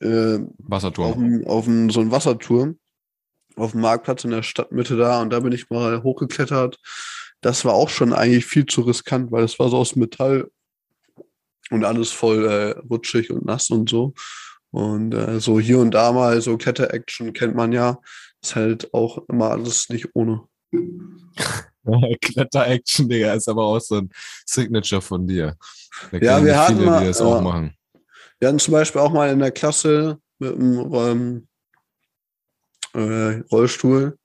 äh, 0.00 0.38
Wasserturm. 0.58 1.06
auf, 1.10 1.14
dem- 1.16 1.46
auf 1.48 1.64
dem, 1.64 1.90
so 1.90 2.00
einen 2.00 2.12
Wasserturm 2.12 2.78
auf 3.58 3.72
dem 3.72 3.80
Marktplatz 3.80 4.24
in 4.24 4.30
der 4.30 4.42
Stadtmitte 4.42 4.96
da 4.96 5.20
und 5.20 5.30
da 5.30 5.40
bin 5.40 5.52
ich 5.52 5.70
mal 5.70 6.02
hochgeklettert. 6.02 6.78
Das 7.40 7.64
war 7.64 7.74
auch 7.74 7.88
schon 7.88 8.12
eigentlich 8.12 8.46
viel 8.46 8.66
zu 8.66 8.82
riskant, 8.82 9.30
weil 9.30 9.44
es 9.44 9.58
war 9.58 9.68
so 9.68 9.76
aus 9.76 9.96
Metall 9.96 10.50
und 11.70 11.84
alles 11.84 12.10
voll 12.10 12.46
äh, 12.46 12.78
rutschig 12.90 13.30
und 13.30 13.44
nass 13.44 13.70
und 13.70 13.88
so. 13.88 14.14
Und 14.70 15.14
äh, 15.14 15.40
so 15.40 15.60
hier 15.60 15.78
und 15.78 15.92
da 15.92 16.12
mal 16.12 16.40
so 16.40 16.56
Kletter-Action 16.56 17.32
kennt 17.32 17.54
man 17.54 17.72
ja. 17.72 17.98
Ist 18.42 18.56
halt 18.56 18.92
auch 18.94 19.26
immer 19.28 19.50
alles 19.50 19.88
nicht 19.88 20.08
ohne. 20.14 20.42
Kletter-Action, 22.20 23.08
Digga, 23.08 23.32
ist 23.32 23.48
aber 23.48 23.64
auch 23.64 23.80
so 23.80 23.96
ein 23.96 24.10
Signature 24.44 25.00
von 25.00 25.26
dir. 25.26 25.56
Da 26.12 26.18
Ja, 26.18 26.44
wir 26.44 26.58
hatten 26.58 26.76
viele, 26.76 26.86
mal, 26.86 27.00
die 27.00 27.06
das 27.06 27.20
äh, 27.20 27.24
auch 27.24 27.40
machen. 27.40 27.74
Wir 28.38 28.48
hatten 28.48 28.58
zum 28.58 28.72
Beispiel 28.72 29.00
auch 29.00 29.12
mal 29.12 29.30
in 29.30 29.38
der 29.38 29.50
Klasse 29.50 30.18
mit 30.38 30.54
einem 30.54 30.92
ähm, 30.94 31.47
äh, 32.98 33.42
Rollstuhl. 33.50 34.18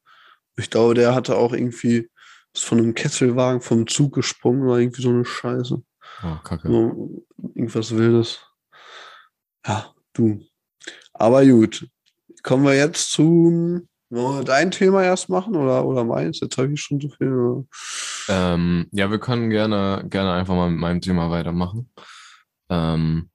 Ich 0.58 0.70
glaube, 0.70 0.94
der 0.94 1.16
hatte 1.16 1.36
auch 1.36 1.54
irgendwie 1.54 2.10
ist 2.54 2.66
von 2.66 2.78
einem 2.78 2.94
Kesselwagen 2.94 3.62
vom 3.62 3.88
Zug 3.88 4.14
gesprungen 4.14 4.64
oder 4.64 4.78
irgendwie 4.78 5.02
so 5.02 5.10
eine 5.10 5.26
Scheiße. 5.26 5.82
Oh, 6.24 6.38
kacke. 6.44 6.68
So, 6.68 7.26
irgendwas 7.56 7.96
Wildes. 7.96 8.40
Ja, 9.66 9.94
du. 10.14 10.40
Aber 11.14 11.46
gut. 11.46 11.88
Kommen 12.44 12.66
wir 12.66 12.76
jetzt 12.76 13.12
zu 13.12 13.88
wollen 14.14 14.40
wir 14.40 14.44
dein 14.44 14.70
Thema 14.70 15.04
erst 15.04 15.30
machen 15.30 15.56
oder, 15.56 15.86
oder 15.86 16.04
meins? 16.04 16.40
Jetzt 16.40 16.58
habe 16.58 16.72
ich 16.72 16.82
schon 16.82 17.02
so 17.02 17.10
viel. 17.10 17.66
Ähm, 18.30 18.88
ja, 18.92 19.10
wir 19.10 19.20
können 19.20 19.50
gerne, 19.50 20.06
gerne 20.08 20.34
einfach 20.34 20.54
mal 20.54 20.70
mit 20.70 20.80
meinem 20.80 21.02
Thema 21.02 21.32
weitermachen. 21.32 21.90
Ähm, 22.70 23.30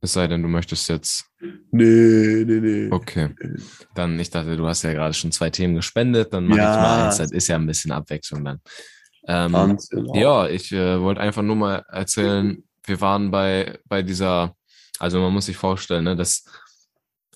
es 0.00 0.12
sei 0.12 0.26
denn, 0.28 0.42
du 0.42 0.48
möchtest 0.48 0.88
jetzt. 0.88 1.24
Nee, 1.70 2.44
nee, 2.46 2.60
nee. 2.60 2.88
Okay. 2.90 3.34
Dann, 3.94 4.18
ich 4.20 4.30
dachte, 4.30 4.56
du 4.56 4.66
hast 4.66 4.82
ja 4.82 4.92
gerade 4.92 5.14
schon 5.14 5.32
zwei 5.32 5.50
Themen 5.50 5.74
gespendet, 5.74 6.32
dann 6.32 6.46
mache 6.46 6.58
Ja. 6.60 6.74
ich 6.74 6.80
mal 6.80 7.04
eins. 7.06 7.16
Das 7.18 7.30
ist 7.32 7.48
ja 7.48 7.56
ein 7.56 7.66
bisschen 7.66 7.92
Abwechslung 7.92 8.44
dann. 8.44 8.60
Ähm, 9.26 9.52
Wahnsinn. 9.52 10.14
Ja, 10.14 10.48
ich 10.48 10.70
äh, 10.72 11.00
wollte 11.00 11.20
einfach 11.20 11.42
nur 11.42 11.56
mal 11.56 11.84
erzählen, 11.90 12.62
wir 12.84 13.00
waren 13.00 13.30
bei, 13.30 13.78
bei 13.86 14.02
dieser, 14.02 14.54
also 14.98 15.20
man 15.20 15.32
muss 15.32 15.46
sich 15.46 15.56
vorstellen, 15.56 16.04
ne, 16.04 16.14
das 16.14 16.44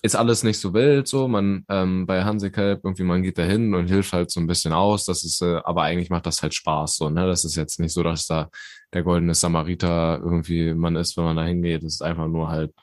ist 0.01 0.15
alles 0.15 0.43
nicht 0.43 0.59
so 0.59 0.73
wild, 0.73 1.07
so, 1.07 1.27
man, 1.27 1.65
ähm, 1.69 2.05
bei 2.07 2.23
Hansekelb 2.23 2.81
irgendwie, 2.83 3.03
man 3.03 3.21
geht 3.21 3.37
da 3.37 3.43
hin 3.43 3.75
und 3.75 3.87
hilft 3.87 4.13
halt 4.13 4.31
so 4.31 4.39
ein 4.39 4.47
bisschen 4.47 4.71
aus, 4.73 5.05
das 5.05 5.23
ist, 5.23 5.41
äh, 5.41 5.59
aber 5.65 5.83
eigentlich 5.83 6.09
macht 6.09 6.25
das 6.25 6.41
halt 6.41 6.53
Spaß, 6.55 6.95
so, 6.95 7.09
ne, 7.09 7.27
das 7.27 7.43
ist 7.43 7.55
jetzt 7.55 7.79
nicht 7.79 7.93
so, 7.93 8.01
dass 8.01 8.25
da 8.25 8.49
der 8.93 9.03
goldene 9.03 9.35
Samariter 9.35 10.19
irgendwie 10.21 10.73
man 10.73 10.95
ist, 10.95 11.17
wenn 11.17 11.23
man 11.25 11.37
da 11.37 11.43
hingeht, 11.43 11.83
das 11.83 11.93
ist 11.93 12.01
einfach 12.01 12.27
nur 12.27 12.49
halt, 12.49 12.73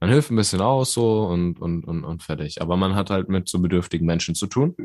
man 0.00 0.10
hilft 0.10 0.30
ein 0.30 0.36
bisschen 0.36 0.60
aus, 0.60 0.92
so, 0.92 1.26
und, 1.26 1.60
und, 1.60 1.84
und, 1.84 2.04
und 2.04 2.22
fertig, 2.22 2.60
aber 2.60 2.76
man 2.76 2.94
hat 2.94 3.10
halt 3.10 3.28
mit 3.28 3.48
so 3.48 3.58
bedürftigen 3.58 4.06
Menschen 4.06 4.34
zu 4.34 4.46
tun 4.46 4.76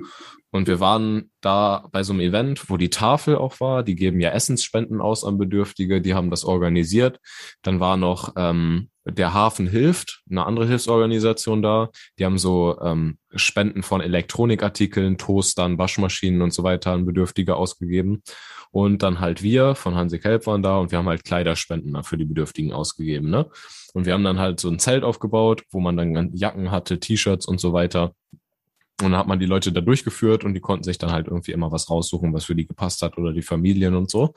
und 0.51 0.67
wir 0.67 0.81
waren 0.81 1.31
da 1.39 1.87
bei 1.91 2.03
so 2.03 2.11
einem 2.11 2.19
Event, 2.19 2.69
wo 2.69 2.75
die 2.75 2.89
Tafel 2.89 3.37
auch 3.37 3.61
war. 3.61 3.83
Die 3.83 3.95
geben 3.95 4.19
ja 4.19 4.31
Essensspenden 4.31 4.99
aus 4.99 5.23
an 5.23 5.37
Bedürftige. 5.37 6.01
Die 6.01 6.13
haben 6.13 6.29
das 6.29 6.43
organisiert. 6.43 7.19
Dann 7.61 7.79
war 7.79 7.95
noch 7.95 8.33
ähm, 8.35 8.89
der 9.05 9.33
Hafen 9.33 9.67
hilft, 9.67 10.21
eine 10.29 10.45
andere 10.45 10.67
Hilfsorganisation 10.67 11.61
da. 11.61 11.89
Die 12.19 12.25
haben 12.25 12.37
so 12.37 12.79
ähm, 12.81 13.17
Spenden 13.33 13.81
von 13.81 14.01
Elektronikartikeln, 14.01 15.17
Toastern, 15.17 15.77
Waschmaschinen 15.77 16.41
und 16.41 16.53
so 16.53 16.63
weiter 16.63 16.91
an 16.91 17.05
Bedürftige 17.05 17.55
ausgegeben. 17.55 18.21
Und 18.71 19.03
dann 19.03 19.19
halt 19.19 19.43
wir 19.43 19.75
von 19.75 19.95
Hansi 19.95 20.19
Kelp 20.19 20.47
waren 20.47 20.63
da 20.63 20.77
und 20.77 20.91
wir 20.91 20.97
haben 20.97 21.09
halt 21.09 21.25
Kleiderspenden 21.25 22.01
für 22.03 22.17
die 22.17 22.25
Bedürftigen 22.25 22.71
ausgegeben. 22.71 23.29
Ne? 23.29 23.49
Und 23.93 24.05
wir 24.05 24.13
haben 24.13 24.23
dann 24.23 24.39
halt 24.39 24.59
so 24.61 24.69
ein 24.69 24.79
Zelt 24.79 25.03
aufgebaut, 25.03 25.63
wo 25.71 25.81
man 25.81 25.97
dann 25.97 26.33
Jacken 26.33 26.71
hatte, 26.71 26.99
T-Shirts 26.99 27.45
und 27.45 27.59
so 27.59 27.73
weiter. 27.73 28.15
Und 29.01 29.11
dann 29.11 29.17
hat 29.17 29.27
man 29.27 29.39
die 29.39 29.45
Leute 29.45 29.73
da 29.73 29.81
durchgeführt 29.81 30.43
und 30.43 30.53
die 30.53 30.61
konnten 30.61 30.83
sich 30.83 30.97
dann 30.97 31.11
halt 31.11 31.27
irgendwie 31.27 31.51
immer 31.51 31.71
was 31.71 31.89
raussuchen, 31.89 32.33
was 32.33 32.45
für 32.45 32.55
die 32.55 32.67
gepasst 32.67 33.01
hat 33.01 33.17
oder 33.17 33.33
die 33.33 33.41
Familien 33.41 33.95
und 33.95 34.09
so. 34.09 34.33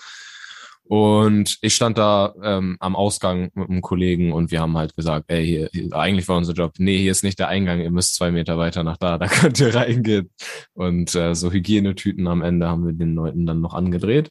Und 0.86 1.56
ich 1.62 1.74
stand 1.74 1.96
da 1.96 2.34
ähm, 2.42 2.76
am 2.78 2.94
Ausgang 2.94 3.50
mit 3.54 3.70
einem 3.70 3.80
Kollegen 3.80 4.32
und 4.32 4.50
wir 4.50 4.60
haben 4.60 4.76
halt 4.76 4.94
gesagt, 4.94 5.24
ey, 5.28 5.44
hier, 5.46 5.70
hier, 5.72 5.92
eigentlich 5.94 6.28
war 6.28 6.36
unser 6.36 6.52
Job, 6.52 6.74
nee, 6.78 6.98
hier 6.98 7.10
ist 7.10 7.24
nicht 7.24 7.38
der 7.38 7.48
Eingang, 7.48 7.80
ihr 7.80 7.90
müsst 7.90 8.16
zwei 8.16 8.30
Meter 8.30 8.58
weiter 8.58 8.84
nach 8.84 8.98
da, 8.98 9.16
da 9.18 9.26
könnt 9.26 9.58
ihr 9.60 9.74
reingehen. 9.74 10.30
Und 10.74 11.14
äh, 11.14 11.34
so 11.34 11.50
Hygienetüten 11.50 12.26
am 12.26 12.42
Ende 12.42 12.68
haben 12.68 12.84
wir 12.86 12.92
den 12.92 13.14
Leuten 13.14 13.46
dann 13.46 13.60
noch 13.60 13.72
angedreht. 13.72 14.30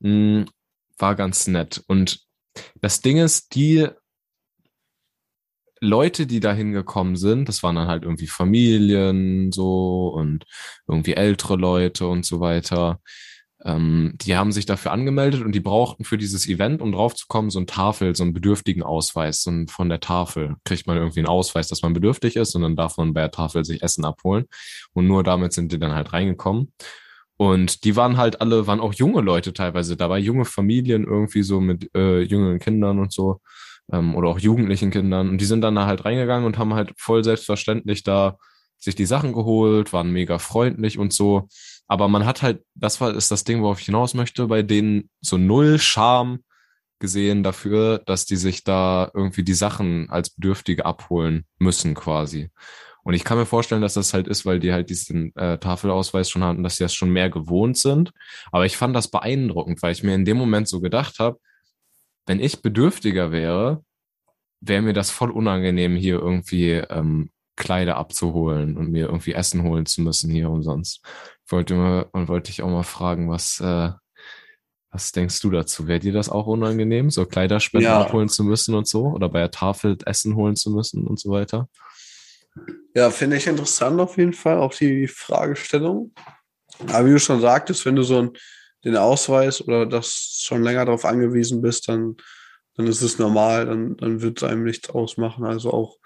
Mm, 0.00 0.44
war 0.98 1.16
ganz 1.16 1.48
nett. 1.48 1.82
Und 1.88 2.20
das 2.80 3.00
Ding 3.00 3.18
ist, 3.18 3.54
die 3.56 3.88
Leute, 5.80 6.26
die 6.26 6.40
da 6.40 6.52
hingekommen 6.52 7.16
sind, 7.16 7.48
das 7.48 7.62
waren 7.62 7.76
dann 7.76 7.88
halt 7.88 8.04
irgendwie 8.04 8.26
Familien 8.26 9.52
so 9.52 10.08
und 10.08 10.44
irgendwie 10.88 11.14
ältere 11.14 11.56
Leute 11.56 12.06
und 12.06 12.24
so 12.24 12.40
weiter. 12.40 13.00
Ähm, 13.64 14.12
die 14.16 14.36
haben 14.36 14.52
sich 14.52 14.66
dafür 14.66 14.92
angemeldet 14.92 15.42
und 15.42 15.52
die 15.52 15.60
brauchten 15.60 16.04
für 16.04 16.18
dieses 16.18 16.48
Event, 16.48 16.80
um 16.80 16.92
draufzukommen, 16.92 17.50
so 17.50 17.58
ein 17.58 17.66
Tafel, 17.66 18.14
so 18.14 18.22
einen 18.22 18.32
bedürftigen 18.32 18.82
Ausweis. 18.82 19.46
Und 19.46 19.70
von 19.70 19.88
der 19.88 20.00
Tafel 20.00 20.56
kriegt 20.64 20.86
man 20.86 20.96
irgendwie 20.96 21.20
einen 21.20 21.28
Ausweis, 21.28 21.68
dass 21.68 21.82
man 21.82 21.92
bedürftig 21.92 22.36
ist 22.36 22.54
und 22.54 22.62
dann 22.62 22.76
darf 22.76 22.96
man 22.96 23.14
bei 23.14 23.22
der 23.22 23.30
Tafel 23.30 23.64
sich 23.64 23.82
Essen 23.82 24.04
abholen. 24.04 24.46
Und 24.92 25.06
nur 25.06 25.24
damit 25.24 25.52
sind 25.52 25.72
die 25.72 25.78
dann 25.78 25.92
halt 25.92 26.12
reingekommen. 26.12 26.72
Und 27.36 27.84
die 27.84 27.96
waren 27.96 28.16
halt 28.16 28.40
alle, 28.40 28.66
waren 28.66 28.80
auch 28.80 28.94
junge 28.94 29.20
Leute 29.20 29.52
teilweise 29.52 29.96
dabei, 29.96 30.18
junge 30.18 30.44
Familien 30.44 31.04
irgendwie 31.04 31.42
so 31.42 31.60
mit 31.60 31.90
äh, 31.94 32.20
jüngeren 32.22 32.58
Kindern 32.58 32.98
und 32.98 33.12
so 33.12 33.40
ähm, 33.92 34.14
oder 34.14 34.28
auch 34.28 34.38
jugendlichen 34.38 34.90
Kindern. 34.90 35.28
Und 35.28 35.40
die 35.40 35.44
sind 35.44 35.62
dann 35.62 35.74
da 35.74 35.86
halt 35.86 36.04
reingegangen 36.04 36.46
und 36.46 36.58
haben 36.58 36.74
halt 36.74 36.92
voll 36.96 37.24
selbstverständlich 37.24 38.02
da 38.02 38.38
sich 38.78 38.94
die 38.94 39.06
Sachen 39.06 39.32
geholt, 39.32 39.92
waren 39.92 40.12
mega 40.12 40.38
freundlich 40.38 40.98
und 40.98 41.12
so. 41.12 41.48
Aber 41.88 42.08
man 42.08 42.26
hat 42.26 42.42
halt, 42.42 42.62
das 42.74 43.00
war, 43.00 43.14
ist 43.14 43.30
das 43.30 43.44
Ding, 43.44 43.62
worauf 43.62 43.80
ich 43.80 43.86
hinaus 43.86 44.14
möchte, 44.14 44.46
bei 44.46 44.62
denen 44.62 45.10
so 45.20 45.38
null 45.38 45.78
Charme 45.78 46.40
gesehen 47.00 47.42
dafür, 47.42 47.98
dass 47.98 48.26
die 48.26 48.36
sich 48.36 48.62
da 48.62 49.10
irgendwie 49.14 49.42
die 49.42 49.54
Sachen 49.54 50.10
als 50.10 50.30
Bedürftige 50.30 50.84
abholen 50.84 51.46
müssen 51.58 51.94
quasi. 51.94 52.50
Und 53.04 53.14
ich 53.14 53.24
kann 53.24 53.38
mir 53.38 53.46
vorstellen, 53.46 53.80
dass 53.80 53.94
das 53.94 54.12
halt 54.12 54.28
ist, 54.28 54.44
weil 54.44 54.60
die 54.60 54.72
halt 54.72 54.90
diesen 54.90 55.34
äh, 55.36 55.58
Tafelausweis 55.58 56.28
schon 56.28 56.44
hatten, 56.44 56.62
dass 56.62 56.76
sie 56.76 56.84
das 56.84 56.94
schon 56.94 57.10
mehr 57.10 57.30
gewohnt 57.30 57.78
sind. 57.78 58.12
Aber 58.52 58.66
ich 58.66 58.76
fand 58.76 58.94
das 58.94 59.08
beeindruckend, 59.08 59.82
weil 59.82 59.92
ich 59.92 60.02
mir 60.02 60.14
in 60.14 60.26
dem 60.26 60.36
Moment 60.36 60.68
so 60.68 60.80
gedacht 60.80 61.18
habe, 61.18 61.40
wenn 62.26 62.40
ich 62.40 62.60
bedürftiger 62.60 63.32
wäre, 63.32 63.82
wäre 64.60 64.82
mir 64.82 64.92
das 64.92 65.10
voll 65.10 65.30
unangenehm, 65.30 65.96
hier 65.96 66.18
irgendwie 66.18 66.72
ähm, 66.72 67.30
Kleider 67.58 67.96
abzuholen 67.96 68.76
und 68.76 68.90
mir 68.90 69.06
irgendwie 69.06 69.32
Essen 69.32 69.62
holen 69.64 69.84
zu 69.86 70.00
müssen 70.00 70.30
hier 70.30 70.48
umsonst. 70.50 71.02
Ich 71.44 71.52
wollte 71.52 71.74
mal 71.74 72.06
und 72.12 72.28
wollte 72.28 72.50
dich 72.50 72.62
auch 72.62 72.70
mal 72.70 72.82
fragen, 72.84 73.28
was 73.28 73.60
äh, 73.60 73.90
was 74.90 75.12
denkst 75.12 75.40
du 75.42 75.50
dazu? 75.50 75.86
Wäre 75.86 75.98
dir 75.98 76.14
das 76.14 76.30
auch 76.30 76.46
unangenehm, 76.46 77.10
so 77.10 77.26
Kleiderspenden 77.26 77.90
Ja. 77.90 78.00
abholen 78.00 78.30
zu 78.30 78.42
müssen 78.42 78.74
und 78.74 78.88
so 78.88 79.08
oder 79.08 79.28
bei 79.28 79.40
der 79.40 79.50
Tafel 79.50 79.98
Essen 80.06 80.34
holen 80.34 80.56
zu 80.56 80.70
müssen 80.70 81.06
und 81.06 81.20
so 81.20 81.30
weiter? 81.30 81.68
Ja, 82.94 83.10
finde 83.10 83.36
ich 83.36 83.46
interessant 83.46 84.00
auf 84.00 84.16
jeden 84.16 84.32
Fall, 84.32 84.58
auch 84.58 84.74
die 84.74 85.06
Fragestellung. 85.06 86.12
Aber 86.88 87.06
wie 87.06 87.10
du 87.12 87.18
schon 87.18 87.40
sagtest, 87.40 87.84
wenn 87.84 87.96
du 87.96 88.02
so 88.02 88.18
einen, 88.18 88.30
den 88.84 88.96
Ausweis 88.96 89.60
oder 89.60 89.84
das 89.86 90.40
schon 90.42 90.62
länger 90.62 90.84
darauf 90.86 91.04
angewiesen 91.04 91.60
bist, 91.60 91.88
dann, 91.88 92.16
dann 92.76 92.86
ist 92.86 93.02
es 93.02 93.18
normal, 93.18 93.66
dann, 93.66 93.96
dann 93.96 94.22
wird 94.22 94.38
es 94.42 94.48
einem 94.48 94.64
nichts 94.64 94.88
ausmachen. 94.88 95.44
Also 95.44 95.72
auch, 95.72 95.98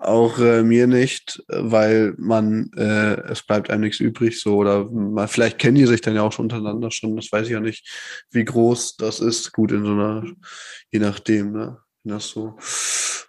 auch 0.00 0.38
äh, 0.38 0.62
mir 0.62 0.86
nicht, 0.86 1.42
weil 1.48 2.14
man, 2.18 2.70
äh, 2.76 3.20
es 3.30 3.42
bleibt 3.42 3.70
einem 3.70 3.82
nichts 3.82 4.00
übrig, 4.00 4.40
so 4.40 4.56
oder 4.56 4.84
man, 4.90 5.28
vielleicht 5.28 5.58
kennen 5.58 5.76
die 5.76 5.86
sich 5.86 6.00
dann 6.00 6.14
ja 6.14 6.22
auch 6.22 6.32
schon 6.32 6.44
untereinander 6.44 6.90
schon, 6.90 7.16
das 7.16 7.30
weiß 7.32 7.46
ich 7.46 7.52
ja 7.52 7.60
nicht, 7.60 7.86
wie 8.30 8.44
groß 8.44 8.96
das 8.96 9.20
ist. 9.20 9.52
Gut, 9.52 9.72
in 9.72 9.84
so 9.84 9.92
einer, 9.92 10.24
je 10.90 11.00
nachdem, 11.00 11.52
ne? 11.52 11.78
Das 12.04 12.28
so. 12.28 12.56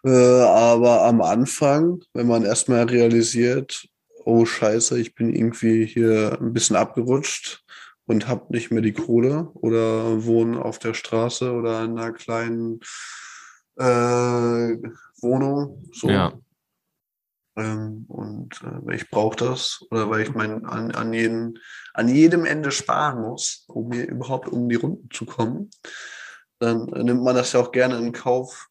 Äh, 0.05 0.41
aber 0.41 1.03
am 1.05 1.21
Anfang, 1.21 2.01
wenn 2.13 2.27
man 2.27 2.45
erstmal 2.45 2.83
realisiert, 2.83 3.87
oh 4.25 4.45
Scheiße, 4.45 4.99
ich 4.99 5.15
bin 5.15 5.33
irgendwie 5.33 5.85
hier 5.85 6.37
ein 6.39 6.53
bisschen 6.53 6.75
abgerutscht 6.75 7.63
und 8.05 8.27
habe 8.27 8.53
nicht 8.53 8.71
mehr 8.71 8.81
die 8.81 8.93
Kohle 8.93 9.49
oder 9.55 10.23
wohne 10.25 10.63
auf 10.63 10.79
der 10.79 10.93
Straße 10.93 11.51
oder 11.51 11.83
in 11.83 11.97
einer 11.97 12.13
kleinen 12.13 12.79
äh, 13.75 14.77
Wohnung. 15.21 15.89
So. 15.93 16.09
Ja. 16.09 16.33
Ähm, 17.59 18.05
und 18.07 18.61
äh, 18.63 18.95
ich 18.95 19.09
brauche 19.09 19.35
das 19.35 19.85
oder 19.91 20.09
weil 20.09 20.21
ich 20.21 20.33
mein, 20.33 20.65
an, 20.65 20.91
an, 20.91 21.13
jeden, 21.13 21.59
an 21.93 22.07
jedem 22.07 22.45
Ende 22.45 22.71
sparen 22.71 23.21
muss, 23.21 23.65
um 23.67 23.89
mir 23.89 24.07
überhaupt 24.07 24.47
um 24.47 24.69
die 24.69 24.75
Runden 24.75 25.09
zu 25.11 25.25
kommen, 25.25 25.69
dann 26.59 26.85
nimmt 26.85 27.23
man 27.23 27.35
das 27.35 27.51
ja 27.53 27.59
auch 27.59 27.71
gerne 27.71 27.97
in 27.97 28.13
Kauf. 28.13 28.67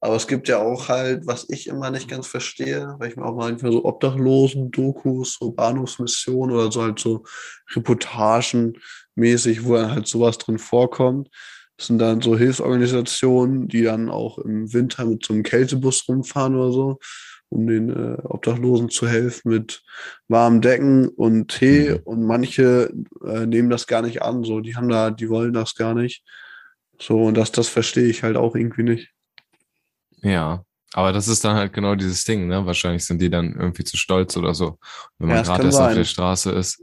Aber 0.00 0.16
es 0.16 0.26
gibt 0.26 0.48
ja 0.48 0.58
auch 0.58 0.88
halt, 0.88 1.26
was 1.26 1.48
ich 1.48 1.66
immer 1.66 1.90
nicht 1.90 2.08
ganz 2.08 2.26
verstehe, 2.26 2.94
weil 2.98 3.08
ich 3.08 3.16
mir 3.16 3.24
auch 3.24 3.36
manchmal 3.36 3.72
so 3.72 3.84
Obdachlosen-Dokus, 3.86 5.38
so 5.40 5.52
Bahnhofsmissionen 5.52 6.54
oder 6.54 6.70
so 6.70 6.82
halt 6.82 6.98
so 6.98 7.24
Reportagen 7.74 8.74
mäßig, 9.14 9.64
wo 9.64 9.74
dann 9.76 9.92
halt 9.92 10.06
sowas 10.06 10.36
drin 10.38 10.58
vorkommt, 10.58 11.30
Das 11.76 11.86
sind 11.88 11.98
dann 11.98 12.20
so 12.20 12.36
Hilfsorganisationen, 12.36 13.66
die 13.66 13.82
dann 13.82 14.10
auch 14.10 14.38
im 14.38 14.72
Winter 14.72 15.06
mit 15.06 15.24
so 15.24 15.32
einem 15.32 15.42
Kältebus 15.42 16.06
rumfahren 16.08 16.54
oder 16.56 16.72
so, 16.72 16.98
um 17.54 17.66
den 17.66 17.90
äh, 17.90 18.18
Obdachlosen 18.24 18.88
zu 18.90 19.08
helfen 19.08 19.50
mit 19.50 19.82
warmen 20.28 20.60
Decken 20.60 21.08
und 21.08 21.48
Tee. 21.48 21.90
Mhm. 21.92 22.00
Und 22.04 22.22
manche 22.24 22.92
äh, 23.24 23.46
nehmen 23.46 23.70
das 23.70 23.86
gar 23.86 24.02
nicht 24.02 24.22
an. 24.22 24.44
So, 24.44 24.60
die 24.60 24.76
haben 24.76 24.88
da, 24.88 25.10
die 25.10 25.28
wollen 25.30 25.52
das 25.52 25.74
gar 25.74 25.94
nicht. 25.94 26.22
So, 27.00 27.22
und 27.24 27.36
das, 27.36 27.52
das 27.52 27.68
verstehe 27.68 28.06
ich 28.08 28.22
halt 28.22 28.36
auch 28.36 28.54
irgendwie 28.54 28.82
nicht. 28.82 29.10
Ja, 30.22 30.64
aber 30.92 31.12
das 31.12 31.28
ist 31.28 31.44
dann 31.44 31.56
halt 31.56 31.72
genau 31.72 31.94
dieses 31.96 32.24
Ding, 32.24 32.46
ne? 32.46 32.66
Wahrscheinlich 32.66 33.04
sind 33.04 33.20
die 33.20 33.30
dann 33.30 33.54
irgendwie 33.54 33.84
zu 33.84 33.96
stolz 33.96 34.36
oder 34.36 34.54
so, 34.54 34.78
wenn 35.18 35.28
man 35.28 35.38
Ja, 35.38 35.42
gerade 35.42 35.64
erst 35.64 35.78
auf 35.78 35.86
sein. 35.88 35.96
der 35.96 36.04
Straße 36.04 36.50
ist. 36.52 36.82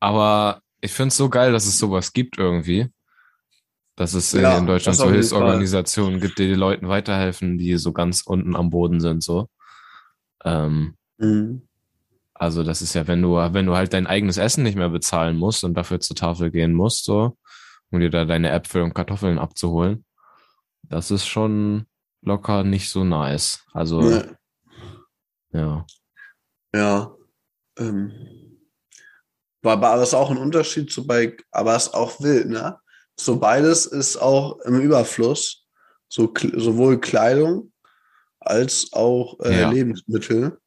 Aber 0.00 0.60
ich 0.80 0.92
finde 0.92 1.08
es 1.08 1.16
so 1.16 1.28
geil, 1.28 1.52
dass 1.52 1.66
es 1.66 1.78
sowas 1.78 2.12
gibt 2.12 2.38
irgendwie. 2.38 2.86
Dass 3.96 4.14
es 4.14 4.32
in- 4.32 4.42
Ja, 4.42 4.56
in 4.58 4.66
Deutschland 4.66 4.96
so 4.96 5.04
auf 5.04 5.10
Hilfsorganisationen 5.10 6.20
gibt, 6.20 6.38
die 6.38 6.46
den 6.48 6.58
Leuten 6.58 6.88
weiterhelfen, 6.88 7.58
die 7.58 7.76
so 7.76 7.92
ganz 7.92 8.22
unten 8.22 8.54
am 8.56 8.70
Boden 8.70 9.00
sind, 9.00 9.22
so. 9.22 9.48
Ähm, 10.48 10.94
Mhm. 11.20 11.62
also 12.34 12.62
das 12.62 12.80
ist 12.80 12.94
ja, 12.94 13.08
wenn 13.08 13.20
du, 13.22 13.34
wenn 13.34 13.66
du 13.66 13.74
halt 13.74 13.92
dein 13.92 14.06
eigenes 14.06 14.36
Essen 14.36 14.62
nicht 14.62 14.76
mehr 14.76 14.88
bezahlen 14.88 15.36
musst 15.36 15.64
und 15.64 15.74
dafür 15.74 15.98
zur 15.98 16.14
Tafel 16.14 16.52
gehen 16.52 16.74
musst, 16.74 17.04
so, 17.04 17.36
um 17.90 17.98
dir 17.98 18.10
da 18.10 18.24
deine 18.24 18.50
Äpfel 18.50 18.82
und 18.82 18.94
Kartoffeln 18.94 19.38
abzuholen, 19.40 20.04
das 20.84 21.10
ist 21.10 21.26
schon 21.26 21.86
locker 22.22 22.62
nicht 22.62 22.88
so 22.88 23.02
nice. 23.02 23.64
Also, 23.72 24.00
Ne, 24.00 24.36
ja. 25.52 25.86
ja. 26.74 27.14
Ähm, 27.78 28.12
war 29.62 29.72
aber 29.72 29.96
das 29.96 30.10
ist 30.10 30.14
auch 30.14 30.30
ein 30.30 30.38
Unterschied 30.38 30.92
zu 30.92 31.04
bei, 31.06 31.36
aber 31.50 31.74
es 31.74 31.88
ist 31.88 31.94
auch 31.94 32.20
wild, 32.20 32.48
ne? 32.48 32.78
So 33.18 33.40
beides 33.40 33.86
ist 33.86 34.16
auch 34.16 34.60
im 34.60 34.80
Überfluss. 34.80 35.66
So, 36.08 36.32
sowohl 36.54 37.00
Kleidung 37.00 37.72
als 38.48 38.92
auch 38.92 39.38
äh, 39.40 39.60
Ja. 39.60 39.70
Lebensmittel, 39.70 40.58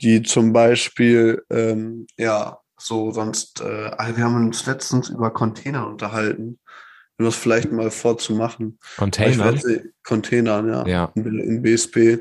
die 0.00 0.22
zum 0.22 0.52
Beispiel, 0.52 1.42
ähm, 1.50 2.06
ja, 2.16 2.58
so 2.78 3.10
sonst, 3.10 3.60
äh, 3.60 3.90
wir 4.16 4.24
haben 4.24 4.46
uns 4.46 4.66
letztens 4.66 5.08
über 5.08 5.30
Container 5.30 5.86
unterhalten, 5.86 6.58
um 7.18 7.24
das 7.24 7.34
vielleicht 7.34 7.72
mal 7.72 7.90
vorzumachen. 7.90 8.78
Container. 8.96 9.54
Containern, 10.04 10.68
ja. 10.68 10.86
Ja. 10.86 11.12
In, 11.14 11.38
in 11.38 11.62
BSP. 11.62 12.20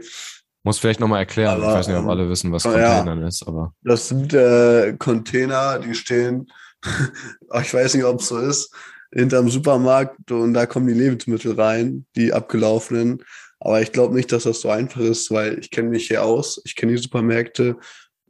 Muss 0.63 0.79
vielleicht 0.79 0.99
nochmal 0.99 1.19
erklären. 1.19 1.61
Aber, 1.61 1.71
ich 1.71 1.79
weiß 1.79 1.87
nicht, 1.89 1.97
ob 1.97 2.07
alle 2.07 2.29
wissen, 2.29 2.51
was 2.51 2.63
ja. 2.63 2.71
Containern 2.71 3.23
ist, 3.23 3.45
aber. 3.45 3.73
Das 3.83 4.07
sind 4.07 4.33
äh, 4.33 4.95
Container, 4.97 5.79
die 5.79 5.93
stehen, 5.93 6.49
ich 7.61 7.73
weiß 7.73 7.95
nicht, 7.95 8.05
ob 8.05 8.21
es 8.21 8.27
so 8.29 8.37
ist, 8.37 8.73
hinterm 9.11 9.49
Supermarkt 9.49 10.31
und 10.31 10.53
da 10.53 10.65
kommen 10.65 10.87
die 10.87 10.93
Lebensmittel 10.93 11.59
rein, 11.59 12.05
die 12.15 12.33
abgelaufenen. 12.33 13.23
Aber 13.59 13.81
ich 13.81 13.91
glaube 13.91 14.15
nicht, 14.15 14.31
dass 14.31 14.43
das 14.43 14.61
so 14.61 14.69
einfach 14.69 15.01
ist, 15.01 15.31
weil 15.31 15.59
ich 15.59 15.71
kenne 15.71 15.89
mich 15.89 16.07
hier 16.07 16.23
aus, 16.23 16.61
ich 16.65 16.75
kenne 16.75 16.93
die 16.93 17.01
Supermärkte 17.01 17.77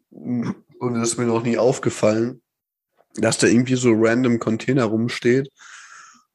und 0.09 0.95
es 0.95 1.11
ist 1.11 1.17
mir 1.17 1.26
noch 1.26 1.43
nie 1.43 1.57
aufgefallen, 1.57 2.41
dass 3.15 3.38
da 3.38 3.47
irgendwie 3.47 3.76
so 3.76 3.91
random 3.93 4.39
Container 4.39 4.86
rumsteht. 4.86 5.49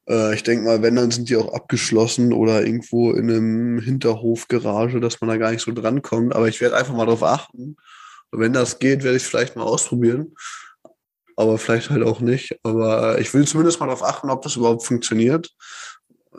Äh, 0.09 0.35
ich 0.35 0.43
denke 0.43 0.65
mal, 0.65 0.83
wenn, 0.83 0.97
dann 0.97 1.11
sind 1.11 1.29
die 1.29 1.37
auch 1.37 1.53
abgeschlossen 1.55 2.33
oder 2.33 2.65
irgendwo 2.65 3.13
in 3.13 3.31
einem 3.31 3.81
Hinterhofgarage, 3.81 5.01
dass 5.01 5.21
man 5.21 5.29
da 5.29 5.37
gar 5.37 5.53
nicht 5.53 5.63
so 5.63 5.73
drankommt. 5.73 6.35
Aber 6.35 6.49
ich 6.49 6.61
werde 6.61 6.77
einfach 6.77 6.95
mal 6.95 7.07
drauf 7.07 7.23
achten. 7.23 7.77
Und 8.31 8.41
wenn 8.41 8.53
das 8.53 8.79
geht, 8.79 9.03
werde 9.03 9.17
ich 9.17 9.23
vielleicht 9.23 9.57
mal 9.57 9.65
ausprobieren. 9.65 10.35
Aber 11.37 11.59
vielleicht 11.59 11.91
halt 11.91 12.03
auch 12.03 12.21
nicht. 12.21 12.59
Aber 12.63 13.19
ich 13.19 13.33
will 13.33 13.47
zumindest 13.47 13.81
mal 13.81 13.87
darauf 13.87 14.03
achten, 14.03 14.31
ob 14.31 14.43
das 14.43 14.57
überhaupt 14.57 14.85
funktioniert. 14.85 15.51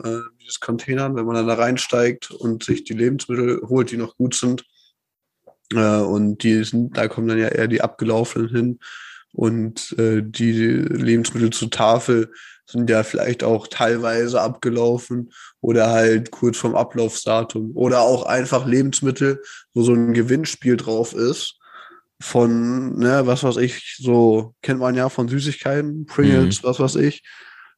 Äh, 0.02 0.20
Containern, 0.60 1.16
wenn 1.16 1.26
man 1.26 1.34
dann 1.34 1.46
da 1.46 1.54
reinsteigt 1.54 2.30
und 2.30 2.64
sich 2.64 2.84
die 2.84 2.94
Lebensmittel 2.94 3.60
holt, 3.68 3.90
die 3.90 3.96
noch 3.96 4.16
gut 4.16 4.34
sind. 4.34 4.64
Äh, 5.72 5.98
und 5.98 6.42
die 6.42 6.64
sind, 6.64 6.96
da 6.96 7.08
kommen 7.08 7.28
dann 7.28 7.38
ja 7.38 7.48
eher 7.48 7.68
die 7.68 7.82
abgelaufenen 7.82 8.48
hin. 8.48 8.78
Und 9.32 9.96
äh, 9.98 10.22
die 10.22 10.52
Lebensmittel 10.52 11.50
zur 11.50 11.70
Tafel 11.70 12.32
sind 12.66 12.88
ja 12.90 13.02
vielleicht 13.02 13.42
auch 13.42 13.66
teilweise 13.66 14.40
abgelaufen 14.40 15.32
oder 15.60 15.90
halt 15.90 16.30
kurz 16.30 16.58
vorm 16.58 16.74
Ablaufsdatum. 16.74 17.72
Oder 17.74 18.02
auch 18.02 18.24
einfach 18.24 18.66
Lebensmittel, 18.66 19.42
wo 19.74 19.82
so 19.82 19.94
ein 19.94 20.14
Gewinnspiel 20.14 20.76
drauf 20.76 21.14
ist 21.14 21.58
von, 22.22 22.98
ne, 22.98 23.26
was 23.26 23.42
weiß 23.42 23.56
ich, 23.56 23.96
so 23.98 24.54
kennt 24.62 24.80
man 24.80 24.94
ja 24.94 25.08
von 25.08 25.28
Süßigkeiten, 25.28 26.06
Pringles, 26.06 26.62
was 26.62 26.78
weiß 26.78 26.96
ich. 26.96 27.22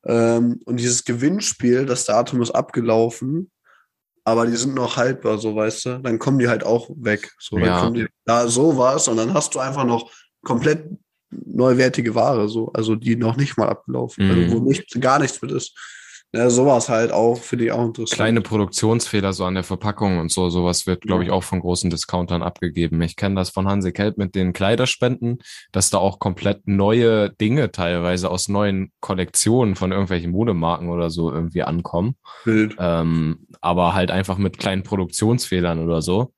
Ähm, 0.06 0.60
und 0.64 0.78
dieses 0.78 1.04
Gewinnspiel, 1.04 1.86
das 1.86 2.04
Datum 2.04 2.42
ist 2.42 2.50
abgelaufen, 2.50 3.50
aber 4.24 4.46
die 4.46 4.56
sind 4.56 4.74
noch 4.74 4.96
haltbar, 4.96 5.38
so 5.38 5.54
weißt 5.54 5.84
du. 5.86 5.98
Dann 6.02 6.18
kommen 6.18 6.38
die 6.38 6.48
halt 6.48 6.64
auch 6.64 6.88
weg. 6.96 7.32
So, 7.38 7.56
dann 7.58 7.68
Ja. 7.68 7.80
kommen 7.80 7.94
die 7.94 8.06
da 8.24 8.48
sowas 8.48 9.08
und 9.08 9.16
dann 9.16 9.34
hast 9.34 9.54
du 9.54 9.58
einfach 9.60 9.84
noch 9.84 10.10
komplett 10.42 10.88
neuwertige 11.30 12.14
Ware, 12.14 12.48
so, 12.48 12.70
also 12.72 12.94
die 12.94 13.16
noch 13.16 13.36
nicht 13.36 13.56
mal 13.56 13.68
abgelaufen, 13.68 14.24
Mhm. 14.26 14.30
also 14.30 14.50
wo 14.52 14.60
nicht, 14.60 15.00
gar 15.00 15.18
nichts 15.18 15.40
mit 15.42 15.50
ist. 15.50 15.76
Ja, 16.34 16.50
sowas 16.50 16.88
halt 16.88 17.12
auch, 17.12 17.38
finde 17.38 17.66
ich 17.66 17.70
auch 17.70 17.84
interessant. 17.84 18.16
Kleine 18.16 18.40
Produktionsfehler 18.40 19.32
so 19.32 19.44
an 19.44 19.54
der 19.54 19.62
Verpackung 19.62 20.18
und 20.18 20.32
so, 20.32 20.50
sowas 20.50 20.84
wird, 20.84 21.02
glaube 21.02 21.22
ich, 21.22 21.30
auch 21.30 21.44
von 21.44 21.60
großen 21.60 21.90
Discountern 21.90 22.42
abgegeben. 22.42 23.00
Ich 23.02 23.14
kenne 23.14 23.36
das 23.36 23.50
von 23.50 23.68
Hanse 23.68 23.92
Kelp 23.92 24.18
mit 24.18 24.34
den 24.34 24.52
Kleiderspenden, 24.52 25.38
dass 25.70 25.90
da 25.90 25.98
auch 25.98 26.18
komplett 26.18 26.66
neue 26.66 27.30
Dinge 27.30 27.70
teilweise 27.70 28.32
aus 28.32 28.48
neuen 28.48 28.90
Kollektionen 28.98 29.76
von 29.76 29.92
irgendwelchen 29.92 30.32
Modemarken 30.32 30.88
oder 30.88 31.08
so 31.08 31.30
irgendwie 31.30 31.62
ankommen. 31.62 32.16
Ähm, 32.46 33.46
aber 33.60 33.94
halt 33.94 34.10
einfach 34.10 34.36
mit 34.36 34.58
kleinen 34.58 34.82
Produktionsfehlern 34.82 35.78
oder 35.84 36.02
so. 36.02 36.32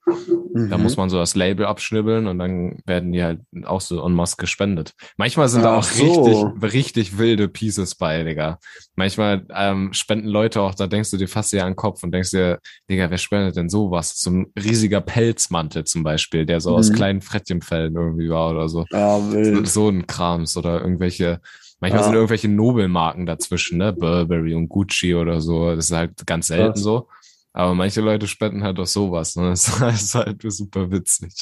Da 0.53 0.79
Mhm. 0.79 0.83
muss 0.83 0.97
man 0.97 1.09
so 1.11 1.19
das 1.19 1.35
Label 1.37 1.67
abschnibbeln 1.67 2.27
und 2.27 2.39
dann 2.39 2.79
werden 2.87 3.13
die 3.13 3.23
halt 3.23 3.41
auch 3.65 3.81
so 3.81 4.05
en 4.05 4.13
masse 4.15 4.37
gespendet. 4.37 4.93
Manchmal 5.17 5.49
sind 5.49 5.63
da 5.63 5.75
Ach 5.75 5.79
auch 5.79 5.83
so. 5.85 6.03
richtig, 6.03 6.73
richtig 6.73 7.19
wilde 7.19 7.49
Pieces 7.49 7.95
bei, 7.95 8.23
Digga. 8.25 8.59
Manchmal 8.97 9.47
ähm, 9.55 9.93
spenden 9.93 10.29
Leute 10.29 10.61
auch, 10.63 10.75
da 10.75 10.87
denkst 10.87 11.11
du 11.11 11.17
dir 11.19 11.29
fast 11.29 11.53
ja 11.53 11.63
an 11.65 11.71
den 11.73 11.77
Kopf 11.77 12.03
und 12.03 12.13
denkst 12.13 12.31
dir, 12.31 12.59
Digga, 12.91 13.11
wer 13.11 13.19
spendet 13.19 13.57
denn 13.57 13.69
sowas? 13.69 14.19
So 14.21 14.31
ein 14.31 14.47
riesiger 14.59 15.01
Pelzmantel 15.01 15.85
zum 15.85 16.03
Beispiel, 16.03 16.47
der 16.47 16.61
so 16.61 16.75
aus 16.75 16.91
Mhm. 16.91 16.95
kleinen 16.95 17.21
Frettchenfällen 17.21 17.95
irgendwie 17.95 18.29
war 18.31 18.51
oder 18.51 18.69
so. 18.69 18.87
Ja, 18.91 19.19
So, 19.21 19.33
wild. 19.33 19.69
so 19.69 19.89
ein 19.89 20.07
Krams 20.07 20.57
oder 20.57 20.81
irgendwelche, 20.81 21.41
manchmal 21.81 22.01
Ja. 22.01 22.05
sind 22.07 22.15
irgendwelche 22.15 22.49
Nobelmarken 22.49 23.27
dazwischen, 23.27 23.79
ne? 23.79 23.93
Burberry 23.93 24.55
und 24.55 24.69
Gucci 24.69 25.15
oder 25.15 25.41
so. 25.41 25.75
Das 25.77 25.87
ist 25.91 25.97
halt 25.97 26.27
ganz 26.27 26.49
selten 26.49 26.73
Krass. 26.75 26.83
so. 26.83 27.09
Aber 27.57 27.75
manche 27.75 28.01
Leute 28.03 28.27
spenden 28.27 28.63
halt 28.63 28.79
auch 28.79 28.87
sowas. 28.87 29.35
Ne? 29.37 29.49
Das 29.51 29.69
ist 30.03 30.15
halt 30.15 30.43
super 30.47 30.91
witzig, 30.91 31.33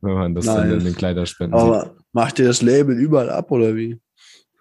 wenn 0.00 0.14
man 0.14 0.34
das 0.34 0.46
dann 0.46 0.68
Nice. 0.68 0.78
in 0.78 0.84
den 0.84 0.94
Kleiderspenden 0.96 1.58
sieht. 1.58 1.68
Aber 1.68 1.96
macht 2.12 2.38
ihr 2.38 2.46
das 2.46 2.62
Label 2.62 2.96
überall 2.96 3.30
ab 3.30 3.50
oder 3.50 3.74
wie? 3.74 3.98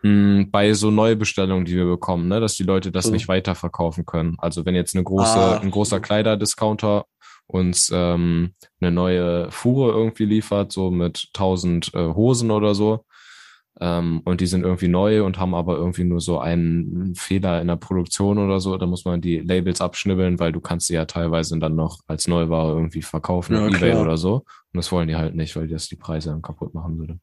Mm, 0.01 0.49
Bei 0.51 0.73
so 0.73 0.89
Neubestellungen, 0.91 1.63
die 1.65 1.75
wir 1.75 1.85
bekommen, 1.85 2.27
ne, 2.27 2.39
dass 2.39 2.55
die 2.55 2.63
Leute 2.63 2.91
das 2.91 3.05
So. 3.05 3.11
nicht 3.11 3.27
weiterverkaufen 3.27 4.05
können. 4.05 4.35
Also 4.39 4.65
wenn 4.65 4.75
jetzt 4.75 4.95
eine 4.95 5.03
große, 5.03 5.37
Ah. 5.39 5.59
ein 5.59 5.71
großer 5.71 5.99
Kleiderdiscounter 5.99 7.05
uns 7.45 7.91
ähm, 7.93 8.53
eine 8.81 8.91
neue 8.91 9.51
Fuhre 9.51 9.91
irgendwie 9.91 10.25
liefert, 10.25 10.71
so 10.71 10.89
mit 10.91 11.27
1000 11.35 11.93
äh, 11.93 12.13
Hosen 12.13 12.51
oder 12.51 12.73
so, 12.73 13.05
ähm, 13.79 14.21
und 14.25 14.39
die 14.41 14.45
sind 14.45 14.63
irgendwie 14.63 14.87
neu 14.87 15.23
und 15.23 15.39
haben 15.39 15.55
aber 15.55 15.75
irgendwie 15.75 16.03
nur 16.03 16.21
so 16.21 16.39
einen 16.39 17.15
Fehler 17.15 17.59
in 17.61 17.67
der 17.67 17.75
Produktion 17.75 18.37
oder 18.37 18.59
so, 18.59 18.77
da 18.77 18.85
muss 18.85 19.05
man 19.05 19.19
die 19.21 19.39
Labels 19.39 19.81
abschnibbeln, 19.81 20.39
weil 20.39 20.51
du 20.51 20.61
kannst 20.61 20.87
sie 20.87 20.93
ja 20.93 21.05
teilweise 21.05 21.57
dann 21.59 21.75
noch 21.75 21.99
als 22.07 22.27
Neuware 22.27 22.73
irgendwie 22.73 23.01
verkaufen 23.01 23.55
Ja, 23.55 23.65
auf 23.65 23.73
Ebay 23.73 23.95
oder 23.95 24.17
so. 24.17 24.35
Und 24.35 24.77
das 24.77 24.91
wollen 24.91 25.07
die 25.07 25.15
halt 25.15 25.35
nicht, 25.35 25.55
weil 25.55 25.67
das 25.67 25.87
die 25.87 25.95
Preise 25.95 26.29
dann 26.29 26.41
kaputt 26.41 26.73
machen 26.73 26.99
würde. 26.99 27.19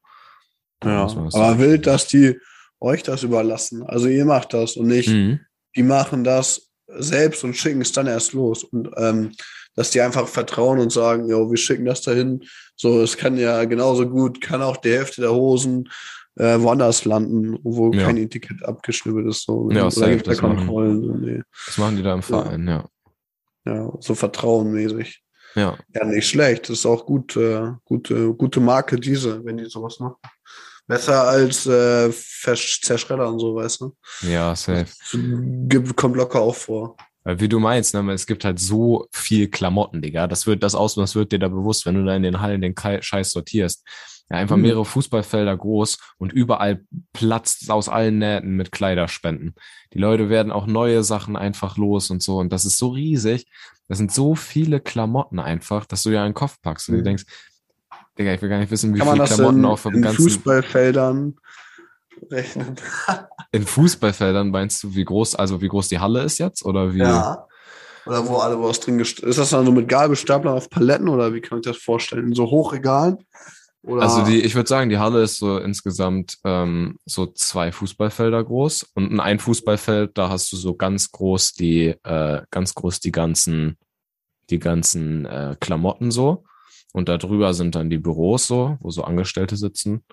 Ja, 0.84 1.02
aber 1.04 1.58
wild, 1.58 1.86
dass 1.86 2.06
die 2.06 2.36
euch 2.80 3.02
das 3.02 3.22
überlassen. 3.22 3.82
Also 3.82 4.08
ihr 4.08 4.24
macht 4.24 4.54
das 4.54 4.76
und 4.76 4.86
nicht, 4.86 5.08
Mhm. 5.10 5.40
die 5.76 5.82
machen 5.82 6.24
das 6.24 6.70
selbst 6.88 7.44
und 7.44 7.54
schicken 7.56 7.82
es 7.82 7.92
dann 7.92 8.06
erst 8.06 8.32
los. 8.32 8.64
Und 8.64 8.90
ähm, 8.96 9.32
dass 9.76 9.90
die 9.90 10.00
einfach 10.00 10.26
vertrauen 10.26 10.80
und 10.80 10.90
sagen, 10.90 11.28
ja, 11.28 11.36
wir 11.36 11.56
schicken 11.56 11.84
das 11.84 12.02
dahin. 12.02 12.42
So, 12.74 13.02
es 13.02 13.16
kann 13.16 13.36
ja 13.36 13.64
genauso 13.64 14.08
gut, 14.08 14.40
kann 14.40 14.62
auch 14.62 14.78
die 14.78 14.90
Hälfte 14.90 15.20
der 15.20 15.32
Hosen 15.32 15.88
äh, 16.36 16.58
woanders 16.60 17.04
landen, 17.04 17.58
wo 17.62 17.92
Ja. 17.92 18.06
kein 18.06 18.16
Etikett 18.16 18.64
abgeschnibbelt 18.64 19.26
ist. 19.28 19.44
So. 19.44 19.70
Ja, 19.70 19.82
Oder 19.82 19.90
safe, 19.90 20.16
gibt 20.16 20.28
da 20.28 20.34
Kontrollen. 20.34 21.02
So, 21.02 21.12
nee. 21.14 21.42
Das 21.66 21.78
machen 21.78 21.96
die 21.96 22.02
da 22.02 22.14
im 22.14 22.22
Verein, 22.22 22.66
ja. 22.66 22.84
Ja, 23.66 23.92
so 24.00 24.14
vertrauenmäßig. 24.14 25.22
Ja, 25.54 25.76
Ja, 25.94 26.04
nicht 26.04 26.28
schlecht. 26.28 26.68
Das 26.68 26.78
ist 26.78 26.86
auch 26.86 27.04
gut, 27.04 27.36
äh, 27.36 27.72
gute, 27.84 28.32
gute 28.34 28.60
Marke, 28.60 28.96
diese, 28.96 29.44
wenn 29.44 29.56
die 29.56 29.66
sowas 29.66 29.98
machen. 29.98 30.16
Besser 30.86 31.22
als 31.28 31.66
äh, 31.66 32.06
und 32.08 33.38
so, 33.38 33.54
weißt 33.54 33.80
du? 33.80 33.96
ja, 34.22 34.54
safe. 34.56 34.86
Gibt, 35.68 35.96
kommt 35.96 36.16
locker 36.16 36.40
auch 36.40 36.54
vor. 36.54 36.96
Wie 37.24 37.48
du 37.48 37.60
meinst, 37.60 37.94
ne, 37.94 38.12
es 38.12 38.26
gibt 38.26 38.44
halt 38.44 38.58
so 38.58 39.06
viel 39.12 39.48
Klamotten, 39.48 40.00
Digga. 40.00 40.26
Das 40.26 40.46
wird 40.46 40.62
das 40.62 40.74
aus, 40.74 40.94
das 40.94 41.14
wird 41.14 41.32
dir 41.32 41.38
da 41.38 41.48
bewusst, 41.48 41.84
wenn 41.84 41.94
du 41.96 42.04
da 42.04 42.16
in 42.16 42.22
den 42.22 42.40
Hallen 42.40 42.62
den 42.62 42.74
Scheiß 42.76 43.30
sortierst. 43.30 43.84
Ja, 44.30 44.36
einfach 44.36 44.56
mhm. 44.56 44.62
mehrere 44.62 44.84
Fußballfelder 44.84 45.56
groß 45.56 45.98
und 46.18 46.32
überall 46.32 46.84
platzt 47.12 47.70
aus 47.70 47.88
allen 47.88 48.18
Nähten 48.18 48.56
mit 48.56 48.70
Kleiderspenden. 48.70 49.54
Die 49.92 49.98
Leute 49.98 50.28
werden 50.28 50.52
auch 50.52 50.66
neue 50.66 51.02
Sachen 51.02 51.36
einfach 51.36 51.76
los 51.76 52.10
und 52.10 52.22
so. 52.22 52.38
Und 52.38 52.52
das 52.52 52.64
ist 52.64 52.78
so 52.78 52.88
riesig. 52.88 53.46
Das 53.88 53.98
sind 53.98 54.12
so 54.12 54.36
viele 54.36 54.78
Klamotten 54.78 55.40
einfach, 55.40 55.84
dass 55.84 56.04
du 56.04 56.10
ja 56.10 56.24
einen 56.24 56.34
Kopf 56.34 56.60
packst 56.62 56.88
und 56.88 56.94
mhm. 56.94 56.98
du 56.98 57.04
denkst, 57.04 57.24
Digga, 58.18 58.32
ich 58.32 58.42
will 58.42 58.48
gar 58.48 58.58
nicht 58.58 58.70
wissen, 58.70 58.94
wie 58.94 59.00
viele 59.00 59.24
Klamotten 59.24 59.58
in, 59.58 59.64
auf 59.64 59.82
dem 59.82 60.02
ganzen 60.02 60.22
Fußballfeldern 60.22 61.36
rechnen. 62.30 62.76
in 63.52 63.66
Fußballfeldern 63.66 64.50
meinst 64.50 64.82
du, 64.84 64.94
wie 64.94 65.04
groß, 65.04 65.34
also 65.34 65.60
wie 65.60 65.68
groß 65.68 65.88
die 65.88 65.98
Halle 65.98 66.22
ist 66.22 66.38
jetzt? 66.38 66.64
Oder 66.64 66.94
wie? 66.94 66.98
Ja. 66.98 67.46
Oder 68.06 68.26
wo 68.28 68.36
alle 68.38 68.60
was 68.60 68.80
drin 68.80 68.98
ist. 69.00 69.22
das 69.22 69.50
dann 69.50 69.66
so 69.66 69.72
mit 69.72 69.88
Gabelstapler 69.88 70.52
auf 70.52 70.70
Paletten 70.70 71.08
oder 71.08 71.34
wie 71.34 71.40
kann 71.40 71.58
ich 71.58 71.64
das 71.64 71.76
vorstellen? 71.76 72.28
In 72.28 72.34
so 72.34 72.44
Hochregalen? 72.44 73.18
Oder? 73.82 74.02
Also 74.02 74.24
die, 74.24 74.40
ich 74.40 74.54
würde 74.54 74.68
sagen, 74.68 74.90
die 74.90 74.98
Halle 74.98 75.22
ist 75.22 75.38
so 75.38 75.58
insgesamt 75.58 76.36
ähm, 76.44 76.98
so 77.06 77.26
zwei 77.26 77.72
Fußballfelder 77.72 78.44
groß 78.44 78.90
und 78.94 79.18
ein 79.20 79.38
Fußballfeld, 79.38 80.18
da 80.18 80.28
hast 80.28 80.52
du 80.52 80.56
so 80.56 80.74
ganz 80.74 81.10
groß 81.10 81.54
die, 81.54 81.94
äh, 82.04 82.42
ganz 82.50 82.74
groß 82.74 83.00
die 83.00 83.12
ganzen, 83.12 83.78
die 84.50 84.58
ganzen 84.58 85.24
äh, 85.24 85.56
Klamotten 85.60 86.10
so. 86.10 86.44
Und 86.92 87.08
da 87.08 87.16
drüber 87.16 87.54
sind 87.54 87.74
dann 87.74 87.88
die 87.88 87.98
Büros 87.98 88.46
so, 88.46 88.76
wo 88.80 88.90
so 88.90 89.04
Angestellte 89.04 89.56
sitzen. 89.56 90.04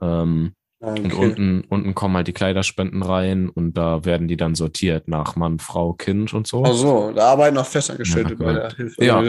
Ähm, 0.00 0.54
okay. 0.80 1.02
Und 1.02 1.14
unten, 1.14 1.60
unten 1.68 1.94
kommen 1.94 2.14
halt 2.16 2.28
die 2.28 2.34
Kleiderspenden 2.34 3.02
rein 3.02 3.48
und 3.48 3.72
da 3.72 4.04
werden 4.04 4.28
die 4.28 4.36
dann 4.36 4.54
sortiert 4.54 5.08
nach 5.08 5.34
Mann, 5.34 5.58
Frau, 5.58 5.94
Kind 5.94 6.34
und 6.34 6.46
so. 6.46 6.62
Ach 6.64 6.74
so, 6.74 7.12
da 7.12 7.32
arbeiten 7.32 7.58
auch 7.58 7.66
Festangestellte 7.66 8.34
ja, 8.34 8.36
bei 8.36 8.52
der 8.52 8.70
Hilfe. 8.70 9.04
Ja, 9.04 9.22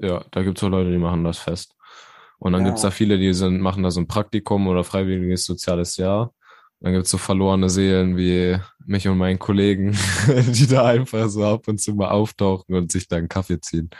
ja 0.00 0.24
da 0.30 0.42
gibt 0.42 0.56
es 0.56 0.64
auch 0.64 0.70
Leute, 0.70 0.90
die 0.90 0.98
machen 0.98 1.24
das 1.24 1.38
fest. 1.38 1.74
Und 2.38 2.52
dann 2.52 2.62
ja. 2.62 2.68
gibt's 2.68 2.82
da 2.82 2.90
viele, 2.90 3.18
die 3.18 3.34
sind, 3.34 3.60
machen 3.60 3.82
da 3.82 3.90
so 3.90 4.00
ein 4.00 4.06
Praktikum 4.06 4.68
oder 4.68 4.84
freiwilliges 4.84 5.44
soziales 5.44 5.96
Jahr. 5.96 6.32
Dann 6.80 6.92
gibt's 6.92 7.10
so 7.10 7.18
verlorene 7.18 7.68
Seelen 7.68 8.16
wie 8.16 8.56
mich 8.86 9.08
und 9.08 9.18
meinen 9.18 9.38
Kollegen, 9.38 9.96
die 10.28 10.66
da 10.68 10.86
einfach 10.86 11.28
so 11.28 11.44
ab 11.44 11.66
und 11.66 11.80
zu 11.80 11.94
mal 11.94 12.10
auftauchen 12.10 12.74
und 12.74 12.92
sich 12.92 13.08
da 13.08 13.16
einen 13.16 13.28
Kaffee 13.28 13.60
ziehen. 13.60 13.90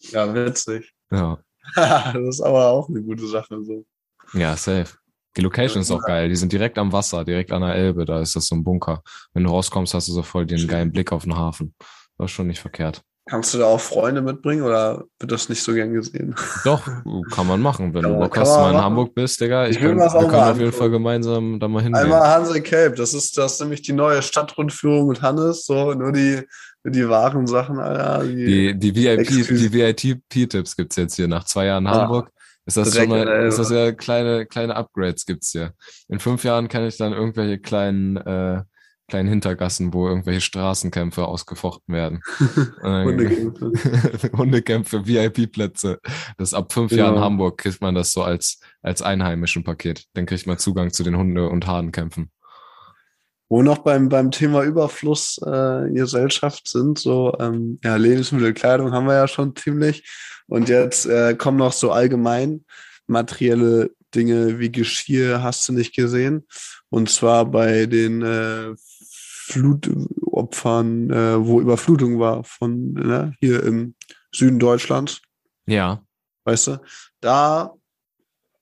Ja, 0.00 0.32
witzig. 0.32 0.92
Ja. 1.10 1.38
das 1.74 2.16
ist 2.16 2.40
aber 2.40 2.68
auch 2.68 2.88
eine 2.88 3.02
gute 3.02 3.26
Sache. 3.26 3.62
So. 3.64 3.84
Ja, 4.32 4.56
safe. 4.56 4.96
Die 5.36 5.42
Location 5.42 5.82
ist 5.82 5.90
auch 5.90 6.02
geil. 6.02 6.28
Die 6.28 6.36
sind 6.36 6.52
direkt 6.52 6.78
am 6.78 6.92
Wasser, 6.92 7.24
direkt 7.24 7.52
an 7.52 7.60
der 7.60 7.74
Elbe. 7.74 8.06
Da 8.06 8.20
ist 8.20 8.36
das 8.36 8.46
so 8.46 8.54
ein 8.54 8.64
Bunker. 8.64 9.02
Wenn 9.34 9.44
du 9.44 9.50
rauskommst, 9.50 9.92
hast 9.92 10.08
du 10.08 10.12
so 10.12 10.22
voll 10.22 10.46
den 10.46 10.66
geilen 10.66 10.92
Blick 10.92 11.12
auf 11.12 11.24
den 11.24 11.36
Hafen. 11.36 11.74
Das 12.16 12.26
ist 12.26 12.30
schon 12.30 12.46
nicht 12.46 12.60
verkehrt. 12.60 13.02
Kannst 13.28 13.52
du 13.52 13.58
da 13.58 13.64
auch 13.64 13.80
Freunde 13.80 14.22
mitbringen 14.22 14.62
oder 14.62 15.04
wird 15.18 15.32
das 15.32 15.48
nicht 15.48 15.60
so 15.60 15.74
gern 15.74 15.92
gesehen? 15.92 16.36
Doch, 16.64 16.86
kann 17.32 17.48
man 17.48 17.60
machen. 17.60 17.92
Wenn 17.92 18.02
kann 18.02 18.12
du 18.12 18.18
Bock 18.20 18.38
hast, 18.38 18.56
mal 18.56 18.70
in 18.70 18.80
Hamburg 18.80 19.16
bist, 19.16 19.40
Digga. 19.40 19.66
Ich, 19.66 19.76
ich 19.76 19.82
kann, 19.82 19.98
wir 19.98 20.08
können 20.08 20.32
auf 20.32 20.58
jeden 20.58 20.72
Fall 20.72 20.90
gemeinsam 20.90 21.58
da 21.58 21.66
mal 21.66 21.82
hingehen. 21.82 22.04
Einmal 22.04 22.28
Hanse 22.28 22.62
Cape, 22.62 22.94
das 22.94 23.14
ist, 23.14 23.36
das 23.36 23.54
ist 23.54 23.60
nämlich 23.60 23.82
die 23.82 23.94
neue 23.94 24.22
Stadtrundführung 24.22 25.08
mit 25.08 25.22
Hannes. 25.22 25.66
So, 25.66 25.92
nur 25.94 26.12
die, 26.12 26.42
die 26.84 27.08
wahren 27.08 27.48
Sachen, 27.48 27.80
Alter. 27.80 28.24
Die, 28.24 28.78
die, 28.78 28.78
die 28.78 28.94
VIP, 28.94 29.26
die 29.26 29.72
VIP-Tipps 29.72 30.76
gibt's 30.76 30.94
jetzt 30.94 31.16
hier 31.16 31.26
nach 31.26 31.42
zwei 31.44 31.66
Jahren 31.66 31.88
ah, 31.88 32.02
Hamburg. 32.02 32.30
Ist 32.64 32.76
das 32.76 32.94
schon 32.94 33.08
mal, 33.08 33.26
ist 33.46 33.58
das 33.58 33.70
ja 33.70 33.90
kleine, 33.90 34.46
kleine 34.46 34.76
Upgrades 34.76 35.26
gibt's 35.26 35.50
hier. 35.50 35.72
In 36.08 36.20
fünf 36.20 36.44
Jahren 36.44 36.68
kann 36.68 36.86
ich 36.86 36.96
dann 36.96 37.12
irgendwelche 37.12 37.58
kleinen, 37.58 38.16
äh, 38.18 38.62
kleinen 39.08 39.28
Hintergassen, 39.28 39.92
wo 39.92 40.08
irgendwelche 40.08 40.40
Straßenkämpfe 40.40 41.26
ausgefochten 41.26 41.94
werden. 41.94 42.20
Hundekämpfe. 42.82 44.30
Hundekämpfe, 44.36 45.06
VIP-Plätze. 45.06 46.00
Das 46.38 46.54
ab 46.54 46.72
fünf 46.72 46.92
ja. 46.92 46.98
Jahren 46.98 47.20
Hamburg 47.20 47.58
kriegt 47.58 47.80
man 47.80 47.94
das 47.94 48.12
so 48.12 48.22
als, 48.22 48.60
als 48.82 49.02
einheimischen 49.02 49.64
Paket. 49.64 50.04
Dann 50.14 50.26
kriegt 50.26 50.46
man 50.46 50.58
Zugang 50.58 50.90
zu 50.92 51.02
den 51.02 51.16
Hunde- 51.16 51.48
und 51.48 51.66
Hahnenkämpfen. 51.66 52.30
Wo 53.48 53.62
noch 53.62 53.78
beim, 53.78 54.08
beim 54.08 54.32
Thema 54.32 54.64
Überfluss 54.64 55.38
äh, 55.38 55.88
Gesellschaft 55.92 56.66
sind, 56.66 56.98
so 56.98 57.32
ähm, 57.38 57.78
ja, 57.84 57.94
Lebensmittel, 57.94 58.52
Kleidung 58.54 58.90
haben 58.90 59.06
wir 59.06 59.14
ja 59.14 59.28
schon 59.28 59.54
ziemlich. 59.54 60.02
Und 60.48 60.68
jetzt 60.68 61.06
äh, 61.06 61.34
kommen 61.36 61.58
noch 61.58 61.72
so 61.72 61.92
allgemein 61.92 62.64
materielle 63.06 63.90
Dinge 64.14 64.58
wie 64.58 64.72
Geschirr, 64.72 65.42
hast 65.44 65.68
du 65.68 65.72
nicht 65.72 65.94
gesehen. 65.94 66.46
Und 66.88 67.10
zwar 67.10 67.44
bei 67.44 67.86
den 67.86 68.22
äh, 68.22 68.74
Flutopfern, 69.46 71.10
äh, 71.10 71.46
wo 71.46 71.60
Überflutung 71.60 72.18
war 72.18 72.42
von 72.42 72.94
ne, 72.94 73.32
hier 73.38 73.62
im 73.62 73.94
Süden 74.32 74.58
Deutschlands. 74.58 75.22
Ja. 75.66 76.02
Weißt 76.44 76.66
du? 76.66 76.80
Da, 77.20 77.72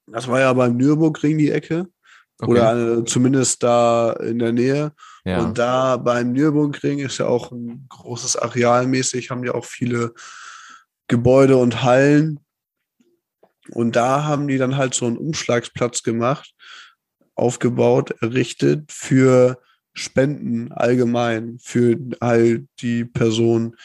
das 0.06 0.28
war 0.28 0.40
ja 0.40 0.52
beim 0.52 0.76
Nürburgring 0.76 1.38
die 1.38 1.50
Ecke. 1.50 1.88
Okay. 2.38 2.50
Oder 2.50 2.98
äh, 2.98 3.04
zumindest 3.04 3.62
da 3.62 4.12
in 4.12 4.38
der 4.38 4.52
Nähe. 4.52 4.92
Ja. 5.24 5.40
Und 5.40 5.56
da 5.56 5.96
beim 5.96 6.32
Nürburgring 6.32 6.98
ist 6.98 7.16
ja 7.18 7.26
auch 7.26 7.50
ein 7.50 7.86
großes 7.88 8.36
Areal 8.36 8.86
mäßig, 8.86 9.30
haben 9.30 9.44
ja 9.44 9.54
auch 9.54 9.64
viele 9.64 10.12
Gebäude 11.08 11.56
und 11.56 11.82
Hallen. 11.82 12.40
Und 13.70 13.96
da 13.96 14.24
haben 14.24 14.48
die 14.48 14.58
dann 14.58 14.76
halt 14.76 14.92
so 14.92 15.06
einen 15.06 15.16
Umschlagsplatz 15.16 16.02
gemacht, 16.02 16.54
aufgebaut, 17.34 18.10
errichtet 18.20 18.92
für 18.92 19.58
Spenden 19.94 20.72
allgemein 20.72 21.58
für 21.62 21.96
all 22.20 22.66
die 22.80 23.04
Personen, 23.04 23.76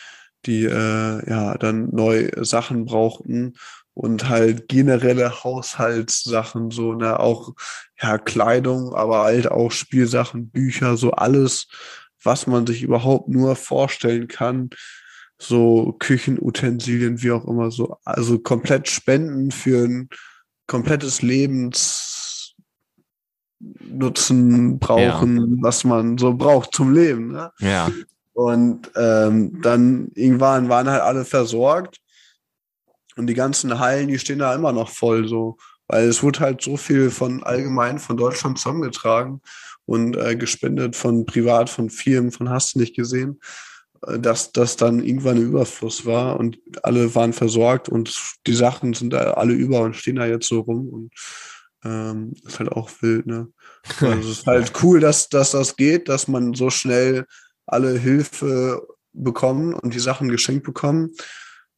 die 0.45 0.65
äh, 0.65 1.29
ja 1.29 1.57
dann 1.57 1.89
neue 1.93 2.43
Sachen 2.43 2.85
brauchten 2.85 3.53
und 3.93 4.29
halt 4.29 4.69
generelle 4.69 5.43
Haushaltssachen, 5.43 6.71
so, 6.71 6.93
ne, 6.93 7.19
auch 7.19 7.53
ja, 8.01 8.17
Kleidung, 8.17 8.93
aber 8.93 9.23
halt 9.23 9.51
auch 9.51 9.71
Spielsachen, 9.71 10.49
Bücher, 10.49 10.95
so 10.95 11.11
alles, 11.11 11.67
was 12.23 12.47
man 12.47 12.65
sich 12.65 12.81
überhaupt 12.81 13.27
nur 13.27 13.55
vorstellen 13.55 14.27
kann. 14.27 14.69
So 15.37 15.95
Küchenutensilien, 15.99 17.21
wie 17.21 17.31
auch 17.31 17.45
immer, 17.45 17.71
so, 17.71 17.97
also 18.05 18.39
komplett 18.39 18.89
Spenden 18.89 19.51
für 19.51 19.85
ein 19.85 20.09
komplettes 20.65 21.21
Lebens 21.21 22.08
Nutzen 23.59 24.79
brauchen, 24.79 25.37
ja. 25.37 25.57
was 25.61 25.83
man 25.83 26.17
so 26.17 26.33
braucht 26.33 26.73
zum 26.73 26.93
Leben. 26.93 27.33
Ne? 27.33 27.51
Ja. 27.59 27.89
Und 28.33 28.89
ähm, 28.95 29.61
dann 29.61 30.11
irgendwann 30.15 30.69
waren 30.69 30.89
halt 30.89 31.01
alle 31.01 31.25
versorgt 31.25 31.99
und 33.17 33.27
die 33.27 33.33
ganzen 33.33 33.79
Hallen, 33.79 34.07
die 34.07 34.17
stehen 34.17 34.39
da 34.39 34.55
immer 34.55 34.71
noch 34.71 34.89
voll 34.89 35.27
so, 35.27 35.57
weil 35.87 36.07
es 36.07 36.23
wurde 36.23 36.39
halt 36.39 36.61
so 36.61 36.77
viel 36.77 37.09
von 37.09 37.43
allgemein 37.43 37.99
von 37.99 38.15
Deutschland 38.15 38.57
zusammengetragen 38.57 39.41
und 39.85 40.15
äh, 40.15 40.37
gespendet 40.37 40.95
von 40.95 41.25
privat, 41.25 41.69
von 41.69 41.89
Firmen, 41.89 42.31
von 42.31 42.49
hast 42.49 42.75
du 42.75 42.79
nicht 42.79 42.95
gesehen, 42.95 43.41
äh, 44.07 44.19
dass 44.19 44.53
das 44.53 44.77
dann 44.77 45.03
irgendwann 45.03 45.35
ein 45.35 45.43
Überfluss 45.43 46.05
war 46.05 46.39
und 46.39 46.59
alle 46.83 47.13
waren 47.15 47.33
versorgt 47.33 47.89
und 47.89 48.15
die 48.47 48.55
Sachen 48.55 48.93
sind 48.93 49.11
da 49.11 49.33
alle 49.33 49.53
über 49.53 49.81
und 49.81 49.97
stehen 49.97 50.15
da 50.15 50.25
jetzt 50.25 50.47
so 50.47 50.61
rum 50.61 50.87
und 50.87 51.11
ähm, 51.83 52.33
ist 52.45 52.59
halt 52.59 52.71
auch 52.71 52.89
wild, 53.01 53.25
ne? 53.27 53.47
Also 54.01 54.29
es 54.29 54.39
ist 54.39 54.47
halt 54.47 54.73
cool, 54.83 54.99
dass, 54.99 55.29
dass 55.29 55.51
das 55.51 55.75
geht, 55.75 56.09
dass 56.09 56.27
man 56.27 56.53
so 56.53 56.69
schnell 56.69 57.25
alle 57.65 57.97
Hilfe 57.97 58.81
bekommen 59.13 59.73
und 59.73 59.93
die 59.93 59.99
Sachen 59.99 60.29
geschenkt 60.29 60.65
bekommen, 60.65 61.11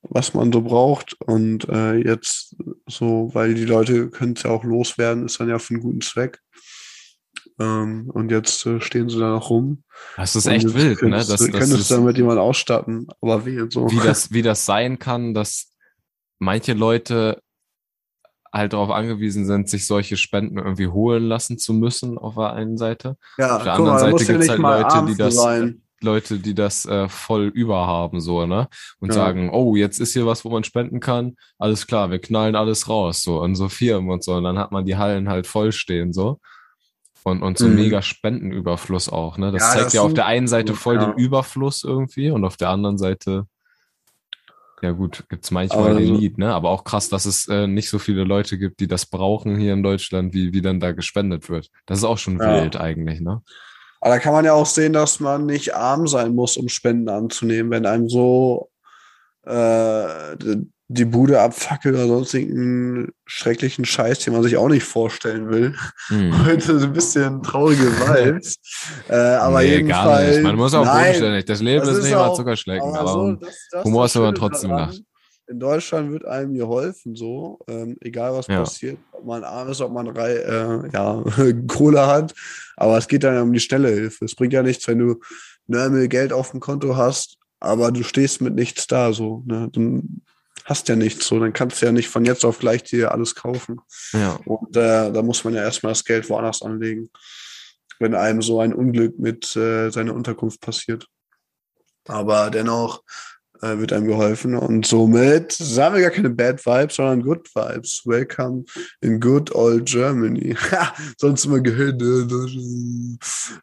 was 0.02 0.34
man 0.34 0.52
so 0.52 0.62
braucht. 0.62 1.14
Und 1.22 1.68
äh, 1.70 1.95
jetzt 1.95 2.56
so, 2.88 3.30
weil 3.34 3.54
die 3.54 3.66
Leute 3.66 4.10
können 4.10 4.34
es 4.34 4.43
ja 4.43 4.52
auch 4.52 4.64
loswerden, 4.64 5.26
ist 5.26 5.39
dann 5.39 5.49
ja 5.49 5.60
für 5.60 5.76
einen 5.76 5.84
guten 5.84 6.02
Zweck. 6.02 6.39
Ähm, 7.60 8.10
und 8.12 8.32
jetzt 8.32 8.66
äh, 8.66 8.82
stehen 8.82 9.10
sie 9.10 9.20
da 9.20 9.32
noch 9.32 9.49
rum. 9.49 9.84
Das 10.18 10.36
ist 10.36 10.47
echt 10.47 10.74
wild, 10.74 11.02
ne? 11.04 11.12
Das, 11.12 11.28
das 11.28 11.52
können 11.52 11.74
es 11.74 11.88
dann 11.88 12.04
mit 12.04 12.18
jemand 12.18 12.39
ausstatten, 12.39 13.08
aber 13.22 13.45
wie 13.45 13.66
so. 13.70 13.89
Wie 13.91 13.99
das, 13.99 14.32
wie 14.32 14.41
das 14.41 14.66
sein 14.66 14.97
kann, 14.97 15.34
dass 15.34 15.72
manche 16.39 16.74
Leute 16.74 17.41
halt 18.54 18.74
darauf 18.74 18.89
angewiesen 18.89 19.45
sind, 19.45 19.70
sich 19.70 19.88
solche 19.88 20.18
Spenden 20.18 20.58
irgendwie 20.58 20.88
holen 20.88 21.24
lassen 21.24 21.58
zu 21.58 21.74
müssen 21.74 22.18
auf 22.18 22.36
der 22.36 22.54
einen 22.54 22.78
Seite. 22.78 23.18
Ja, 23.38 23.58
auf 23.58 23.64
der 23.64 23.74
anderen 23.74 23.93
mal, 23.93 23.99
Seite 23.99 24.26
gibt 24.26 24.43
es 24.43 24.49
halt 24.49 24.60
Leute, 24.60 25.06
die 25.08 25.18
das, 25.18 25.36
sein. 25.36 25.82
Leute, 26.02 26.39
die 26.39 26.56
das 26.56 26.86
äh, 26.86 27.08
voll 27.08 27.45
überhaben, 27.45 28.20
so, 28.20 28.45
ne? 28.45 28.68
Und 28.99 29.10
ja. 29.10 29.16
sagen, 29.16 29.52
oh, 29.52 29.76
jetzt 29.76 29.99
ist 29.99 30.14
hier 30.14 30.26
was, 30.26 30.43
wo 30.43 30.49
man 30.49 30.64
spenden 30.64 30.99
kann. 30.99 31.36
Alles 31.60 31.88
klar, 31.88 32.12
wir 32.12 32.20
knallen 32.20 32.56
alles 32.56 32.89
raus, 32.89 33.22
so, 33.22 33.41
an 33.41 33.56
so 33.56 33.70
Firmen 33.70 34.10
und 34.12 34.24
so. 34.24 34.34
Und 34.34 34.43
dann 34.43 34.58
hat 34.58 34.72
man 34.72 34.86
die 34.86 34.97
Hallen 34.97 35.30
halt 35.30 35.47
voll 35.47 35.72
stehen, 35.72 36.12
so. 36.12 36.39
Und, 37.24 37.43
und 37.43 37.60
so 37.60 37.68
mhm. 37.68 37.76
mega 37.76 38.02
Spendenüberfluss 38.02 39.08
auch, 39.08 39.38
ne? 39.38 39.52
Das 39.52 39.62
ja, 39.62 39.70
zeigt 39.70 39.86
das 39.88 39.93
ja 39.93 40.02
auf 40.02 40.14
der 40.14 40.26
einen 40.26 40.47
Seite 40.47 40.74
voll 40.74 40.95
ja. 40.95 41.06
den 41.06 41.18
Überfluss 41.18 41.84
irgendwie 41.84 42.32
und 42.32 42.43
auf 42.43 42.58
der 42.58 42.70
anderen 42.70 42.97
Seite 42.97 43.45
ja 44.82 44.91
gut, 44.91 45.25
gibt's 45.29 45.51
manchmal 45.51 45.95
den 45.95 46.15
Lied, 46.15 46.38
ne? 46.38 46.53
Aber 46.53 46.69
auch 46.69 46.84
krass, 46.84 47.09
dass 47.09 47.25
es 47.25 47.47
äh, 47.47 47.67
nicht 47.67 47.89
so 47.89 47.99
viele 47.99 48.23
Leute 48.23 48.57
gibt, 48.57 48.79
die 48.79 48.88
das 48.88 49.05
brauchen 49.05 49.57
hier 49.57 49.73
in 49.73 49.84
Deutschland, 49.84 50.34
wie, 50.34 50.53
wie 50.53 50.61
dann 50.61 50.79
da 50.79 50.91
gespendet 50.91 51.49
wird. 51.49 51.69
Das 51.86 51.99
ist 51.99 52.03
auch 52.03 52.17
schon 52.17 52.39
ja. 52.39 52.61
wild 52.61 52.75
eigentlich, 52.75 53.21
ne? 53.21 53.41
Aber 54.01 54.15
da 54.15 54.19
kann 54.19 54.34
man 54.34 54.45
ja 54.45 54.53
auch 54.53 54.65
sehen, 54.65 54.93
dass 54.93 55.19
man 55.19 55.45
nicht 55.45 55.75
arm 55.75 56.07
sein 56.07 56.34
muss, 56.34 56.57
um 56.57 56.69
Spenden 56.69 57.09
anzunehmen, 57.09 57.71
wenn 57.71 57.86
einem 57.86 58.09
so 58.09 58.71
äh, 59.45 60.36
die 60.93 61.05
Bude 61.05 61.39
abfackelt 61.39 61.95
oder 61.95 62.07
sonstigen 62.07 63.13
schrecklichen 63.25 63.85
Scheiß, 63.85 64.19
den 64.19 64.33
man 64.33 64.43
sich 64.43 64.57
auch 64.57 64.67
nicht 64.67 64.83
vorstellen 64.83 65.49
will. 65.49 65.73
Hm. 66.07 66.45
Heute 66.45 66.73
ein 66.73 66.91
bisschen 66.91 67.41
traurige 67.41 67.83
Vibes. 67.83 68.57
äh, 69.07 69.15
aber 69.15 69.61
nee, 69.61 69.77
jedenfalls. 69.77 70.39
Man 70.41 70.57
muss 70.57 70.73
auch 70.73 70.85
bodenständig. 70.85 71.45
Das 71.45 71.61
Leben 71.61 71.85
das 71.85 71.97
ist, 71.97 72.03
nicht 72.03 72.13
mal 72.13 72.35
Zuckerschlecken. 72.35 72.89
Aber, 72.89 72.99
aber 72.99 73.11
so, 73.11 73.31
das, 73.33 73.67
das 73.71 73.83
Humor 73.85 74.05
ist 74.05 74.17
aber 74.17 74.33
trotzdem 74.33 74.71
lacht. 74.71 75.01
In 75.47 75.59
Deutschland 75.59 76.11
wird 76.11 76.25
einem 76.25 76.53
geholfen, 76.53 77.15
so, 77.15 77.59
ähm, 77.67 77.97
egal 78.01 78.33
was 78.33 78.47
ja. 78.47 78.59
passiert, 78.59 78.97
ob 79.11 79.25
man 79.25 79.43
arm 79.43 79.69
ist, 79.69 79.81
ob 79.81 79.91
man 79.91 80.15
äh, 80.15 80.89
ja, 80.93 81.23
Kohle 81.67 82.07
hat, 82.07 82.33
aber 82.77 82.97
es 82.97 83.07
geht 83.07 83.23
dann 83.23 83.41
um 83.41 83.51
die 83.51 83.59
schnelle 83.59 83.89
Hilfe. 83.89 84.23
Es 84.23 84.35
bringt 84.35 84.53
ja 84.53 84.63
nichts, 84.63 84.87
wenn 84.87 84.99
du 84.99 85.19
Nörmel 85.67 86.07
Geld 86.07 86.31
auf 86.31 86.51
dem 86.51 86.61
Konto 86.61 86.95
hast, 86.95 87.37
aber 87.59 87.91
du 87.91 88.03
stehst 88.03 88.41
mit 88.41 88.55
nichts 88.55 88.87
da, 88.87 89.11
so. 89.11 89.43
Ne? 89.45 89.69
Dann 89.73 90.21
hast 90.66 90.88
ja 90.88 90.95
nichts 90.95 91.28
so, 91.28 91.39
dann 91.39 91.53
kannst 91.53 91.82
du 91.82 91.86
ja 91.86 91.91
nicht 91.91 92.09
von 92.09 92.26
jetzt 92.26 92.45
auf 92.45 92.59
gleich 92.59 92.84
dir 92.84 93.12
alles 93.12 93.36
kaufen. 93.36 93.82
Ja. 94.14 94.39
Und 94.45 94.76
äh, 94.76 95.12
da 95.12 95.22
muss 95.22 95.43
man 95.43 95.53
ja 95.53 95.64
erstmal 95.64 95.91
das 95.93 96.05
Geld 96.05 96.30
woanders 96.30 96.62
anlegen, 96.62 97.09
wenn 97.99 98.16
einem 98.16 98.41
so 98.41 98.59
ein 98.59 98.74
Unglück 98.74 99.20
mit 99.20 99.55
äh, 99.55 99.89
seiner 99.89 100.14
Unterkunft 100.14 100.62
passiert. 100.62 101.07
Aber 102.07 102.49
dennoch 102.49 103.03
äh, 103.62 103.78
wird 103.78 103.93
einem 103.93 104.07
geholfen 104.07 104.55
und 104.55 104.86
somit 104.86 105.51
sagen 105.51 105.95
wir 105.95 106.01
gar 106.01 106.12
keine 106.12 106.32
Bad 106.32 106.66
Vibes, 106.66 106.95
sondern 106.95 107.22
Good 107.22 107.53
Vibes. 107.53 108.01
Welcome 108.05 108.66
in 109.01 109.20
good 109.20 109.53
old 109.53 109.86
Germany. 109.86 110.55
Sonst 111.18 111.45
immer 111.45 111.59
gehört. 111.59 112.01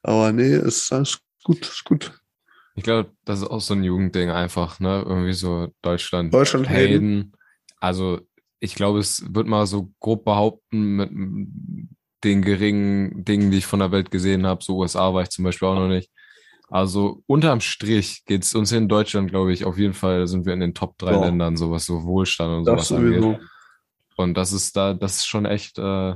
Aber 0.03 0.32
nee, 0.32 0.57
ist 0.57 0.92
alles 0.92 1.18
gut, 1.42 1.62
ist 1.62 1.84
gut. 1.84 2.12
Ich 2.78 2.84
glaube, 2.84 3.10
das 3.24 3.40
ist 3.40 3.48
auch 3.48 3.60
so 3.60 3.74
ein 3.74 3.82
Jugendding 3.82 4.30
einfach, 4.30 4.78
ne? 4.78 5.02
Irgendwie 5.04 5.32
so 5.32 5.66
Deutschland. 5.82 6.32
Deutschland 6.32 6.68
Helden. 6.68 7.32
Also 7.80 8.20
ich 8.60 8.76
glaube, 8.76 9.00
es 9.00 9.24
wird 9.34 9.48
mal 9.48 9.66
so 9.66 9.90
grob 9.98 10.24
behaupten, 10.24 10.96
mit 10.96 11.10
den 12.22 12.42
geringen 12.42 13.24
Dingen, 13.24 13.50
die 13.50 13.58
ich 13.58 13.66
von 13.66 13.80
der 13.80 13.90
Welt 13.90 14.12
gesehen 14.12 14.46
habe, 14.46 14.62
so 14.62 14.76
USA 14.76 15.12
war 15.12 15.22
ich 15.22 15.30
zum 15.30 15.44
Beispiel 15.44 15.66
auch 15.66 15.74
noch 15.74 15.88
nicht. 15.88 16.08
Also 16.68 17.24
unterm 17.26 17.60
Strich 17.60 18.24
geht 18.26 18.44
es 18.44 18.54
uns 18.54 18.70
in 18.70 18.88
Deutschland, 18.88 19.28
glaube 19.28 19.52
ich, 19.52 19.64
auf 19.64 19.76
jeden 19.76 19.94
Fall 19.94 20.28
sind 20.28 20.46
wir 20.46 20.52
in 20.52 20.60
den 20.60 20.74
Top 20.74 20.96
drei 20.98 21.16
oh. 21.16 21.24
Ländern, 21.24 21.56
so 21.56 21.72
was 21.72 21.84
so 21.84 22.04
Wohlstand 22.04 22.58
und 22.58 22.64
das 22.64 22.86
sowas 22.86 23.00
angeht. 23.02 23.40
Und 24.16 24.34
das 24.34 24.52
ist 24.52 24.76
da, 24.76 24.94
das 24.94 25.16
ist 25.16 25.26
schon 25.26 25.46
echt, 25.46 25.78
äh, 25.78 26.14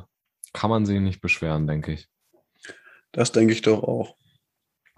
kann 0.53 0.71
man 0.71 0.87
sich 0.87 1.01
nicht 1.01 1.21
beschweren, 1.21 1.67
denke 1.67 1.93
ich. 1.95 2.07
Das 3.11 3.33
denke 3.33 3.53
ich 3.53 3.63
doch 3.63 3.83
auch. 3.83 4.15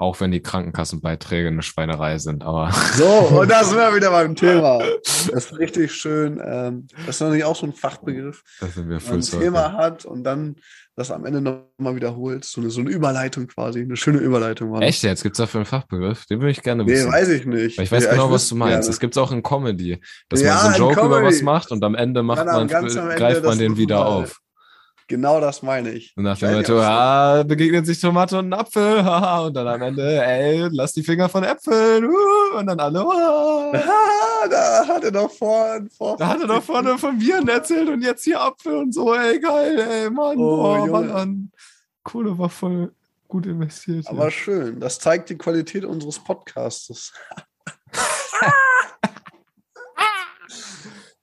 Auch 0.05 0.21
wenn 0.21 0.31
die 0.31 0.43
Krankenkassenbeiträge 0.43 1.49
eine 1.49 1.63
Schweinerei 1.63 2.19
sind, 2.19 2.45
aber. 2.45 2.71
So, 2.95 3.07
und 3.41 3.51
da 3.51 3.65
sind 3.65 3.79
wir 3.79 3.97
wieder 3.97 4.11
beim 4.11 4.35
Thema. 4.35 4.79
Das 5.33 5.47
ist 5.47 5.59
richtig 5.59 5.91
schön. 5.91 6.39
Ähm, 6.45 6.87
das 7.07 7.17
ist 7.17 7.21
natürlich 7.23 7.45
auch 7.45 7.57
so 7.57 7.65
ein 7.65 7.73
Fachbegriff. 7.73 8.43
Das 8.61 8.75
sind 8.75 8.91
wir 8.91 9.01
voll 9.01 9.17
ein 9.17 9.21
Thema 9.23 9.73
hat 9.73 10.05
und 10.05 10.23
dann 10.23 10.57
das 10.97 11.11
am 11.11 11.25
Ende 11.25 11.41
nochmal 11.41 11.97
wiederholt. 11.97 12.45
So 12.45 12.61
eine, 12.61 12.69
so 12.69 12.83
eine 12.83 12.91
Überleitung 12.91 13.47
quasi. 13.47 13.81
Eine 13.81 13.97
schöne 13.97 14.19
Überleitung. 14.19 14.71
Mann. 14.71 14.83
Echt 14.83 15.03
jetzt? 15.03 15.23
Gibt 15.23 15.37
es 15.37 15.39
dafür 15.39 15.61
einen 15.61 15.67
Fachbegriff? 15.67 16.27
Den 16.27 16.41
würde 16.41 16.51
ich 16.51 16.61
gerne 16.61 16.87
wissen. 16.87 17.09
Nee, 17.09 17.13
weiß 17.13 17.29
ich 17.31 17.47
nicht. 17.47 17.79
Weil 17.79 17.85
ich 17.87 17.93
weiß 17.93 18.05
nee, 18.05 18.11
genau, 18.11 18.31
was 18.31 18.49
du 18.51 18.55
meinst. 18.55 18.89
Es 18.89 19.01
gibt 19.01 19.15
es 19.15 19.19
auch 19.19 19.33
in 19.33 19.43
Comedy. 19.43 19.99
Dass 20.29 20.43
ja, 20.43 20.55
man 20.55 20.61
so 20.61 20.67
einen 20.67 20.77
Joke 20.77 21.07
über 21.07 21.23
was 21.23 21.41
macht 21.41 21.71
und 21.71 21.83
am 21.83 21.95
Ende 21.95 22.23
macht 22.23 22.45
man, 22.45 22.69
greift 22.69 23.45
man 23.45 23.59
den 23.59 23.79
wieder 23.79 24.05
auf. 24.05 24.41
Genau 25.07 25.39
das 25.39 25.63
meine 25.63 25.91
ich. 25.91 26.15
Und 26.17 26.25
nach 26.25 26.39
dem 26.39 26.55
Motto, 26.55 26.79
ja, 26.79 27.43
begegnet 27.43 27.85
sich 27.85 28.01
Tomate 28.01 28.39
und 28.39 28.47
ein 28.47 28.59
Apfel, 28.59 28.99
und 29.47 29.55
dann 29.55 29.69
am 29.69 29.83
Ende, 29.83 30.25
ey, 30.25 30.69
lass 30.71 30.95
die 30.95 31.03
Finger 31.03 31.29
von 31.29 31.45
Äpfeln, 31.45 32.07
und 32.57 32.67
dann 32.67 32.81
alle, 32.81 33.01
da 34.51 34.87
hat 34.89 35.05
er 35.05 35.11
doch 35.11 35.31
vorne, 35.31 35.91
vor 35.91 36.17
da 36.17 36.29
hat 36.29 36.41
er 36.41 36.47
doch 36.47 36.63
vorne 36.63 36.97
von 36.97 37.21
Viren 37.21 37.49
erzählt 37.49 37.89
und 37.89 38.01
jetzt 38.03 38.25
hier 38.25 38.41
Apfel 38.41 38.77
und 38.77 38.95
so, 38.95 39.15
ey, 39.15 39.39
geil, 39.39 39.79
ey, 39.79 40.09
Mann, 40.11 40.39
oh, 40.39 40.83
oh 40.83 40.87
Mann, 40.87 41.09
Mann. 41.09 41.53
Kohle 42.03 42.39
war 42.39 42.49
voll 42.49 42.93
gut 43.29 43.45
investiert. 43.47 44.07
Aber 44.07 44.25
ja. 44.25 44.31
schön, 44.31 44.81
das 44.81 44.99
zeigt 44.99 45.29
die 45.29 45.37
Qualität 45.37 45.85
unseres 45.85 46.19
Podcastes. 46.19 47.13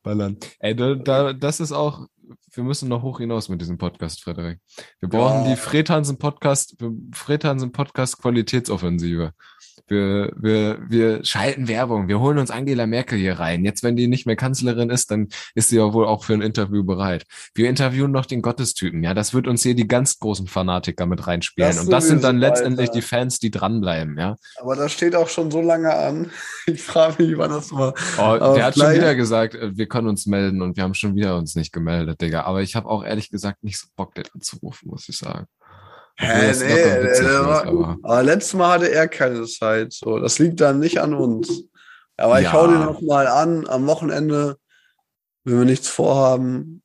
Ballern. 0.04 0.38
Ey, 0.60 0.76
da, 0.76 0.96
da, 0.96 1.34
das 1.34 1.60
ist 1.60 1.72
auch 1.72 2.08
wir 2.54 2.64
müssen 2.64 2.90
noch 2.90 3.02
hoch 3.02 3.20
hinaus 3.20 3.50
mit 3.50 3.62
diesem 3.62 3.78
Podcast, 3.78 4.24
Frederik. 4.24 4.60
Wir 5.00 5.10
brauchen 5.10 5.44
ja. 5.44 5.50
die 5.52 5.56
Fred 5.56 5.90
Hansen 5.90 6.18
Podcast, 6.18 6.76
Fred 7.14 7.44
Hansen 7.44 7.72
Podcast 7.72 8.22
Qualitätsoffensive. 8.22 9.34
Wir, 9.88 10.32
wir, 10.36 10.80
wir 10.88 11.24
schalten 11.24 11.68
Werbung. 11.68 12.08
Wir 12.08 12.20
holen 12.20 12.38
uns 12.38 12.52
Angela 12.52 12.88
Merkel 12.88 13.18
hier 13.18 13.40
rein. 13.40 13.66
Jetzt, 13.66 13.84
wenn 13.84 13.96
die 13.96 14.08
nicht 14.08 14.26
mehr 14.26 14.36
Kanzlerin 14.36 14.90
ist, 14.90 15.12
dann 15.12 15.30
ist 15.56 15.70
sie 15.70 15.78
ja 15.78 15.94
wohl 15.94 16.06
auch 16.06 16.24
für 16.24 16.34
ein 16.34 16.42
Interview 16.42 16.84
bereit. 16.84 17.26
Wir 17.54 17.70
interviewen 17.70 18.12
noch 18.12 18.26
den 18.26 18.42
Gottestypen. 18.42 19.04
Ja, 19.04 19.14
das 19.14 19.34
wird 19.34 19.48
uns 19.48 19.64
hier 19.64 19.76
die 19.76 19.88
ganz 19.88 20.20
großen 20.20 20.48
Fanatiker 20.48 21.06
mit 21.06 21.28
reinspielen. 21.28 21.70
Das 21.70 21.84
Und 21.84 21.92
das 21.92 22.08
sind 22.08 22.24
dann 22.24 22.38
letztendlich 22.38 22.90
Alter. 22.90 23.00
die 23.00 23.02
Fans, 23.02 23.40
die 23.40 23.52
dranbleiben, 23.52 24.18
ja. 24.18 24.36
Aber 24.60 24.76
das 24.76 24.92
steht 24.94 25.16
auch 25.16 25.30
schon 25.30 25.52
so 25.52 25.62
lange 25.62 25.94
an. 25.94 26.32
Ich 26.68 26.84
frage 26.84 27.24
mich, 27.24 27.38
wann 27.38 27.50
das 27.50 27.72
war. 27.72 27.94
Oh, 28.20 28.56
der 28.56 28.66
hat 28.66 28.78
schon 28.78 28.94
wieder 28.94 29.16
gesagt, 29.16 29.56
äh, 29.56 29.76
wir 29.76 29.88
können 29.88 30.08
uns 30.08 30.28
melden 30.28 30.62
und 30.62 30.78
wir 30.78 30.84
haben 30.84 30.94
schon 30.94 31.16
wieder 31.16 31.36
uns 31.36 31.56
nicht 31.56 31.74
gemeldet, 31.74 32.22
Digga. 32.22 32.44
Aber 32.44 32.62
ich 32.62 32.76
habe 32.76 32.88
auch 32.88 33.04
ehrlich 33.04 33.32
gesagt 33.32 33.64
nicht 33.64 33.80
so 33.80 33.88
Bock, 33.96 34.14
den 34.14 34.26
anzurufen, 34.34 34.90
muss 34.90 35.10
ich 35.10 35.18
sagen. 35.18 35.48
Hä, 36.18 36.52
nee, 36.52 37.20
nee, 37.20 37.24
war, 37.24 37.66
aber. 37.66 37.98
aber 38.04 38.24
letztes 38.24 38.54
Mal 38.54 38.74
hatte 38.74 38.92
er 38.92 39.08
keine 39.08 39.46
Zeit. 39.46 39.94
So, 39.94 40.20
das 40.20 40.40
liegt 40.40 40.62
dann 40.62 40.80
nicht 40.80 41.00
an 41.02 41.14
uns. 41.14 41.64
Aber 42.18 42.40
ich 42.40 42.46
ja. 42.46 42.54
hau 42.54 42.68
den 42.68 42.80
noch 42.80 43.02
mal 43.02 43.28
an 43.28 43.68
am 43.68 43.88
Wochenende, 43.88 44.58
wenn 45.44 45.60
wir 45.60 45.66
nichts 45.66 45.88
vorhaben. 45.88 46.84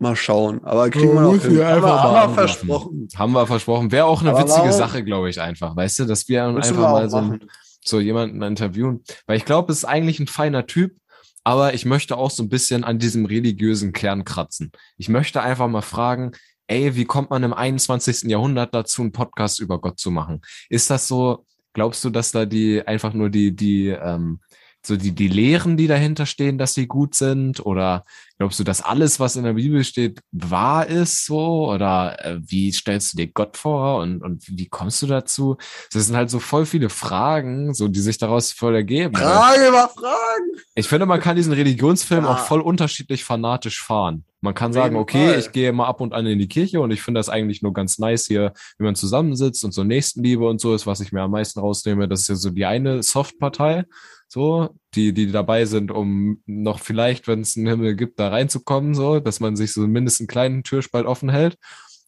Mal 0.00 0.14
schauen. 0.14 0.62
Aber 0.64 0.90
kriegen 0.90 1.12
wir 1.12 1.22
noch 1.22 1.32
hin. 1.32 1.64
Haben, 1.64 1.82
wir, 1.82 2.02
haben 2.02 2.30
wir 2.30 2.34
versprochen. 2.34 3.08
Haben 3.16 3.32
wir 3.32 3.46
versprochen. 3.48 3.90
Wäre 3.90 4.06
auch 4.06 4.20
eine 4.20 4.30
aber 4.30 4.44
witzige 4.44 4.72
Sache, 4.72 5.02
glaube 5.02 5.28
ich, 5.28 5.40
einfach. 5.40 5.74
Weißt 5.74 5.98
du, 5.98 6.04
dass 6.04 6.28
wir 6.28 6.44
einfach 6.44 6.70
wir 6.70 6.78
mal 6.78 7.10
so, 7.10 7.36
so 7.84 8.00
jemanden 8.00 8.40
interviewen. 8.42 9.02
Weil 9.26 9.38
ich 9.38 9.44
glaube, 9.44 9.72
es 9.72 9.78
ist 9.78 9.84
eigentlich 9.84 10.20
ein 10.20 10.28
feiner 10.28 10.66
Typ, 10.66 10.96
aber 11.42 11.74
ich 11.74 11.84
möchte 11.84 12.16
auch 12.16 12.30
so 12.30 12.44
ein 12.44 12.48
bisschen 12.48 12.84
an 12.84 13.00
diesem 13.00 13.26
religiösen 13.26 13.92
Kern 13.92 14.24
kratzen. 14.24 14.70
Ich 14.98 15.08
möchte 15.08 15.42
einfach 15.42 15.66
mal 15.66 15.82
fragen, 15.82 16.32
ey, 16.68 16.94
wie 16.94 17.04
kommt 17.04 17.30
man 17.30 17.42
im 17.42 17.52
21. 17.52 18.30
Jahrhundert 18.30 18.74
dazu, 18.74 19.02
einen 19.02 19.12
Podcast 19.12 19.60
über 19.60 19.80
Gott 19.80 19.98
zu 19.98 20.10
machen? 20.10 20.42
Ist 20.68 20.90
das 20.90 21.08
so, 21.08 21.44
glaubst 21.72 22.04
du, 22.04 22.10
dass 22.10 22.30
da 22.30 22.46
die 22.46 22.86
einfach 22.86 23.12
nur 23.12 23.30
die, 23.30 23.54
die, 23.54 23.88
ähm, 23.88 24.40
so 24.88 24.96
die, 24.96 25.14
die 25.14 25.28
Lehren, 25.28 25.76
die 25.76 25.86
dahinter 25.86 26.26
stehen, 26.26 26.58
dass 26.58 26.74
sie 26.74 26.86
gut 26.86 27.14
sind? 27.14 27.64
Oder 27.64 28.04
glaubst 28.38 28.58
du, 28.58 28.64
dass 28.64 28.82
alles, 28.82 29.20
was 29.20 29.36
in 29.36 29.44
der 29.44 29.52
Bibel 29.52 29.84
steht, 29.84 30.20
wahr 30.32 30.86
ist 30.86 31.24
so? 31.26 31.70
Oder 31.70 32.24
äh, 32.24 32.38
wie 32.40 32.72
stellst 32.72 33.12
du 33.12 33.18
dir 33.18 33.28
Gott 33.28 33.56
vor 33.56 34.00
und, 34.00 34.22
und 34.22 34.44
wie 34.48 34.68
kommst 34.68 35.00
du 35.02 35.06
dazu? 35.06 35.56
Das 35.92 36.06
sind 36.06 36.16
halt 36.16 36.30
so 36.30 36.40
voll 36.40 36.66
viele 36.66 36.88
Fragen, 36.88 37.74
so 37.74 37.86
die 37.86 38.00
sich 38.00 38.18
daraus 38.18 38.52
voll 38.52 38.74
ergeben. 38.74 39.14
Frage 39.14 39.68
über 39.68 39.88
Fragen! 39.88 40.60
Ich 40.74 40.88
finde, 40.88 41.06
man 41.06 41.20
kann 41.20 41.36
diesen 41.36 41.52
Religionsfilm 41.52 42.24
ja. 42.24 42.30
auch 42.30 42.38
voll 42.38 42.60
unterschiedlich 42.60 43.24
fanatisch 43.24 43.82
fahren. 43.82 44.24
Man 44.40 44.54
kann 44.54 44.72
sagen, 44.72 44.94
okay, 44.94 45.36
ich 45.36 45.50
gehe 45.50 45.72
mal 45.72 45.86
ab 45.86 46.00
und 46.00 46.14
an 46.14 46.24
in 46.26 46.38
die 46.38 46.46
Kirche 46.46 46.80
und 46.80 46.92
ich 46.92 47.02
finde 47.02 47.18
das 47.18 47.28
eigentlich 47.28 47.60
nur 47.60 47.72
ganz 47.72 47.98
nice 47.98 48.26
hier, 48.26 48.52
wie 48.78 48.84
man 48.84 48.94
zusammensitzt 48.94 49.64
und 49.64 49.72
so 49.72 49.82
Nächstenliebe 49.82 50.46
und 50.46 50.60
so 50.60 50.74
ist, 50.76 50.86
was 50.86 51.00
ich 51.00 51.10
mir 51.10 51.22
am 51.22 51.32
meisten 51.32 51.58
rausnehme. 51.58 52.06
Das 52.06 52.20
ist 52.20 52.28
ja 52.28 52.34
so 52.36 52.50
die 52.50 52.64
eine 52.64 53.02
Soft-Partei 53.02 53.84
so, 54.28 54.68
die, 54.94 55.12
die 55.14 55.32
dabei 55.32 55.64
sind, 55.64 55.90
um 55.90 56.42
noch 56.46 56.80
vielleicht, 56.80 57.26
wenn 57.28 57.40
es 57.40 57.56
einen 57.56 57.66
Himmel 57.66 57.96
gibt, 57.96 58.20
da 58.20 58.28
reinzukommen, 58.28 58.94
so, 58.94 59.20
dass 59.20 59.40
man 59.40 59.56
sich 59.56 59.72
so 59.72 59.86
mindestens 59.86 60.20
einen 60.20 60.28
kleinen 60.28 60.62
Türspalt 60.64 61.06
offen 61.06 61.30
hält. 61.30 61.56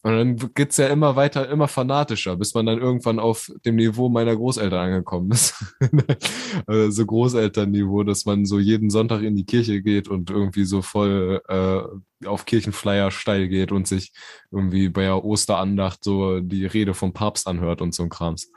Und 0.03 0.17
dann 0.17 0.53
geht's 0.55 0.77
ja 0.77 0.87
immer 0.87 1.15
weiter, 1.15 1.47
immer 1.49 1.67
fanatischer, 1.67 2.35
bis 2.35 2.55
man 2.55 2.65
dann 2.65 2.79
irgendwann 2.79 3.19
auf 3.19 3.51
dem 3.65 3.75
Niveau 3.75 4.09
meiner 4.09 4.35
Großeltern 4.35 4.79
angekommen 4.79 5.31
ist. 5.31 5.53
also 6.65 6.89
so 6.89 7.05
Großelternniveau, 7.05 8.03
dass 8.03 8.25
man 8.25 8.45
so 8.45 8.57
jeden 8.57 8.89
Sonntag 8.89 9.21
in 9.21 9.35
die 9.35 9.45
Kirche 9.45 9.83
geht 9.83 10.07
und 10.07 10.31
irgendwie 10.31 10.65
so 10.65 10.81
voll 10.81 11.41
äh, 11.47 12.27
auf 12.27 12.45
Kirchenflyer 12.45 13.11
steil 13.11 13.47
geht 13.47 13.71
und 13.71 13.87
sich 13.87 14.11
irgendwie 14.49 14.89
bei 14.89 15.03
der 15.03 15.23
Osterandacht 15.23 16.03
so 16.03 16.39
die 16.39 16.65
Rede 16.65 16.95
vom 16.95 17.13
Papst 17.13 17.47
anhört 17.47 17.81
und 17.81 17.93
so 17.93 18.01
ein 18.01 18.09
Krams. 18.09 18.51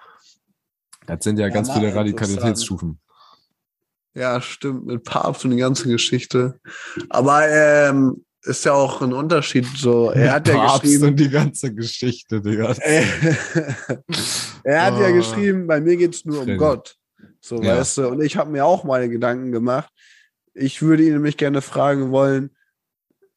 Das 1.07 1.25
sind 1.25 1.39
ja, 1.39 1.49
ja 1.49 1.53
ganz 1.53 1.71
viele 1.71 1.95
Radikalitätsstufen. 1.95 3.01
Ja, 4.15 4.41
stimmt, 4.41 4.87
mit 4.87 5.05
Papst 5.05 5.45
und 5.45 5.51
die 5.51 5.57
ganze 5.57 5.89
Geschichte. 5.89 6.61
Aber 7.09 7.49
ähm, 7.49 8.25
ist 8.43 8.65
ja 8.65 8.73
auch 8.73 9.01
ein 9.03 9.13
Unterschied. 9.13 9.67
So, 9.77 10.11
er 10.11 10.33
hat 10.33 10.49
ja 10.49 10.79
geschrieben. 10.79 11.05
und 11.05 11.17
die 11.17 11.31
ganze 11.31 11.75
Geschichte, 11.75 12.41
Digga. 12.41 12.75
er 14.65 14.85
hat 14.85 14.95
oh. 14.95 15.01
ja 15.01 15.11
geschrieben, 15.11 15.67
bei 15.67 15.81
mir 15.81 15.97
geht 15.97 16.15
es 16.15 16.25
nur 16.25 16.43
um 16.43 16.57
Gott. 16.57 16.97
So, 17.41 17.61
ja. 17.63 17.79
weißt 17.79 17.99
du, 17.99 18.09
und 18.09 18.23
ich 18.23 18.37
habe 18.37 18.51
mir 18.51 18.65
auch 18.65 18.85
meine 18.85 19.09
Gedanken 19.09 19.51
gemacht. 19.53 19.91
Ich 20.53 20.83
würde 20.83 21.03
ihn 21.03 21.15
nämlich 21.15 21.37
gerne 21.37 21.63
fragen 21.63 22.11
wollen, 22.11 22.51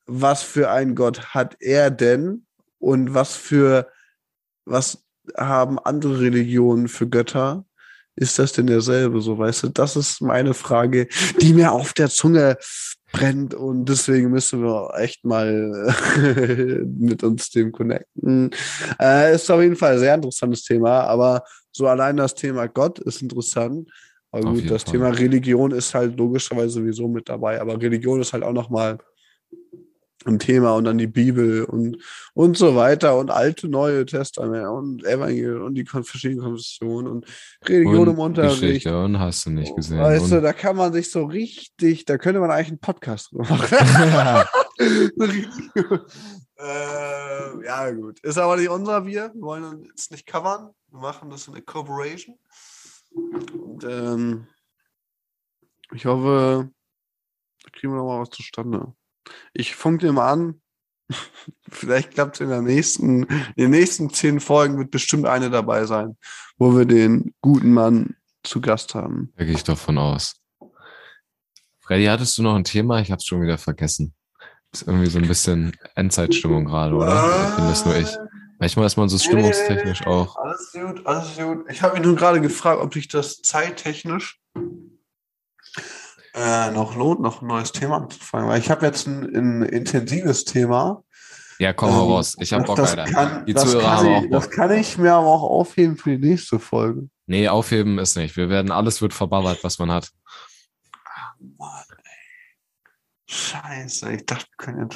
was 0.05 0.43
für 0.43 0.69
ein 0.69 0.95
Gott 0.95 1.34
hat 1.34 1.57
er 1.59 1.89
denn 1.89 2.45
und 2.80 3.13
was 3.13 3.36
für, 3.36 3.91
was 4.65 5.03
haben 5.36 5.80
andere 5.80 6.21
Religionen 6.21 6.88
für 6.88 7.07
Götter? 7.07 7.65
Ist 8.18 8.39
das 8.39 8.51
denn 8.51 8.68
derselbe? 8.68 9.22
So, 9.22 9.38
weißt 9.38 9.63
du, 9.63 9.68
das 9.70 9.95
ist 9.95 10.22
meine 10.22 10.55
Frage, 10.55 11.07
die 11.39 11.53
mir 11.53 11.72
auf 11.72 11.93
der 11.93 12.09
Zunge 12.09 12.57
brennt 13.11 13.53
und 13.53 13.86
deswegen 13.86 14.32
müssen 14.32 14.63
wir 14.63 14.91
echt 14.97 15.24
mal 15.24 15.93
mit 16.99 17.24
uns 17.24 17.51
dem 17.51 17.72
connecten. 17.72 18.49
Äh, 18.99 19.36
ist 19.36 19.49
auf 19.51 19.61
jeden 19.61 19.76
Fall 19.76 19.93
ein 19.93 19.99
sehr 19.99 20.15
interessantes 20.15 20.63
Thema, 20.63 21.01
aber 21.01 21.43
so 21.72 21.88
allein 21.88 22.18
das 22.18 22.34
Thema 22.34 22.68
Gott 22.68 22.99
ist 22.99 23.22
interessant. 23.22 23.89
Aber 24.32 24.51
gut, 24.51 24.70
das 24.70 24.84
Fall. 24.84 24.93
Thema 24.93 25.09
Religion 25.09 25.72
ist 25.72 25.93
halt 25.93 26.18
logischerweise 26.18 26.70
sowieso 26.70 27.07
mit 27.07 27.30
dabei, 27.30 27.61
aber 27.61 27.80
Religion 27.80 28.20
ist 28.20 28.34
halt 28.34 28.43
auch 28.43 28.53
nochmal 28.53 28.97
ein 30.28 30.39
Thema 30.39 30.75
und 30.75 30.86
dann 30.86 30.97
die 30.97 31.07
Bibel 31.07 31.63
und, 31.63 31.97
und 32.34 32.57
so 32.57 32.75
weiter 32.75 33.17
und 33.17 33.32
alte, 33.32 33.67
neue 33.67 34.05
Testament 34.05 34.67
und 34.67 35.05
Evangelium 35.05 35.63
und 35.63 35.75
die 35.75 35.86
verschiedenen 35.86 36.43
Konfessionen 36.43 37.11
und 37.11 37.25
Religion 37.65 38.07
und 38.07 38.13
im 38.13 38.19
Unterricht. 38.19 38.59
Geschichte 38.59 39.03
und 39.03 39.19
hast 39.19 39.45
du 39.45 39.51
nicht 39.51 39.75
gesehen. 39.75 39.99
Weißt 39.99 40.32
du, 40.32 40.41
da 40.41 40.53
kann 40.53 40.75
man 40.75 40.93
sich 40.93 41.09
so 41.11 41.25
richtig, 41.25 42.05
da 42.05 42.17
könnte 42.17 42.39
man 42.39 42.51
eigentlich 42.51 42.69
einen 42.69 42.80
Podcast 42.80 43.34
machen. 43.34 43.78
äh, 46.57 47.65
ja, 47.65 47.91
gut. 47.91 48.19
Ist 48.21 48.38
aber 48.38 48.57
nicht 48.57 48.69
unser 48.69 49.05
Wir. 49.05 49.32
Wir 49.34 49.41
wollen 49.41 49.84
jetzt 49.86 50.11
nicht 50.11 50.25
covern. 50.25 50.69
Wir 50.89 50.99
machen 50.99 51.30
das 51.30 51.47
in 51.47 51.53
der 51.53 51.63
Corporation. 51.63 52.36
Und 53.13 53.84
ähm, 53.84 54.47
ich 55.93 56.05
hoffe, 56.05 56.69
da 57.63 57.69
kriegen 57.71 57.93
wir 57.93 57.97
noch 57.97 58.05
mal 58.05 58.21
was 58.21 58.30
zustande. 58.30 58.93
Ich 59.53 59.75
funke 59.75 60.05
dir 60.05 60.13
mal 60.13 60.32
an. 60.32 60.61
Vielleicht 61.69 62.11
klappt 62.11 62.36
es 62.36 62.41
in 62.41 62.49
der 62.49 62.61
nächsten, 62.61 63.23
in 63.23 63.55
den 63.55 63.71
nächsten 63.71 64.09
zehn 64.09 64.39
Folgen 64.39 64.78
wird 64.78 64.91
bestimmt 64.91 65.25
eine 65.25 65.49
dabei 65.49 65.86
sein, 65.86 66.17
wo 66.57 66.75
wir 66.75 66.86
den 66.86 67.34
guten 67.41 67.73
Mann 67.73 68.15
zu 68.43 68.61
Gast 68.61 68.95
haben. 68.95 69.32
Da 69.38 69.45
gehe 69.45 69.53
ich 69.53 69.63
doch 69.63 69.78
von 69.78 69.97
aus. 69.97 70.36
Freddy, 71.80 72.05
hattest 72.05 72.38
du 72.38 72.43
noch 72.43 72.55
ein 72.55 72.65
Thema? 72.65 72.99
Ich 72.99 73.11
habe 73.11 73.19
es 73.19 73.25
schon 73.25 73.41
wieder 73.41 73.57
vergessen. 73.57 74.13
Ist 74.73 74.86
irgendwie 74.86 75.09
so 75.09 75.19
ein 75.19 75.28
bisschen 75.28 75.75
Endzeitstimmung 75.95 76.65
gerade, 76.65 76.93
oder? 76.95 77.05
Oder 77.05 77.55
bin 77.55 77.67
das 77.67 77.86
nur 77.86 77.95
ich? 77.95 78.09
Manchmal 78.59 78.88
ist 78.88 78.97
man 78.97 79.07
so 79.07 79.17
stimmungstechnisch 79.17 80.05
auch. 80.07 80.36
Alles 80.36 80.71
gut, 80.73 81.05
alles 81.05 81.38
gut. 81.38 81.65
Ich 81.69 81.82
habe 81.82 81.93
mich 81.93 82.03
nur 82.03 82.15
gerade 82.15 82.41
gefragt, 82.41 82.82
ob 82.82 82.93
sich 82.93 83.07
das 83.07 83.41
zeittechnisch 83.41 84.41
äh, 86.38 86.72
noch 86.72 86.96
lohnt, 86.96 87.20
noch 87.20 87.42
ein 87.42 87.48
neues 87.48 87.72
Thema 87.72 87.98
anzufangen. 87.98 88.48
Weil 88.48 88.60
ich 88.60 88.70
habe 88.70 88.86
jetzt 88.86 89.08
ein, 89.08 89.36
ein, 89.36 89.62
intensives 89.64 90.46
Thema. 90.46 91.04
Ja, 91.60 91.74
komm 91.74 91.90
mal 91.90 92.04
ähm, 92.04 92.12
raus. 92.12 92.36
Ich 92.40 92.54
habe 92.54 92.64
Bock, 92.64 92.80
Alter. 92.80 93.06
Kann, 93.06 93.46
die 93.46 93.56
Zuhörer 93.56 93.98
haben 93.98 94.08
auch 94.08 94.22
Bock. 94.22 94.32
Das 94.32 94.50
kann 94.52 94.72
ich 94.72 94.98
mir 94.98 95.14
aber 95.14 95.28
auch 95.28 95.44
aufheben 95.44 95.98
für 95.98 96.18
die 96.18 96.30
nächste 96.30 96.60
Folge. 96.60 97.10
Nee, 97.26 97.48
aufheben 97.48 97.98
ist 97.98 98.16
nicht. 98.16 98.38
Wir 98.38 98.50
werden, 98.50 98.72
alles 98.72 99.02
wird 99.02 99.14
verballert, 99.14 99.64
was 99.64 99.80
man 99.80 99.92
hat. 99.92 100.10
Ach, 101.04 101.34
Mann, 101.58 101.84
ey. 102.04 103.34
Scheiße, 103.34 104.14
ich 104.14 104.26
dachte, 104.26 104.46
wir 104.46 104.58
können 104.58 104.90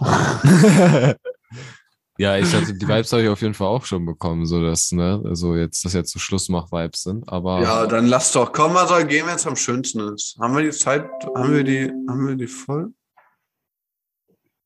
machen. 0.00 1.14
Ja, 2.18 2.36
ich 2.36 2.52
hatte 2.52 2.74
die 2.74 2.88
Vibes 2.88 3.12
habe 3.12 3.22
ich 3.22 3.28
auf 3.28 3.40
jeden 3.42 3.54
Fall 3.54 3.68
auch 3.68 3.84
schon 3.84 4.04
bekommen, 4.04 4.44
so 4.44 4.60
dass, 4.60 4.90
ne, 4.90 5.22
also 5.24 5.54
jetzt, 5.54 5.84
dass 5.84 5.92
jetzt 5.92 6.12
so 6.12 6.18
Schlussmach-Vibes 6.18 7.04
sind, 7.04 7.28
aber. 7.28 7.62
Ja, 7.62 7.86
dann 7.86 8.06
lass 8.06 8.32
doch, 8.32 8.52
komm 8.52 8.72
mal, 8.72 8.88
soll 8.88 9.06
gehen, 9.06 9.24
wenn 9.28 9.36
es 9.36 9.46
am 9.46 9.54
schönsten 9.54 10.00
ist. 10.14 10.36
Haben 10.40 10.56
wir 10.56 10.64
die 10.64 10.76
Zeit, 10.76 11.08
haben 11.36 11.54
wir 11.54 11.62
die, 11.62 11.92
haben 12.08 12.26
wir 12.26 12.34
die 12.34 12.48
voll? 12.48 12.92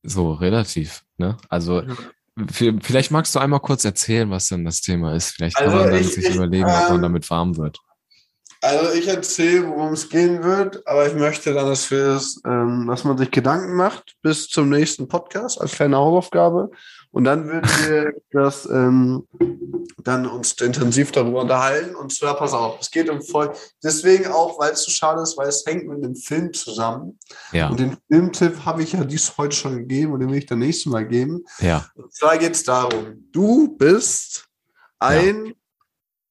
So, 0.01 0.33
relativ, 0.33 1.03
ne? 1.17 1.37
Also, 1.47 1.83
vielleicht 2.81 3.11
magst 3.11 3.35
du 3.35 3.39
einmal 3.39 3.59
kurz 3.59 3.85
erzählen, 3.85 4.31
was 4.31 4.47
denn 4.47 4.65
das 4.65 4.81
Thema 4.81 5.15
ist. 5.15 5.35
Vielleicht 5.35 5.55
kann 5.55 5.67
also 5.67 5.77
man 5.77 5.91
dann 5.91 6.01
ich, 6.01 6.11
sich 6.11 6.25
ich, 6.25 6.35
überlegen, 6.35 6.67
ähm, 6.67 6.73
ob 6.73 6.89
man 6.89 6.95
ähm, 6.95 7.01
damit 7.03 7.29
warm 7.29 7.55
wird. 7.55 7.77
Also 8.61 8.93
ich 8.93 9.07
erzähle, 9.09 9.67
worum 9.67 9.91
es 9.91 10.09
gehen 10.09 10.41
wird, 10.41 10.87
aber 10.87 11.05
ich 11.05 11.13
möchte 11.13 11.53
dann, 11.53 11.67
dass 11.67 11.91
wir 11.91 12.15
es, 12.15 12.41
ähm, 12.47 12.87
dass 12.87 13.03
man 13.03 13.17
sich 13.17 13.29
Gedanken 13.29 13.75
macht 13.75 14.15
bis 14.21 14.47
zum 14.47 14.69
nächsten 14.69 15.07
Podcast 15.09 15.59
als 15.59 15.73
kleine 15.73 15.97
Hausaufgabe. 15.97 16.71
Und 17.13 17.25
dann 17.25 17.47
würden 17.47 17.69
wir 17.87 18.13
das 18.31 18.65
ähm, 18.65 19.27
dann 20.03 20.25
uns 20.25 20.53
intensiv 20.53 21.11
darüber 21.11 21.41
unterhalten. 21.41 21.95
Und 21.95 22.11
zwar, 22.11 22.35
pass 22.35 22.53
auf, 22.53 22.79
es 22.81 22.89
geht 22.89 23.07
um 23.07 23.21
voll. 23.21 23.53
Deswegen 23.83 24.31
auch, 24.31 24.59
weil 24.59 24.71
es 24.71 24.83
so 24.83 24.89
schade 24.89 25.21
ist, 25.21 25.37
weil 25.37 25.47
es 25.47 25.63
hängt 25.63 25.87
mit 25.87 26.03
einem 26.03 26.15
Film 26.15 26.51
zusammen. 26.53 27.19
Ja. 27.51 27.69
Und 27.69 27.79
den 27.79 27.97
Filmtipp 28.09 28.65
habe 28.65 28.81
ich 28.81 28.93
ja 28.93 29.03
dies 29.03 29.37
heute 29.37 29.55
schon 29.55 29.77
gegeben 29.77 30.13
und 30.13 30.21
den 30.21 30.31
will 30.31 30.39
ich 30.39 30.47
dann 30.47 30.57
nächstes 30.57 30.91
Mal 30.91 31.07
geben. 31.07 31.45
Ja. 31.59 31.85
Und 31.93 32.11
zwar 32.11 32.39
geht 32.39 32.53
es 32.53 32.63
darum, 32.63 33.27
du 33.31 33.77
bist 33.77 34.47
ein 34.97 35.45
ja. 35.45 35.51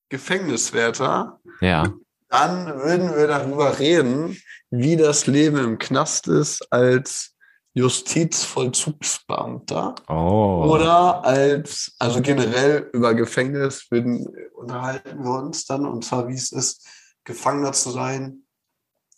Gefängniswärter. 0.08 1.38
Ja. 1.60 1.94
Dann 2.28 2.66
würden 2.80 3.14
wir 3.14 3.28
darüber 3.28 3.78
reden, 3.78 4.36
wie 4.70 4.96
das 4.96 5.28
Leben 5.28 5.58
im 5.58 5.78
Knast 5.78 6.26
ist 6.26 6.72
als 6.72 7.31
Justizvollzugsbeamter 7.74 9.94
oh. 10.08 10.68
oder 10.70 11.24
als, 11.24 11.96
also 11.98 12.20
generell 12.20 12.90
über 12.92 13.14
Gefängnis 13.14 13.86
würden, 13.90 14.28
unterhalten 14.54 15.24
wir 15.24 15.38
uns 15.38 15.64
dann 15.64 15.86
und 15.86 16.04
zwar 16.04 16.28
wie 16.28 16.34
es 16.34 16.52
ist, 16.52 16.86
Gefangener 17.24 17.72
zu 17.72 17.90
sein. 17.90 18.42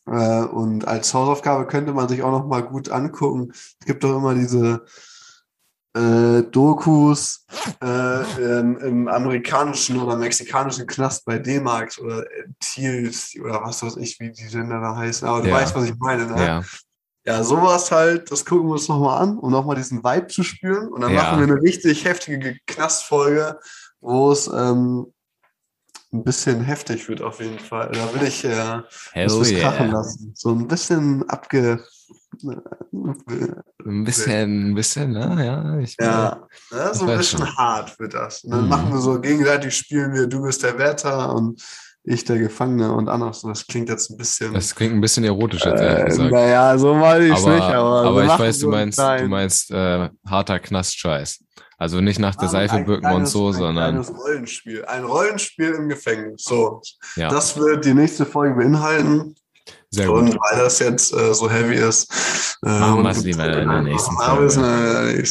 Äh, 0.06 0.44
und 0.44 0.86
als 0.86 1.12
Hausaufgabe 1.14 1.66
könnte 1.66 1.92
man 1.92 2.08
sich 2.08 2.22
auch 2.22 2.30
noch 2.30 2.46
mal 2.46 2.60
gut 2.60 2.90
angucken. 2.90 3.50
Es 3.52 3.86
gibt 3.86 4.04
doch 4.04 4.16
immer 4.16 4.34
diese 4.34 4.84
äh, 5.96 6.42
Dokus 6.42 7.46
äh, 7.80 8.60
im, 8.60 8.76
im, 8.78 9.08
amerikanischen 9.08 10.00
oder 10.00 10.16
mexikanischen 10.16 10.86
Knast 10.86 11.24
bei 11.24 11.38
D-Mark 11.38 11.96
oder 12.02 12.24
Thiels 12.60 13.34
oder 13.40 13.62
was 13.62 13.82
weiß 13.82 13.96
ich, 13.96 14.20
wie 14.20 14.32
die 14.32 14.48
Länder 14.48 14.80
da 14.80 14.96
heißen. 14.96 15.26
Aber 15.26 15.40
du 15.40 15.48
ja. 15.48 15.54
weißt, 15.54 15.74
was 15.74 15.86
ich 15.86 15.96
meine, 15.96 16.26
ne? 16.26 16.36
Ja. 16.36 16.62
Ja, 17.26 17.42
sowas 17.42 17.90
halt, 17.90 18.30
das 18.30 18.44
gucken 18.44 18.68
wir 18.68 18.72
uns 18.72 18.88
nochmal 18.88 19.22
an, 19.22 19.38
um 19.38 19.50
nochmal 19.50 19.76
diesen 19.76 20.04
Vibe 20.04 20.26
zu 20.26 20.42
spüren. 20.42 20.88
Und 20.88 21.00
dann 21.00 21.12
ja. 21.12 21.22
machen 21.22 21.38
wir 21.38 21.54
eine 21.54 21.62
richtig 21.62 22.04
heftige 22.04 22.56
Knastfolge, 22.66 23.58
wo 24.00 24.30
es 24.30 24.46
ähm, 24.46 25.12
ein 26.12 26.22
bisschen 26.22 26.60
heftig 26.60 27.08
wird 27.08 27.22
auf 27.22 27.40
jeden 27.40 27.58
Fall. 27.58 27.90
Da 27.92 28.14
will 28.14 28.28
ich 28.28 28.44
äh, 28.44 28.82
das 29.14 29.50
yeah. 29.50 29.60
krachen 29.60 29.90
lassen. 29.90 30.32
So 30.34 30.50
ein 30.50 30.68
bisschen 30.68 31.28
abge... 31.28 31.82
Ein 32.42 34.04
bisschen, 34.04 34.70
ein 34.70 34.74
bisschen, 34.74 35.12
ne? 35.12 35.44
Ja, 35.46 35.78
ich 35.78 35.96
ja, 36.00 36.46
ja 36.72 36.92
so 36.92 37.06
ein 37.06 37.16
bisschen 37.16 37.46
schon. 37.46 37.56
hart 37.56 37.98
wird 37.98 38.12
das. 38.12 38.44
Und 38.44 38.50
dann 38.50 38.64
mhm. 38.64 38.68
machen 38.68 38.92
wir 38.92 39.00
so 39.00 39.20
gegenseitig, 39.20 39.76
spielen 39.76 40.12
wir, 40.12 40.26
du 40.26 40.42
bist 40.42 40.62
der 40.62 40.76
Wärter 40.76 41.32
und 41.32 41.62
ich 42.04 42.24
der 42.24 42.38
Gefangene 42.38 42.92
und 42.92 43.08
andersrum. 43.08 43.50
Das 43.50 43.66
klingt 43.66 43.88
jetzt 43.88 44.10
ein 44.10 44.16
bisschen. 44.16 44.52
Das 44.52 44.74
klingt 44.74 44.94
ein 44.94 45.00
bisschen 45.00 45.24
erotisch 45.24 45.64
jetzt 45.64 45.80
ehrlich 45.80 46.02
äh, 46.02 46.08
gesagt. 46.08 46.30
Naja, 46.30 46.78
so 46.78 46.94
meine 46.94 47.26
ich 47.26 47.32
es 47.32 47.44
nicht, 47.44 47.62
aber. 47.62 48.02
Aber 48.04 48.24
ich 48.24 48.38
weiß, 48.38 48.58
du 48.60 48.68
meinst, 48.68 48.98
du 48.98 49.26
meinst 49.26 49.70
äh, 49.70 50.10
harter 50.26 50.60
Knastscheiß. 50.60 51.42
Also 51.76 52.00
nicht 52.00 52.20
nach 52.20 52.36
der 52.36 52.48
Seife 52.48 52.78
bücken 52.84 53.00
kleines, 53.00 53.34
und 53.34 53.40
so, 53.40 53.48
ein 53.48 53.52
sondern. 53.54 53.96
Ein 53.96 54.02
Rollenspiel. 54.02 54.84
Ein 54.84 55.04
Rollenspiel 55.04 55.70
im 55.70 55.88
Gefängnis. 55.88 56.44
So. 56.44 56.82
Ja. 57.16 57.28
Das 57.28 57.56
wird 57.56 57.84
die 57.84 57.94
nächste 57.94 58.24
Folge 58.26 58.54
beinhalten. 58.54 59.34
Sehr 59.94 60.06
gut. 60.08 60.16
Und 60.16 60.34
weil 60.34 60.58
das 60.58 60.78
jetzt 60.80 61.12
äh, 61.12 61.32
so 61.32 61.48
heavy 61.48 61.76
ist. 61.76 62.10
Äh, 62.64 62.68
machen 62.68 63.02
wir 63.02 63.10
es 63.10 63.22
lieber 63.22 63.44
in 63.44 63.68
der 63.68 63.82
nächsten 63.82 64.16
Folge. 64.16 64.60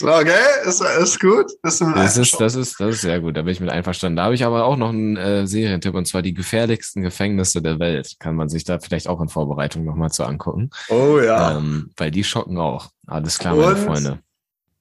Okay, 0.01 0.31
ist, 0.65 0.81
ist 0.81 1.19
gut. 1.19 1.51
Ist 1.63 1.81
das, 1.81 2.17
ist, 2.17 2.39
das, 2.39 2.55
ist, 2.55 2.79
das 2.79 2.95
ist 2.95 3.01
sehr 3.01 3.19
gut, 3.19 3.35
da 3.35 3.41
bin 3.41 3.51
ich 3.51 3.59
mit 3.59 3.69
einverstanden. 3.69 4.17
Da 4.17 4.23
habe 4.23 4.35
ich 4.35 4.45
aber 4.45 4.63
auch 4.63 4.77
noch 4.77 4.89
einen 4.89 5.17
äh, 5.17 5.45
Serientipp 5.45 5.95
und 5.95 6.07
zwar 6.07 6.21
die 6.21 6.33
gefährlichsten 6.33 7.01
Gefängnisse 7.01 7.61
der 7.61 7.79
Welt. 7.79 8.15
Kann 8.19 8.35
man 8.35 8.47
sich 8.47 8.63
da 8.63 8.79
vielleicht 8.79 9.07
auch 9.09 9.19
in 9.19 9.27
Vorbereitung 9.29 9.83
nochmal 9.83 10.11
zu 10.11 10.23
angucken. 10.23 10.69
Oh 10.89 11.19
ja. 11.19 11.57
Ähm, 11.57 11.91
weil 11.97 12.11
die 12.11 12.23
schocken 12.23 12.57
auch. 12.57 12.89
Alles 13.07 13.37
klar, 13.37 13.55
meine 13.55 13.75
Freunde. 13.75 14.19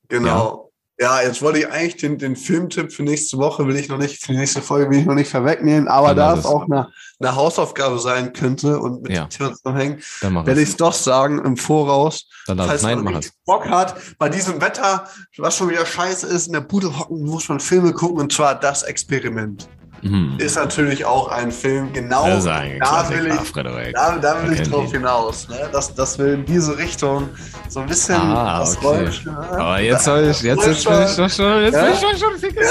Genau. 0.09 0.73
Ja, 1.01 1.21
jetzt 1.21 1.43
wollte 1.43 1.59
ich 1.59 1.69
eigentlich 1.69 1.97
den, 1.97 2.19
den 2.19 2.37
Filmtipp 2.37 2.93
für 2.93 3.03
nächste 3.03 3.37
Woche 3.39 3.67
will 3.67 3.75
ich 3.75 3.89
noch 3.89 3.99
nicht, 3.99 4.23
für 4.23 4.33
die 4.33 4.39
nächste 4.39 4.63
Folge 4.63 4.89
will 4.89 5.01
ich 5.01 5.05
noch 5.05 5.17
nicht 5.17 5.31
vorwegnehmen, 5.31 5.89
aber 5.89 6.15
da 6.15 6.37
es 6.37 6.45
auch 6.45 6.67
eine, 6.67 6.91
eine 7.23 7.37
Hausaufgabe 7.37 7.99
sein 7.99 8.33
könnte 8.33 8.79
und 8.79 9.03
mit 9.03 9.13
ja. 9.13 9.27
dem 9.27 9.55
zusammenhängen, 9.55 10.03
werde 10.21 10.61
ich 10.61 10.71
es 10.71 10.77
doch 10.77 10.93
sagen 10.93 11.45
im 11.45 11.57
Voraus. 11.57 12.27
Dann 12.47 12.59
falls 12.59 12.83
nein, 12.83 13.03
man 13.03 13.21
Bock 13.45 13.69
hat, 13.69 13.95
bei 14.19 14.29
diesem 14.29 14.61
Wetter, 14.61 15.07
was 15.39 15.57
schon 15.57 15.71
wieder 15.71 15.87
scheiße 15.87 16.27
ist, 16.27 16.47
in 16.49 16.53
der 16.53 16.61
Bude 16.61 16.99
hocken, 16.99 17.23
muss 17.25 17.49
man 17.49 17.61
Filme 17.61 17.93
gucken 17.93 18.21
und 18.21 18.33
zwar 18.33 18.55
das 18.59 18.83
Experiment. 18.83 19.69
Mhm. 20.03 20.35
Ist 20.39 20.57
natürlich 20.57 21.05
auch 21.05 21.29
ein 21.29 21.53
Film, 21.53 21.93
genau 21.93 22.25
da 22.25 23.09
will 23.09 23.29
ich, 23.29 23.93
da, 23.93 24.19
da 24.19 24.43
will 24.43 24.53
ich 24.53 24.69
drauf 24.69 24.91
hinaus. 24.91 25.49
Ne? 25.49 25.69
Das, 25.71 25.95
das 25.95 26.19
will 26.19 26.35
in 26.35 26.45
diese 26.45 26.77
Richtung 26.77 27.29
so 27.69 27.81
ein 27.81 27.87
bisschen 27.87 28.17
ah, 28.17 28.59
das 28.59 28.77
okay. 28.79 28.87
Rollen, 28.87 29.29
Aber 29.29 29.79
jetzt 29.81 30.05
soll 30.05 30.25
ich, 30.25 30.43
jetzt, 30.43 30.67
jetzt 30.67 30.85
bin 30.85 31.03
ich 31.05 31.17
doch 31.17 31.31
schon, 31.31 31.63
jetzt 31.63 31.75
ja? 31.75 31.85
bin 31.85 31.95
ich 31.95 32.01
doch 32.01 32.19
schon 32.19 32.39
ficken. 32.39 32.65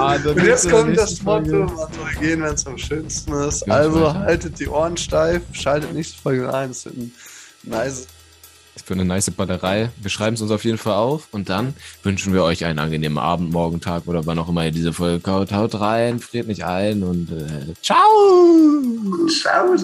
Ah, 0.00 0.16
Und 0.24 0.42
jetzt 0.42 0.70
kommt 0.70 0.96
das 0.96 1.22
Motto, 1.22 1.68
soll 1.68 1.88
gehen, 2.18 2.42
wenn 2.42 2.54
es 2.54 2.66
am 2.66 2.78
schönsten 2.78 3.32
ist. 3.34 3.70
Also 3.70 4.14
haltet 4.14 4.58
die 4.58 4.68
Ohren 4.68 4.96
steif, 4.96 5.42
schaltet 5.52 5.92
nächste 5.92 6.18
Folge 6.18 6.52
ein, 6.52 6.70
es 6.70 6.84
wird 6.86 6.96
ein 6.96 7.12
nice 7.64 8.06
Für 8.84 8.94
eine 8.94 9.04
nice 9.04 9.30
Ballerei. 9.30 9.90
Wir 10.00 10.10
schreiben 10.10 10.34
es 10.34 10.40
uns 10.40 10.50
auf 10.50 10.64
jeden 10.64 10.78
Fall 10.78 10.94
auf 10.94 11.28
und 11.32 11.48
dann 11.48 11.74
wünschen 12.02 12.32
wir 12.32 12.42
euch 12.42 12.64
einen 12.64 12.78
angenehmen 12.78 13.18
Abend, 13.18 13.52
Morgen, 13.52 13.80
Tag 13.80 14.06
oder 14.06 14.24
wann 14.26 14.38
auch 14.38 14.48
immer 14.48 14.64
ihr 14.64 14.72
diese 14.72 14.92
Folge 14.92 15.20
kaut. 15.20 15.52
Haut 15.52 15.78
rein, 15.78 16.20
friert 16.20 16.48
nicht 16.48 16.64
ein 16.64 17.02
und 17.02 17.30
äh, 17.30 17.74
ciao! 17.82 17.98
Ciao! 19.28 19.76